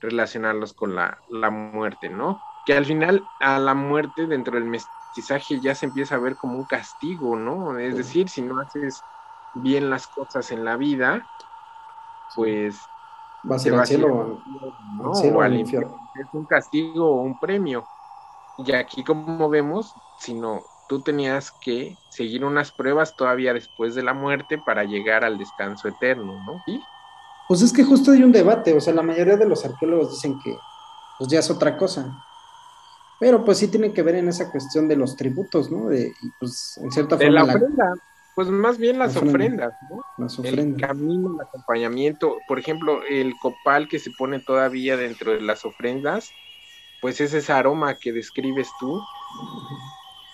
relacionarlos 0.00 0.72
con 0.72 0.94
la, 0.94 1.20
muerte, 1.50 2.08
¿no? 2.08 2.40
Que 2.64 2.72
al 2.72 2.86
final 2.86 3.22
a 3.38 3.58
la 3.58 3.74
muerte 3.74 4.26
dentro 4.26 4.54
del 4.54 4.64
mestizaje 4.64 5.60
ya 5.60 5.74
se 5.74 5.84
empieza 5.84 6.14
a 6.14 6.20
ver 6.20 6.36
como 6.36 6.56
un 6.56 6.64
castigo, 6.64 7.36
¿no? 7.36 7.78
Es 7.78 7.98
decir, 7.98 8.30
si 8.30 8.40
no 8.40 8.58
haces 8.62 8.98
bien 9.56 9.90
las 9.90 10.06
cosas 10.06 10.50
en 10.52 10.64
la 10.64 10.78
vida, 10.78 11.28
pues... 12.34 12.80
Va 13.50 13.56
a 13.56 13.58
ser 13.58 13.74
al 13.74 13.86
cielo, 13.86 14.40
o 15.02 15.40
al 15.40 15.54
infierno. 15.54 15.96
Es 16.14 16.26
un 16.32 16.44
castigo 16.44 17.06
o 17.06 17.22
un 17.22 17.38
premio. 17.38 17.84
Y 18.58 18.72
aquí 18.72 19.02
como 19.04 19.48
vemos, 19.48 19.94
sino 20.18 20.62
tú 20.88 21.00
tenías 21.00 21.50
que 21.50 21.96
seguir 22.10 22.44
unas 22.44 22.72
pruebas 22.72 23.16
todavía 23.16 23.52
después 23.52 23.94
de 23.94 24.02
la 24.02 24.14
muerte 24.14 24.58
para 24.58 24.84
llegar 24.84 25.24
al 25.24 25.38
descanso 25.38 25.88
eterno, 25.88 26.42
¿no? 26.46 26.62
¿Y? 26.66 26.80
Pues 27.48 27.62
es 27.62 27.72
que 27.72 27.84
justo 27.84 28.12
hay 28.12 28.22
un 28.22 28.32
debate, 28.32 28.74
o 28.74 28.80
sea, 28.80 28.94
la 28.94 29.02
mayoría 29.02 29.36
de 29.36 29.46
los 29.46 29.64
arqueólogos 29.64 30.12
dicen 30.12 30.38
que 30.42 30.56
pues 31.18 31.30
ya 31.30 31.40
es 31.40 31.50
otra 31.50 31.76
cosa. 31.76 32.24
Pero 33.20 33.44
pues 33.44 33.58
sí 33.58 33.68
tiene 33.68 33.92
que 33.92 34.02
ver 34.02 34.16
en 34.16 34.28
esa 34.28 34.50
cuestión 34.50 34.88
de 34.88 34.96
los 34.96 35.16
tributos, 35.16 35.70
¿no? 35.70 35.88
De, 35.88 36.12
pues 36.40 36.78
en 36.82 36.90
cierta 36.90 37.16
forma. 37.16 37.32
la 37.32 37.44
ofrenda, 37.44 37.94
pues 38.34 38.48
más 38.48 38.78
bien 38.78 38.98
las 38.98 39.16
ofrendas, 39.16 39.74
¿no? 39.88 40.02
Las 40.18 40.38
ofrendas. 40.38 40.80
El 40.80 40.88
camino, 40.88 41.34
el 41.34 41.40
acompañamiento, 41.40 42.38
por 42.48 42.58
ejemplo, 42.58 43.02
el 43.08 43.34
copal 43.40 43.88
que 43.88 43.98
se 43.98 44.10
pone 44.10 44.40
todavía 44.40 44.96
dentro 44.96 45.32
de 45.32 45.40
las 45.40 45.64
ofrendas, 45.64 46.30
pues 47.00 47.20
es 47.20 47.32
ese 47.34 47.52
aroma 47.52 47.96
que 47.96 48.12
describes 48.12 48.68
tú. 48.80 49.00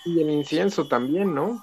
Y 0.06 0.20
el 0.20 0.30
incienso 0.30 0.88
también, 0.88 1.34
¿no? 1.34 1.62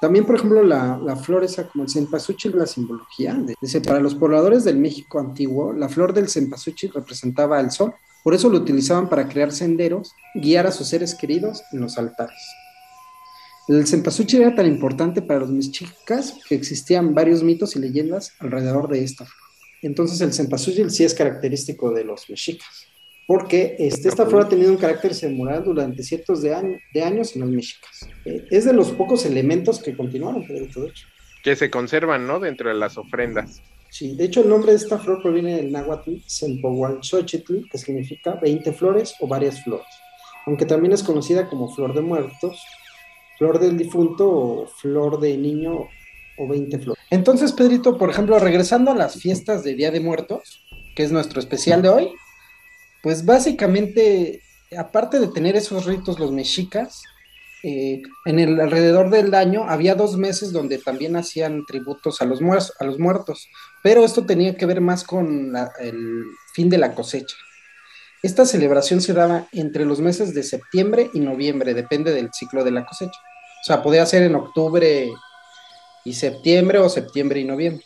También, 0.00 0.24
por 0.24 0.36
ejemplo, 0.36 0.62
la, 0.62 0.96
la, 0.96 1.16
flor 1.16 1.44
esa 1.44 1.68
como 1.68 1.84
el 1.84 1.90
cempasúchil, 1.90 2.56
la 2.56 2.66
simbología. 2.66 3.36
dice, 3.60 3.82
para 3.82 4.00
los 4.00 4.14
pobladores 4.14 4.64
del 4.64 4.78
México 4.78 5.18
antiguo, 5.18 5.74
la 5.74 5.88
flor 5.88 6.14
del 6.14 6.30
cempasúchil 6.30 6.92
representaba 6.94 7.60
el 7.60 7.70
sol. 7.70 7.92
Por 8.24 8.34
eso 8.34 8.48
lo 8.48 8.56
utilizaban 8.58 9.08
para 9.08 9.28
crear 9.28 9.52
senderos, 9.52 10.14
guiar 10.34 10.66
a 10.66 10.72
sus 10.72 10.88
seres 10.88 11.14
queridos 11.14 11.62
en 11.72 11.80
los 11.80 11.98
altares. 11.98 12.40
El 13.70 13.86
cempasúchil 13.86 14.42
era 14.42 14.54
tan 14.54 14.66
importante 14.66 15.22
para 15.22 15.38
los 15.38 15.50
mexicas 15.50 16.40
que 16.48 16.56
existían 16.56 17.14
varios 17.14 17.44
mitos 17.44 17.76
y 17.76 17.78
leyendas 17.78 18.34
alrededor 18.40 18.88
de 18.88 19.04
esta 19.04 19.24
flor. 19.24 19.48
Entonces 19.82 20.20
el 20.20 20.32
cempasúchil 20.32 20.90
sí 20.90 21.04
es 21.04 21.14
característico 21.14 21.92
de 21.92 22.02
los 22.02 22.28
mexicas 22.28 22.88
porque 23.28 23.76
este, 23.78 24.08
esta 24.08 24.26
flor 24.26 24.46
ha 24.46 24.48
tenido 24.48 24.72
un 24.72 24.76
carácter 24.76 25.14
ceremonial 25.14 25.62
durante 25.62 26.02
cientos 26.02 26.42
de, 26.42 26.52
años 26.52 27.36
en 27.36 27.42
los 27.42 27.50
mexicas. 27.50 28.08
Eh, 28.24 28.44
es 28.50 28.64
de 28.64 28.72
los 28.72 28.90
pocos 28.90 29.24
elementos 29.24 29.80
que 29.80 29.96
continuaron, 29.96 30.44
de 30.48 30.64
hecho. 30.64 30.88
Que 31.44 31.54
se 31.54 31.70
conservan, 31.70 32.26
¿no? 32.26 32.40
Dentro 32.40 32.70
de 32.70 32.74
las 32.74 32.98
ofrendas. 32.98 33.62
Sí, 33.88 34.16
de 34.16 34.24
hecho 34.24 34.40
el 34.40 34.48
nombre 34.48 34.72
de 34.72 34.78
esta 34.78 34.98
flor 34.98 35.22
proviene 35.22 35.58
del 35.58 35.70
náhuatl 35.70 36.16
Sempohualchochitl, 36.26 37.68
que 37.70 37.78
significa 37.78 38.34
20 38.34 38.72
flores 38.72 39.14
o 39.20 39.28
varias 39.28 39.62
flores, 39.62 39.86
aunque 40.46 40.66
también 40.66 40.92
es 40.92 41.04
conocida 41.04 41.48
como 41.48 41.72
flor 41.72 41.94
de 41.94 42.00
muertos, 42.00 42.60
flor 43.40 43.58
del 43.58 43.78
difunto 43.78 44.28
o 44.28 44.66
flor 44.66 45.18
de 45.18 45.34
niño 45.34 45.88
o 46.36 46.46
20 46.46 46.78
flores. 46.78 47.02
Entonces, 47.08 47.52
Pedrito, 47.52 47.96
por 47.96 48.10
ejemplo, 48.10 48.38
regresando 48.38 48.90
a 48.90 48.94
las 48.94 49.16
fiestas 49.16 49.64
de 49.64 49.74
Día 49.74 49.90
de 49.90 50.00
Muertos, 50.00 50.62
que 50.94 51.04
es 51.04 51.10
nuestro 51.10 51.40
especial 51.40 51.80
de 51.80 51.88
hoy, 51.88 52.12
pues 53.02 53.24
básicamente, 53.24 54.42
aparte 54.76 55.18
de 55.18 55.28
tener 55.28 55.56
esos 55.56 55.86
ritos 55.86 56.20
los 56.20 56.32
mexicas, 56.32 57.02
eh, 57.62 58.02
en 58.26 58.38
el 58.38 58.60
alrededor 58.60 59.08
del 59.08 59.34
año 59.34 59.64
había 59.64 59.94
dos 59.94 60.18
meses 60.18 60.52
donde 60.52 60.76
también 60.76 61.16
hacían 61.16 61.64
tributos 61.64 62.20
a 62.20 62.26
los, 62.26 62.40
a 62.78 62.84
los 62.84 62.98
muertos, 62.98 63.48
pero 63.82 64.04
esto 64.04 64.26
tenía 64.26 64.54
que 64.54 64.66
ver 64.66 64.82
más 64.82 65.02
con 65.02 65.54
el 65.78 66.24
fin 66.52 66.68
de 66.68 66.76
la 66.76 66.94
cosecha. 66.94 67.36
Esta 68.22 68.44
celebración 68.44 69.00
se 69.00 69.12
daba 69.12 69.48
entre 69.52 69.84
los 69.84 70.00
meses 70.00 70.34
de 70.34 70.42
septiembre 70.42 71.10
y 71.14 71.20
noviembre, 71.20 71.74
depende 71.74 72.12
del 72.12 72.30
ciclo 72.32 72.64
de 72.64 72.70
la 72.70 72.84
cosecha. 72.84 73.18
O 73.62 73.64
sea, 73.64 73.82
podía 73.82 74.04
ser 74.06 74.22
en 74.22 74.34
octubre 74.34 75.08
y 76.04 76.12
septiembre 76.12 76.78
o 76.78 76.88
septiembre 76.88 77.40
y 77.40 77.44
noviembre 77.44 77.84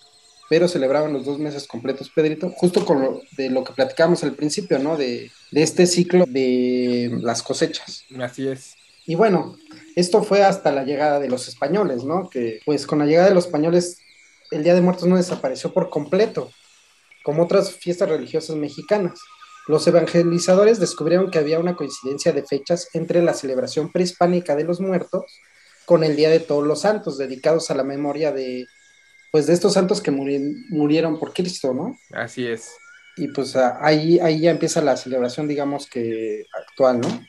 pero 0.48 0.68
celebraban 0.68 1.12
los 1.12 1.24
dos 1.24 1.38
meses 1.38 1.66
completos, 1.66 2.10
Pedrito, 2.14 2.50
justo 2.50 2.84
con 2.84 3.00
lo, 3.00 3.20
de 3.36 3.50
lo 3.50 3.64
que 3.64 3.72
platicamos 3.72 4.22
al 4.24 4.34
principio, 4.34 4.78
¿no? 4.78 4.96
De, 4.96 5.30
este 5.52 5.86
ciclo 5.86 6.24
de 6.26 7.16
las 7.22 7.42
cosechas. 7.42 8.04
Así 8.20 8.48
es. 8.48 8.74
Y 9.06 9.14
bueno, 9.14 9.56
esto 9.96 10.22
fue 10.22 10.42
hasta 10.42 10.72
la 10.72 10.84
llegada 10.84 11.20
de 11.20 11.28
los 11.28 11.48
españoles, 11.48 12.04
¿no? 12.04 12.28
Que 12.28 12.60
pues 12.64 12.86
con 12.86 12.98
la 12.98 13.06
llegada 13.06 13.28
de 13.28 13.34
los 13.34 13.46
españoles 13.46 13.98
el 14.50 14.62
Día 14.62 14.74
de 14.74 14.80
Muertos 14.80 15.08
no 15.08 15.16
desapareció 15.16 15.72
por 15.72 15.90
completo, 15.90 16.50
como 17.22 17.44
otras 17.44 17.72
fiestas 17.72 18.08
religiosas 18.08 18.56
mexicanas. 18.56 19.18
Los 19.66 19.86
evangelizadores 19.86 20.78
descubrieron 20.78 21.30
que 21.30 21.38
había 21.38 21.58
una 21.58 21.76
coincidencia 21.76 22.32
de 22.32 22.44
fechas 22.44 22.88
entre 22.92 23.22
la 23.22 23.34
celebración 23.34 23.90
prehispánica 23.90 24.54
de 24.56 24.64
los 24.64 24.80
muertos 24.80 25.24
con 25.84 26.04
el 26.04 26.16
Día 26.16 26.30
de 26.30 26.40
Todos 26.40 26.66
los 26.66 26.82
Santos, 26.82 27.18
dedicados 27.18 27.70
a 27.70 27.74
la 27.74 27.84
memoria 27.84 28.32
de 28.32 28.66
pues 29.34 29.48
de 29.48 29.52
estos 29.52 29.72
santos 29.72 30.00
que 30.00 30.12
murieron 30.12 31.18
por 31.18 31.32
Cristo, 31.32 31.74
¿no? 31.74 31.98
Así 32.12 32.46
es. 32.46 32.70
Y 33.16 33.26
pues 33.28 33.56
ahí, 33.56 34.20
ahí 34.20 34.42
ya 34.42 34.52
empieza 34.52 34.80
la 34.80 34.96
celebración, 34.96 35.48
digamos 35.48 35.88
que 35.88 36.46
actual, 36.56 37.00
¿no? 37.00 37.26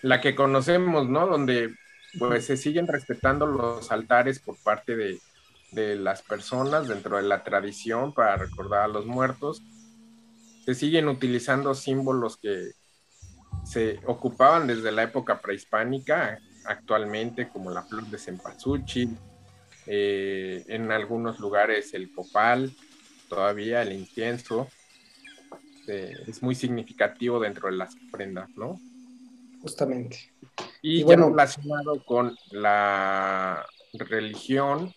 La 0.00 0.22
que 0.22 0.34
conocemos, 0.34 1.10
¿no? 1.10 1.26
Donde 1.26 1.74
pues 2.18 2.46
se 2.46 2.56
siguen 2.56 2.86
respetando 2.86 3.44
los 3.44 3.92
altares 3.92 4.38
por 4.38 4.56
parte 4.62 4.96
de, 4.96 5.18
de 5.72 5.96
las 5.96 6.22
personas 6.22 6.88
dentro 6.88 7.18
de 7.18 7.24
la 7.24 7.44
tradición 7.44 8.14
para 8.14 8.36
recordar 8.36 8.84
a 8.84 8.88
los 8.88 9.04
muertos. 9.04 9.62
Se 10.64 10.74
siguen 10.74 11.08
utilizando 11.08 11.74
símbolos 11.74 12.36
que 12.36 12.72
se 13.64 14.00
ocupaban 14.06 14.66
desde 14.66 14.92
la 14.92 15.04
época 15.04 15.40
prehispánica, 15.40 16.38
actualmente, 16.64 17.48
como 17.48 17.70
la 17.70 17.82
flor 17.82 18.06
de 18.06 18.18
cempasúchil, 18.18 19.16
eh, 19.86 20.64
en 20.68 20.92
algunos 20.92 21.40
lugares 21.40 21.94
el 21.94 22.12
copal, 22.12 22.72
todavía 23.28 23.82
el 23.82 23.92
incienso, 23.92 24.68
eh, 25.88 26.14
es 26.26 26.42
muy 26.42 26.54
significativo 26.54 27.40
dentro 27.40 27.68
de 27.68 27.76
las 27.76 27.94
ofrendas, 28.08 28.48
¿no? 28.56 28.80
Justamente. 29.60 30.32
Y, 30.80 31.02
bueno, 31.02 31.30
relacionado 31.30 32.04
con 32.04 32.36
la 32.50 33.64
religión 33.92 34.92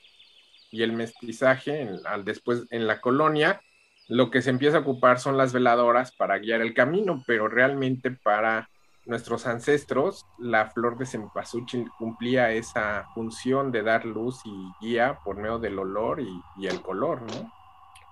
y 0.71 0.83
el 0.83 0.91
mestizaje 0.91 1.89
al 2.05 2.25
después 2.25 2.63
en 2.69 2.87
la 2.87 2.99
colonia, 2.99 3.61
lo 4.07 4.29
que 4.29 4.41
se 4.41 4.51
empieza 4.51 4.77
a 4.77 4.81
ocupar 4.81 5.19
son 5.19 5.37
las 5.37 5.53
veladoras 5.53 6.11
para 6.11 6.37
guiar 6.37 6.61
el 6.61 6.73
camino, 6.73 7.23
pero 7.25 7.47
realmente 7.47 8.11
para 8.11 8.69
nuestros 9.05 9.45
ancestros, 9.45 10.25
la 10.37 10.71
flor 10.71 10.97
de 10.97 11.05
cempasúchil 11.05 11.89
cumplía 11.97 12.51
esa 12.51 13.05
función 13.13 13.71
de 13.71 13.83
dar 13.83 14.05
luz 14.05 14.39
y 14.45 14.71
guía 14.81 15.19
por 15.23 15.37
medio 15.37 15.59
del 15.59 15.77
olor 15.77 16.21
y, 16.21 16.67
el 16.67 16.81
color, 16.81 17.21
¿no? 17.21 17.51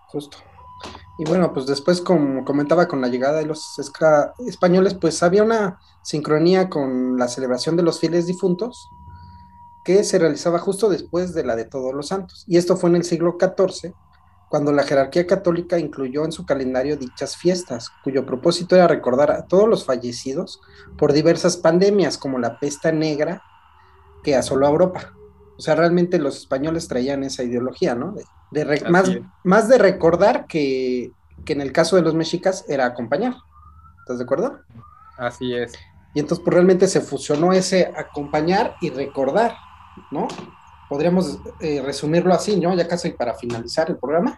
Justo. 0.08 0.38
Y 1.18 1.26
bueno, 1.26 1.54
pues 1.54 1.66
después, 1.66 2.02
como 2.02 2.46
comentaba, 2.46 2.88
con 2.88 3.02
la 3.02 3.08
llegada 3.08 3.40
de 3.40 3.46
los 3.46 3.80
españoles, 4.46 4.94
pues 4.94 5.24
había 5.24 5.44
una 5.44 5.80
sincronía 6.04 6.70
con 6.70 7.18
la 7.18 7.28
celebración 7.28 7.76
de 7.76 7.84
los 7.84 8.00
fieles 8.00 8.28
difuntos 8.28 8.90
que 9.84 10.04
se 10.04 10.20
realizaba 10.20 10.60
justo 10.60 10.90
después 10.90 11.34
de 11.34 11.44
la 11.44 11.56
de 11.56 11.66
Todos 11.66 11.94
los 11.94 12.08
Santos. 12.08 12.46
Y 12.48 12.58
esto 12.58 12.78
fue 12.78 12.90
en 12.90 12.98
el 12.98 13.04
siglo 13.04 13.38
XIV, 13.40 13.94
cuando 14.54 14.72
la 14.72 14.84
jerarquía 14.84 15.26
católica 15.26 15.80
incluyó 15.80 16.26
en 16.26 16.32
su 16.32 16.46
calendario 16.46 16.96
dichas 16.96 17.36
fiestas, 17.36 17.90
cuyo 18.04 18.24
propósito 18.24 18.76
era 18.76 18.88
recordar 18.88 19.32
a 19.32 19.48
todos 19.48 19.68
los 19.68 19.84
fallecidos 19.84 20.62
por 20.96 21.12
diversas 21.12 21.58
pandemias 21.58 22.20
como 22.20 22.38
la 22.38 22.60
pesta 22.60 22.92
negra 22.92 23.42
que 24.22 24.36
asoló 24.36 24.68
a 24.68 24.70
Europa. 24.70 25.16
O 25.58 25.60
sea, 25.60 25.74
realmente 25.74 26.20
los 26.20 26.38
españoles 26.38 26.88
traían 26.88 27.24
esa 27.24 27.42
ideología, 27.42 27.96
¿no? 27.96 28.14
De, 28.52 28.84
más, 28.92 29.10
más, 29.44 29.68
de 29.70 29.80
recordar 29.80 30.46
que, 30.46 31.12
que 31.46 31.54
en 31.54 31.62
el 31.62 31.72
caso 31.72 31.96
de 31.96 32.04
los 32.04 32.14
mexicas 32.14 32.64
era 32.68 32.86
acompañar. 32.86 33.34
¿Estás 34.02 34.20
de 34.20 34.24
acuerdo? 34.24 34.60
Así 35.18 35.56
es. 35.56 35.74
Y 36.14 36.20
entonces 36.20 36.44
pues 36.46 36.54
realmente 36.54 36.88
se 36.88 37.02
fusionó 37.02 37.54
ese 37.54 37.92
acompañar 37.98 38.76
y 38.82 38.92
recordar, 38.92 39.56
¿no? 40.12 40.28
Podríamos 40.90 41.40
eh, 41.60 41.82
resumirlo 41.84 42.34
así, 42.34 42.60
¿no? 42.60 42.74
Ya 42.76 42.88
casi 42.88 43.12
para 43.12 43.34
finalizar 43.36 43.90
el 43.90 43.98
programa. 43.98 44.38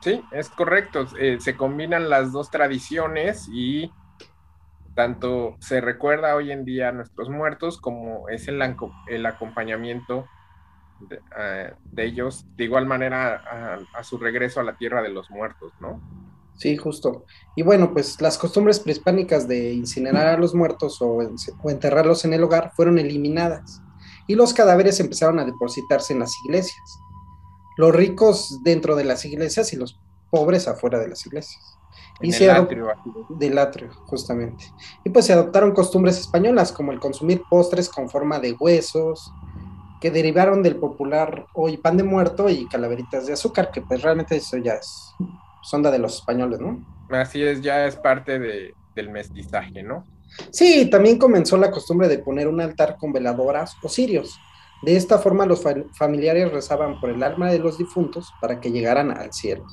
Sí, 0.00 0.22
es 0.32 0.48
correcto. 0.48 1.06
Eh, 1.18 1.38
se 1.40 1.56
combinan 1.56 2.10
las 2.10 2.32
dos 2.32 2.50
tradiciones 2.50 3.48
y 3.52 3.90
tanto 4.94 5.56
se 5.60 5.80
recuerda 5.80 6.34
hoy 6.34 6.50
en 6.52 6.64
día 6.64 6.88
a 6.88 6.92
nuestros 6.92 7.30
muertos 7.30 7.78
como 7.78 8.28
es 8.28 8.48
el, 8.48 8.60
el 9.08 9.26
acompañamiento 9.26 10.26
de, 11.08 12.04
ellos 12.04 12.44
de 12.56 12.64
igual 12.64 12.86
manera 12.86 13.78
a, 13.94 14.04
su 14.04 14.18
regreso 14.18 14.60
a 14.60 14.64
la 14.64 14.76
tierra 14.76 15.02
de 15.02 15.08
los 15.08 15.30
muertos, 15.30 15.72
¿no? 15.80 16.00
Sí, 16.56 16.76
justo. 16.76 17.24
Y 17.56 17.62
bueno, 17.62 17.92
pues 17.92 18.20
las 18.20 18.38
costumbres 18.38 18.78
prehispánicas 18.78 19.48
de 19.48 19.72
incinerar 19.72 20.26
a 20.26 20.36
los 20.36 20.54
muertos 20.54 21.00
o 21.00 21.22
enterrarlos 21.64 22.24
en 22.24 22.34
el 22.34 22.44
hogar 22.44 22.72
fueron 22.76 22.98
eliminadas 22.98 23.82
y 24.32 24.34
los 24.34 24.54
cadáveres 24.54 24.98
empezaron 24.98 25.38
a 25.40 25.44
depositarse 25.44 26.14
en 26.14 26.20
las 26.20 26.42
iglesias. 26.42 26.98
Los 27.76 27.94
ricos 27.94 28.62
dentro 28.62 28.96
de 28.96 29.04
las 29.04 29.26
iglesias 29.26 29.74
y 29.74 29.76
los 29.76 30.00
pobres 30.30 30.68
afuera 30.68 30.98
de 30.98 31.08
las 31.08 31.26
iglesias. 31.26 31.78
y 32.22 32.32
se 32.32 32.50
atrio. 32.50 32.86
Del 33.28 33.58
atrio, 33.58 33.90
justamente. 34.06 34.64
Y 35.04 35.10
pues 35.10 35.26
se 35.26 35.34
adoptaron 35.34 35.72
costumbres 35.72 36.18
españolas 36.18 36.72
como 36.72 36.92
el 36.92 36.98
consumir 36.98 37.42
postres 37.50 37.90
con 37.90 38.08
forma 38.08 38.40
de 38.40 38.52
huesos, 38.52 39.30
que 40.00 40.10
derivaron 40.10 40.62
del 40.62 40.76
popular 40.76 41.44
hoy 41.52 41.76
pan 41.76 41.98
de 41.98 42.04
muerto 42.04 42.48
y 42.48 42.66
calaveritas 42.68 43.26
de 43.26 43.34
azúcar, 43.34 43.70
que 43.70 43.82
pues 43.82 44.00
realmente 44.00 44.36
eso 44.36 44.56
ya 44.56 44.76
es 44.76 45.12
sonda 45.62 45.90
de 45.90 45.98
los 45.98 46.14
españoles, 46.14 46.58
¿no? 46.58 46.82
Así 47.10 47.42
es, 47.42 47.60
ya 47.60 47.84
es 47.84 47.96
parte 47.96 48.38
de, 48.38 48.74
del 48.94 49.10
mestizaje, 49.10 49.82
¿no? 49.82 50.06
Sí, 50.50 50.88
también 50.90 51.18
comenzó 51.18 51.56
la 51.56 51.70
costumbre 51.70 52.08
de 52.08 52.18
poner 52.18 52.48
un 52.48 52.60
altar 52.60 52.96
con 52.98 53.12
veladoras 53.12 53.76
o 53.82 53.88
cirios. 53.88 54.38
De 54.82 54.96
esta 54.96 55.18
forma 55.18 55.46
los 55.46 55.62
familiares 55.92 56.52
rezaban 56.52 57.00
por 57.00 57.10
el 57.10 57.22
alma 57.22 57.50
de 57.50 57.58
los 57.58 57.78
difuntos 57.78 58.32
para 58.40 58.60
que 58.60 58.72
llegaran 58.72 59.10
al 59.10 59.32
cielo. 59.32 59.64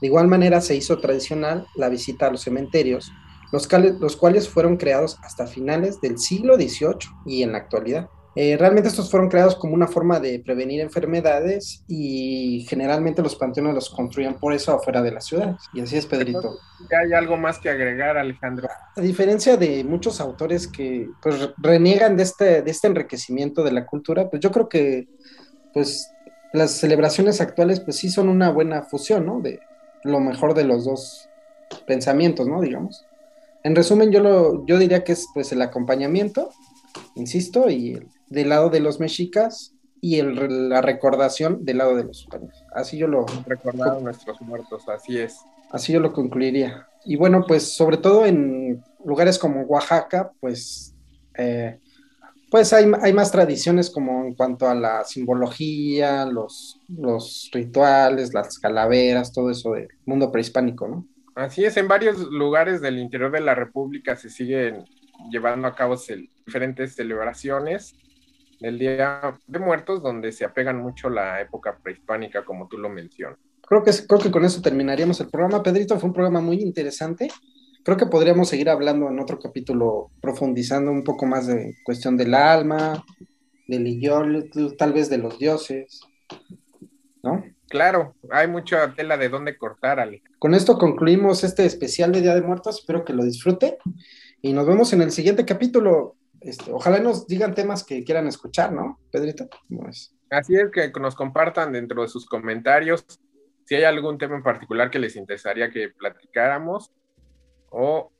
De 0.00 0.06
igual 0.06 0.28
manera 0.28 0.60
se 0.60 0.76
hizo 0.76 0.98
tradicional 0.98 1.66
la 1.74 1.88
visita 1.88 2.26
a 2.26 2.30
los 2.30 2.42
cementerios, 2.42 3.12
los, 3.52 3.68
los 4.00 4.16
cuales 4.16 4.48
fueron 4.48 4.76
creados 4.76 5.18
hasta 5.22 5.46
finales 5.46 6.00
del 6.00 6.18
siglo 6.18 6.56
XVIII 6.56 7.10
y 7.26 7.42
en 7.42 7.52
la 7.52 7.58
actualidad. 7.58 8.08
Eh, 8.34 8.56
realmente 8.56 8.88
estos 8.88 9.10
fueron 9.10 9.28
creados 9.28 9.56
como 9.56 9.74
una 9.74 9.86
forma 9.86 10.18
de 10.18 10.38
prevenir 10.38 10.80
enfermedades 10.80 11.84
y 11.86 12.64
generalmente 12.68 13.22
los 13.22 13.36
panteones 13.36 13.74
los 13.74 13.90
construían 13.90 14.34
por 14.34 14.54
eso 14.54 14.72
afuera 14.72 15.02
de 15.02 15.12
las 15.12 15.26
ciudades. 15.26 15.56
Y 15.74 15.82
así 15.82 15.98
es, 15.98 16.06
Pedrito. 16.06 16.56
¿Hay 17.02 17.12
algo 17.12 17.36
más 17.36 17.58
que 17.58 17.68
agregar, 17.68 18.16
Alejandro? 18.16 18.68
A 18.96 19.00
diferencia 19.00 19.56
de 19.56 19.84
muchos 19.84 20.20
autores 20.20 20.66
que 20.66 21.08
pues, 21.22 21.50
reniegan 21.58 22.16
de 22.16 22.22
este, 22.22 22.62
de 22.62 22.70
este 22.70 22.86
enriquecimiento 22.86 23.62
de 23.62 23.72
la 23.72 23.84
cultura, 23.84 24.30
pues 24.30 24.40
yo 24.40 24.50
creo 24.50 24.68
que 24.68 25.08
pues, 25.74 26.10
las 26.52 26.72
celebraciones 26.72 27.40
actuales 27.40 27.80
pues 27.80 27.96
sí 27.96 28.10
son 28.10 28.28
una 28.28 28.50
buena 28.50 28.82
fusión, 28.82 29.26
¿no? 29.26 29.40
De 29.40 29.60
lo 30.04 30.20
mejor 30.20 30.54
de 30.54 30.64
los 30.64 30.84
dos 30.84 31.28
pensamientos, 31.86 32.46
¿no? 32.46 32.60
Digamos. 32.60 33.06
En 33.64 33.76
resumen, 33.76 34.10
yo, 34.10 34.20
lo, 34.20 34.66
yo 34.66 34.78
diría 34.78 35.04
que 35.04 35.12
es 35.12 35.28
pues 35.32 35.52
el 35.52 35.62
acompañamiento, 35.62 36.50
insisto, 37.14 37.70
y 37.70 37.92
el 37.92 38.08
del 38.32 38.48
lado 38.48 38.70
de 38.70 38.80
los 38.80 38.98
mexicas 39.00 39.74
y 40.00 40.18
el, 40.18 40.68
la 40.68 40.80
recordación 40.80 41.64
del 41.64 41.78
lado 41.78 41.94
de 41.94 42.04
los 42.04 42.22
españoles. 42.22 42.56
Así 42.74 42.98
yo 42.98 43.06
lo... 43.06 43.24
Recordar 43.46 43.96
a 43.96 44.00
nuestros 44.00 44.40
muertos, 44.40 44.88
así 44.88 45.18
es. 45.18 45.38
Así 45.70 45.92
yo 45.92 46.00
lo 46.00 46.12
concluiría. 46.12 46.88
Y 47.04 47.16
bueno, 47.16 47.44
pues 47.46 47.72
sobre 47.72 47.98
todo 47.98 48.26
en 48.26 48.82
lugares 49.04 49.38
como 49.38 49.62
Oaxaca, 49.62 50.32
pues, 50.40 50.94
eh, 51.38 51.78
pues 52.50 52.72
hay, 52.72 52.90
hay, 53.00 53.12
más 53.12 53.30
tradiciones 53.30 53.90
como 53.90 54.24
en 54.24 54.34
cuanto 54.34 54.68
a 54.68 54.74
la 54.74 55.04
simbología, 55.04 56.26
los, 56.26 56.80
los 56.88 57.48
rituales, 57.52 58.34
las 58.34 58.58
calaveras, 58.58 59.32
todo 59.32 59.50
eso 59.50 59.72
del 59.72 59.88
mundo 60.04 60.32
prehispánico, 60.32 60.88
¿no? 60.88 61.06
Así 61.34 61.64
es, 61.64 61.76
en 61.76 61.88
varios 61.88 62.18
lugares 62.18 62.82
del 62.82 62.98
interior 62.98 63.30
de 63.30 63.40
la 63.40 63.54
República 63.54 64.16
se 64.16 64.28
siguen 64.28 64.84
llevando 65.30 65.66
a 65.66 65.74
cabo 65.74 65.96
diferentes 66.44 66.94
celebraciones 66.94 67.94
el 68.62 68.78
Día 68.78 69.38
de 69.46 69.58
Muertos, 69.58 70.02
donde 70.02 70.32
se 70.32 70.44
apegan 70.44 70.78
mucho 70.78 71.10
la 71.10 71.40
época 71.40 71.78
prehispánica, 71.82 72.44
como 72.44 72.68
tú 72.68 72.78
lo 72.78 72.88
mencionas. 72.88 73.38
Creo 73.62 73.82
que, 73.82 73.92
creo 74.06 74.20
que 74.20 74.30
con 74.30 74.44
eso 74.44 74.60
terminaríamos 74.60 75.20
el 75.20 75.28
programa. 75.28 75.62
Pedrito, 75.62 75.98
fue 75.98 76.08
un 76.08 76.14
programa 76.14 76.40
muy 76.40 76.60
interesante. 76.60 77.28
Creo 77.84 77.96
que 77.96 78.06
podríamos 78.06 78.48
seguir 78.48 78.68
hablando 78.70 79.08
en 79.08 79.18
otro 79.18 79.38
capítulo, 79.38 80.10
profundizando 80.20 80.90
un 80.90 81.02
poco 81.04 81.26
más 81.26 81.46
de 81.46 81.76
cuestión 81.84 82.16
del 82.16 82.34
alma, 82.34 83.04
del 83.66 83.86
idioma, 83.86 84.44
tal 84.78 84.92
vez 84.92 85.08
de 85.10 85.18
los 85.18 85.38
dioses, 85.38 86.00
¿no? 87.22 87.44
Claro, 87.68 88.14
hay 88.30 88.48
mucha 88.48 88.94
tela 88.94 89.16
de 89.16 89.30
dónde 89.30 89.56
cortar, 89.56 89.98
Ale. 89.98 90.22
Con 90.38 90.54
esto 90.54 90.76
concluimos 90.76 91.42
este 91.42 91.64
especial 91.64 92.12
de 92.12 92.20
Día 92.20 92.34
de 92.34 92.42
Muertos. 92.42 92.80
Espero 92.80 93.04
que 93.04 93.14
lo 93.14 93.24
disfrute 93.24 93.78
y 94.42 94.52
nos 94.52 94.66
vemos 94.66 94.92
en 94.92 95.00
el 95.00 95.10
siguiente 95.10 95.46
capítulo. 95.46 96.16
Este, 96.44 96.72
ojalá 96.72 96.98
nos 96.98 97.26
digan 97.26 97.54
temas 97.54 97.84
que 97.84 98.04
quieran 98.04 98.26
escuchar, 98.26 98.72
¿no, 98.72 98.98
Pedrito? 99.10 99.48
Así 100.30 100.54
es, 100.56 100.70
que 100.70 100.90
nos 101.00 101.14
compartan 101.14 101.72
dentro 101.72 102.02
de 102.02 102.08
sus 102.08 102.26
comentarios 102.26 103.04
si 103.66 103.76
hay 103.76 103.84
algún 103.84 104.18
tema 104.18 104.36
en 104.36 104.42
particular 104.42 104.90
que 104.90 104.98
les 104.98 105.16
interesaría 105.16 105.70
que 105.70 105.90
platicáramos 105.90 106.92
o 107.70 108.10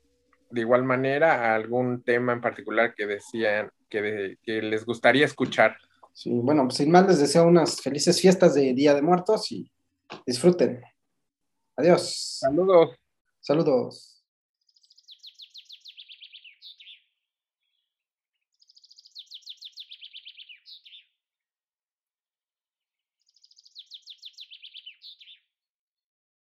de 0.49 0.61
igual 0.61 0.83
manera 0.83 1.53
algún 1.55 2.03
tema 2.03 2.33
en 2.33 2.41
particular 2.41 2.93
que 2.95 3.07
decían 3.07 3.71
que, 3.89 4.37
que 4.43 4.61
les 4.61 4.85
gustaría 4.85 5.25
escuchar. 5.25 5.75
Sí, 6.13 6.29
bueno, 6.31 6.63
pues 6.63 6.77
sin 6.77 6.91
más 6.91 7.07
les 7.07 7.19
deseo 7.19 7.45
unas 7.45 7.81
felices 7.81 8.21
fiestas 8.21 8.53
de 8.53 8.73
Día 8.73 8.93
de 8.93 9.01
Muertos 9.01 9.51
y 9.51 9.71
disfruten. 10.25 10.81
Adiós. 11.75 12.39
Saludos. 12.39 12.95
Saludos. 13.39 14.12